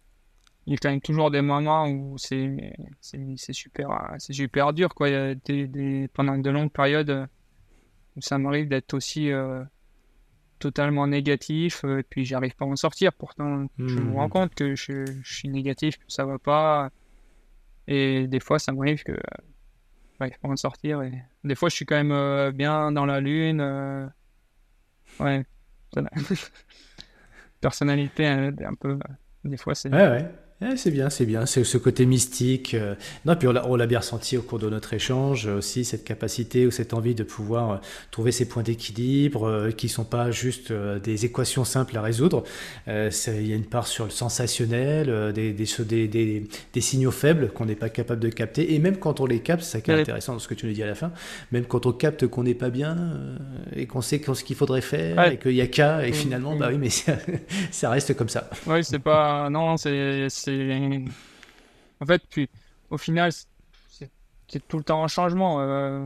[0.71, 2.73] y a quand même toujours des moments où c'est
[3.51, 4.93] super, super dur.
[4.93, 5.09] Quoi.
[5.09, 7.27] Il y a des, des, pendant de longues périodes
[8.15, 9.29] où ça m'arrive d'être aussi
[10.59, 13.11] totalement négatif et puis j'arrive pas à en sortir.
[13.13, 14.29] Pourtant, je me rends hmm.
[14.29, 16.89] compte que je, je, suis négatif, que ça va pas.
[17.87, 19.17] Et des fois, ça m'arrive que
[20.17, 21.01] j'arrive pas à en sortir.
[21.01, 21.11] Et
[21.43, 24.11] des fois, je suis quand même bien dans la lune.
[25.19, 25.45] ouais.
[27.61, 28.97] Personnalité un peu.
[29.43, 29.89] Des fois, c'est.
[29.93, 30.31] Ouais, ouais
[30.75, 31.45] c'est bien, c'est bien.
[31.45, 32.73] C'est ce côté mystique.
[32.73, 32.95] Euh.
[33.25, 36.65] Non, puis on l'a bien ressenti au cours de notre échange euh, aussi, cette capacité
[36.65, 37.77] ou cette envie de pouvoir euh,
[38.11, 42.43] trouver ces points d'équilibre qui sont pas juste des équations simples à résoudre.
[42.87, 46.43] Il y a une part sur le sensationnel, des, des, des,
[46.73, 48.73] des signaux faibles qu'on n'est pas capable de capter.
[48.73, 50.65] Et même quand on les capte, c'est ça qui est intéressant dans ce que tu
[50.65, 51.11] nous dis à la fin,
[51.51, 52.97] même quand on capte qu'on n'est pas bien
[53.75, 56.55] et qu'on sait ce qu'il faudrait faire et qu'il y a qu'à, et mmh, finalement,
[56.55, 56.73] bah mmh.
[56.73, 57.13] oui, mais ça,
[57.71, 58.49] ça reste comme ça.
[58.67, 59.49] Oui, c'est pas.
[59.49, 62.49] Non, c'est en fait, puis
[62.89, 63.31] au final,
[64.47, 65.61] c'est tout le temps un changement.
[65.61, 66.05] Euh,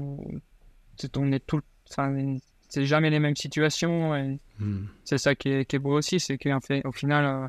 [1.16, 1.62] on est tout,
[2.70, 4.16] c'est jamais les mêmes situations.
[4.16, 4.88] Et hmm.
[5.04, 7.48] C'est ça qui est, beau aussi, c'est qu'au fait, au final, euh,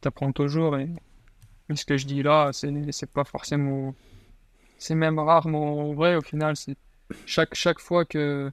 [0.00, 0.78] tu apprends toujours.
[0.78, 0.88] Et,
[1.74, 3.94] ce que je dis là, c'est pas forcément.
[4.78, 6.54] C'est même rarement vrai au final.
[6.56, 6.76] C'est
[7.26, 8.50] chaque, chaque fois que.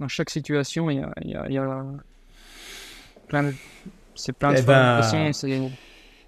[0.00, 1.84] Dans chaque situation, il y a, y, a,
[3.28, 3.54] plein de.
[4.16, 5.00] C'est plein de eh ben,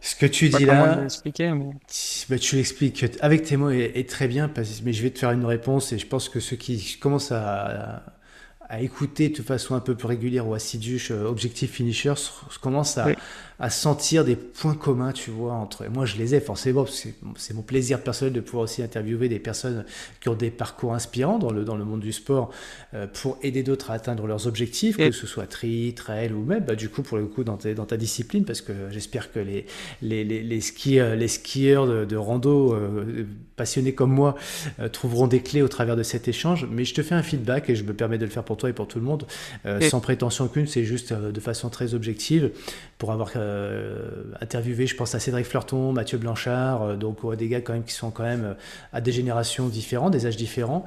[0.07, 1.09] ce que tu dis là,
[2.29, 3.05] bah, tu l'expliques.
[3.21, 4.49] Avec tes mots est, très bien,
[4.85, 8.05] mais je vais te faire une réponse et je pense que ceux qui commencent à,
[8.69, 12.15] à écouter de façon un peu plus régulière ou assidue euh, Objectif Finisher,
[12.61, 13.09] commence à,
[13.59, 15.87] à, sentir des points communs, tu vois, entre.
[15.89, 19.29] moi, je les ai forcément, parce que c'est mon plaisir personnel de pouvoir aussi interviewer
[19.29, 19.85] des personnes
[20.21, 22.51] qui ont des parcours inspirants dans le, dans le monde du sport
[22.95, 26.65] euh, pour aider d'autres à atteindre leurs objectifs, que ce soit tri, trail ou même,
[26.65, 29.67] bah, du coup, pour le coup, dans, dans ta discipline, parce que j'espère que les,
[30.03, 33.27] les, les, les, skieurs, les skieurs de, rando euh,
[33.57, 34.37] passionnés comme moi
[34.93, 36.67] trouveront des clés au travers de cet échange.
[36.71, 38.71] Mais je te fais un feedback et je me permets de le faire pour toi
[38.71, 39.27] et pour tout le monde,
[39.65, 42.51] euh, sans prétention qu'une, c'est juste euh, de façon très objective,
[42.99, 47.73] pour avoir euh, interviewé, je pense à Cédric Fleurton, Mathieu Blanchard, donc des gars quand
[47.73, 48.57] même qui sont quand même
[48.93, 50.85] à des générations différentes, des âges différents.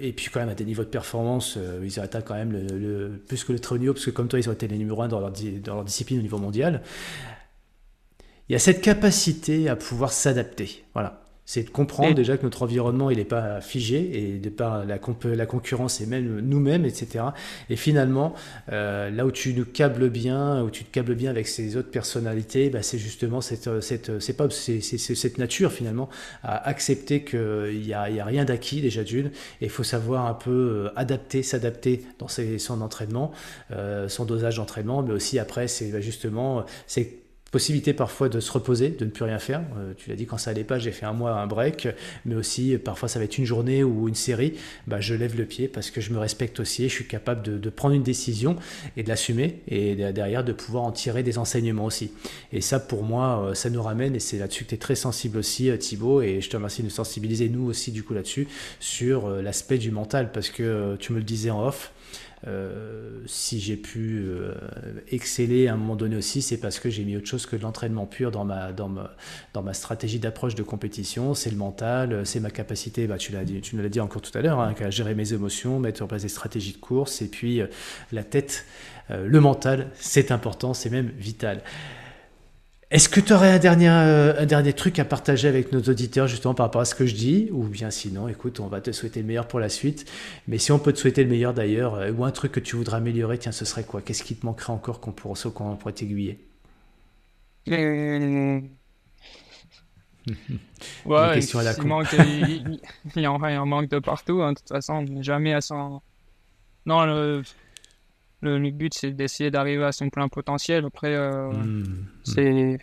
[0.00, 3.20] et puis quand même à des niveaux de performance, ils ont atteint quand même le,
[3.26, 5.02] plus que le très haut niveau, parce que comme toi, ils ont été les numéros
[5.02, 6.82] 1 dans leur, dans leur discipline au niveau mondial.
[8.48, 10.84] Il y a cette capacité à pouvoir s'adapter.
[10.94, 14.84] Voilà c'est de comprendre déjà que notre environnement il n'est pas figé et de par
[14.84, 17.24] la, la concurrence et même nous-mêmes etc
[17.70, 18.34] et finalement
[18.70, 21.90] euh, là où tu nous câbles bien où tu te câbles bien avec ces autres
[21.90, 26.10] personnalités bah, c'est justement cette, cette c'est pas c'est, cette nature finalement
[26.42, 29.28] à accepter qu'il n'y a, y a rien d'acquis déjà d'une.
[29.62, 33.32] Et il faut savoir un peu euh, adapter s'adapter dans ses, son entraînement
[33.72, 37.17] euh, son dosage d'entraînement mais aussi après c'est bah, justement c'est
[37.50, 39.62] possibilité parfois de se reposer, de ne plus rien faire.
[39.78, 41.88] Euh, tu l'as dit, quand ça allait pas, j'ai fait un mois un break,
[42.26, 44.54] mais aussi parfois ça va être une journée ou une série.
[44.86, 47.60] Bah, je lève le pied parce que je me respecte aussi et je suis capable
[47.60, 48.56] de, prendre une décision
[48.96, 52.10] et de l'assumer et derrière de pouvoir en tirer des enseignements aussi.
[52.52, 54.94] Et ça, pour moi, euh, ça nous ramène et c'est là-dessus que tu es très
[54.94, 58.14] sensible aussi, euh, Thibaut, et je te remercie de nous sensibiliser, nous aussi, du coup,
[58.14, 58.48] là-dessus,
[58.80, 61.92] sur l'aspect du mental parce que tu me le disais en off.
[62.46, 64.54] Euh, si j'ai pu euh,
[65.10, 67.62] exceller à un moment donné aussi, c'est parce que j'ai mis autre chose que de
[67.62, 69.10] l'entraînement pur dans ma, dans ma,
[69.54, 71.34] dans ma stratégie d'approche de compétition.
[71.34, 74.36] C'est le mental, c'est ma capacité, bah, tu, l'as tu nous l'as dit encore tout
[74.36, 77.28] à l'heure, hein, à gérer mes émotions, mettre en place des stratégies de course, et
[77.28, 77.66] puis euh,
[78.12, 78.66] la tête,
[79.10, 81.62] le mental, c'est important, c'est même vital.
[82.90, 86.26] Est-ce que tu aurais un dernier, euh, un dernier truc à partager avec nos auditeurs
[86.26, 87.50] justement par rapport à ce que je dis?
[87.52, 90.10] Ou bien sinon, écoute, on va te souhaiter le meilleur pour la suite.
[90.46, 92.76] Mais si on peut te souhaiter le meilleur d'ailleurs, euh, ou un truc que tu
[92.76, 94.00] voudrais améliorer, tiens, ce serait quoi?
[94.00, 96.38] Qu'est-ce qui te manquerait encore qu'on pourrait, qu'on pourrait t'aiguiller?
[97.68, 98.60] Euh...
[101.06, 104.68] Ouais, question à la il, manque, il, y en, manque de partout, hein, de toute
[104.68, 106.02] façon, jamais à son...
[106.84, 107.42] Non, le
[108.40, 110.84] le, but, c'est d'essayer d'arriver à son plein potentiel.
[110.84, 112.78] Après, euh, hmm, c'est.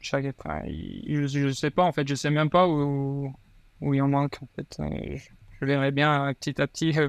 [0.00, 0.24] Chaque...
[0.24, 3.32] je, ne sais pas, en fait, je sais même pas où,
[3.80, 4.38] où il en manque.
[4.42, 4.76] En fait.
[4.80, 5.16] Euh,
[5.60, 6.94] je, verrai bien petit à petit.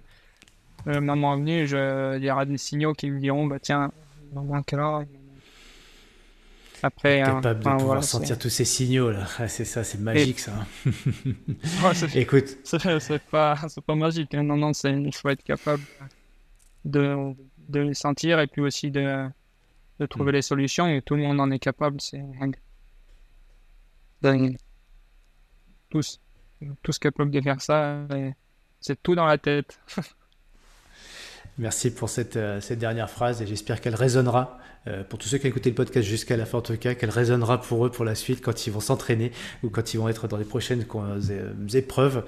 [0.87, 3.91] Euh, le moment venu, je, il y aura des signaux qui me diront bah, tiens,
[4.31, 5.03] il en manque là.
[6.83, 10.51] Après, capable de pouvoir sentir tous ces signaux là, ah, c'est ça, c'est magique ça.
[12.15, 14.35] Écoute, c'est pas, pas magique.
[14.35, 14.43] Hein.
[14.43, 15.81] Non, non, il faut être capable
[16.85, 17.33] de,
[17.67, 19.27] de les sentir et puis aussi de,
[19.99, 21.99] de trouver les solutions et tout le monde en est capable.
[21.99, 22.23] C'est
[24.21, 24.57] dingue.
[25.89, 26.21] Tous,
[26.83, 28.07] tous capables de faire ça.
[28.79, 29.79] C'est tout dans la tête.
[31.57, 35.37] Merci pour cette, euh, cette dernière phrase et j'espère qu'elle résonnera euh, pour tous ceux
[35.37, 37.89] qui ont écouté le podcast jusqu'à la fin en tout cas, qu'elle résonnera pour eux
[37.89, 39.31] pour la suite quand ils vont s'entraîner
[39.63, 42.23] ou quand ils vont être dans les prochaines euh, épreuves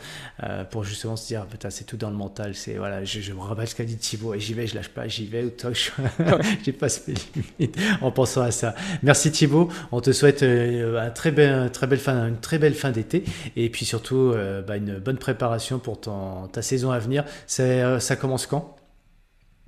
[0.72, 3.40] pour justement se dire putain c'est tout dans le mental, c'est voilà je, je me
[3.40, 5.72] rappelle ce qu'a dit Thibaut et j'y vais, je lâche pas, j'y vais ou toi
[6.66, 8.76] j'ai pas mes limites en pensant à ça.
[9.04, 12.92] Merci Thibaut, on te souhaite un très belle, très belle fin, une très belle fin
[12.92, 13.24] d'été
[13.56, 14.34] et puis surtout
[14.68, 17.24] bah, une bonne préparation pour ton, ta saison à venir.
[17.48, 18.77] Ça commence quand?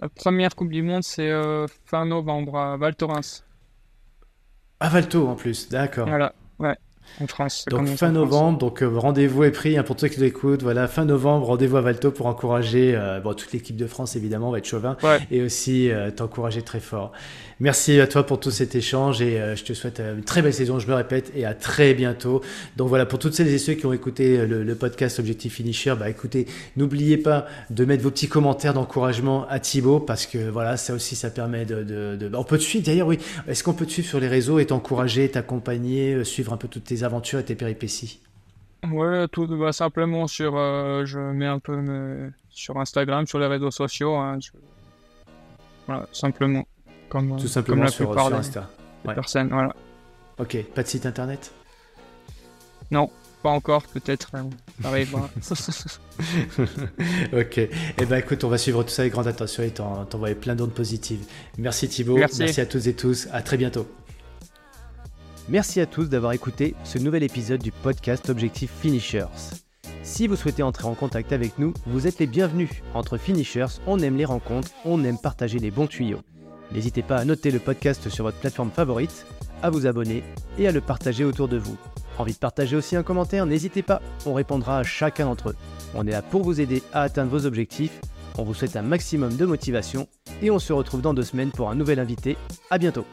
[0.01, 3.43] La première Coupe du Monde, c'est euh, fin novembre à Val Thorens.
[4.80, 6.07] À Valto en plus, d'accord.
[6.07, 6.77] Voilà, ouais.
[7.19, 7.65] En France.
[7.69, 10.61] Donc fin novembre, donc euh, rendez-vous est pris hein, pour tous ceux qui l'écoutent.
[10.61, 14.51] Voilà, fin novembre, rendez-vous à Valto pour encourager euh, bon, toute l'équipe de France évidemment,
[14.51, 14.95] va être chauvin,
[15.31, 17.11] et aussi t'encourager très fort.
[17.61, 20.41] Merci à toi pour tout cet échange et euh, je te souhaite euh, une très
[20.41, 22.41] belle saison, je me répète, et à très bientôt.
[22.77, 25.94] Donc voilà, pour toutes celles et ceux qui ont écouté euh, le, podcast Objectif Finisher,
[25.99, 30.77] bah écoutez, n'oubliez pas de mettre vos petits commentaires d'encouragement à Thibaut parce que voilà,
[30.77, 31.84] ça aussi, ça permet de.
[31.84, 33.19] de, On peut te suivre d'ailleurs, oui.
[33.45, 36.86] Est-ce qu'on peut te suivre sur les réseaux et t'encourager, t'accompagner, suivre un peu toutes
[36.86, 38.22] tes aventures et tes péripéties?
[38.90, 40.56] Ouais, tout bah, simplement sur
[42.77, 44.15] Instagram, sur les réseaux sociaux.
[44.15, 44.40] Hein,
[45.88, 46.65] voilà, simplement.
[47.10, 48.69] Comme, Tout simplement la sur, plupart Insta.
[49.03, 49.76] personnes, voilà.
[50.38, 51.52] Ok, pas de site internet?
[52.91, 53.10] Non,
[53.41, 54.31] pas encore, peut-être.
[54.36, 54.44] Euh,
[54.84, 55.30] arrivera.
[57.34, 57.57] ok.
[57.57, 60.73] Eh ben écoute, on va suivre tout ça avec grande attention et t'envoyer plein d'ondes
[60.73, 61.26] positives.
[61.57, 62.18] Merci Thibaut.
[62.18, 62.40] Merci.
[62.40, 63.27] Merci à tous et tous.
[63.31, 63.88] À très bientôt.
[65.48, 69.26] Merci à tous d'avoir écouté ce nouvel épisode du podcast Objectif Finishers.
[70.03, 72.69] Si vous souhaitez entrer en contact avec nous, vous êtes les bienvenus.
[72.94, 76.22] Entre finishers, on aime les rencontres, on aime partager les bons tuyaux.
[76.72, 79.26] N'hésitez pas à noter le podcast sur votre plateforme favorite,
[79.64, 80.24] à vous abonner
[80.58, 81.78] et à le partager autour de vous.
[82.18, 83.46] Envie de partager aussi un commentaire?
[83.46, 85.56] N'hésitez pas, on répondra à chacun d'entre eux.
[85.96, 88.00] On est là pour vous aider à atteindre vos objectifs.
[88.38, 90.08] On vous souhaite un maximum de motivation
[90.41, 92.38] et on se retrouve dans deux semaines pour un nouvel invité.
[92.70, 93.06] À bientôt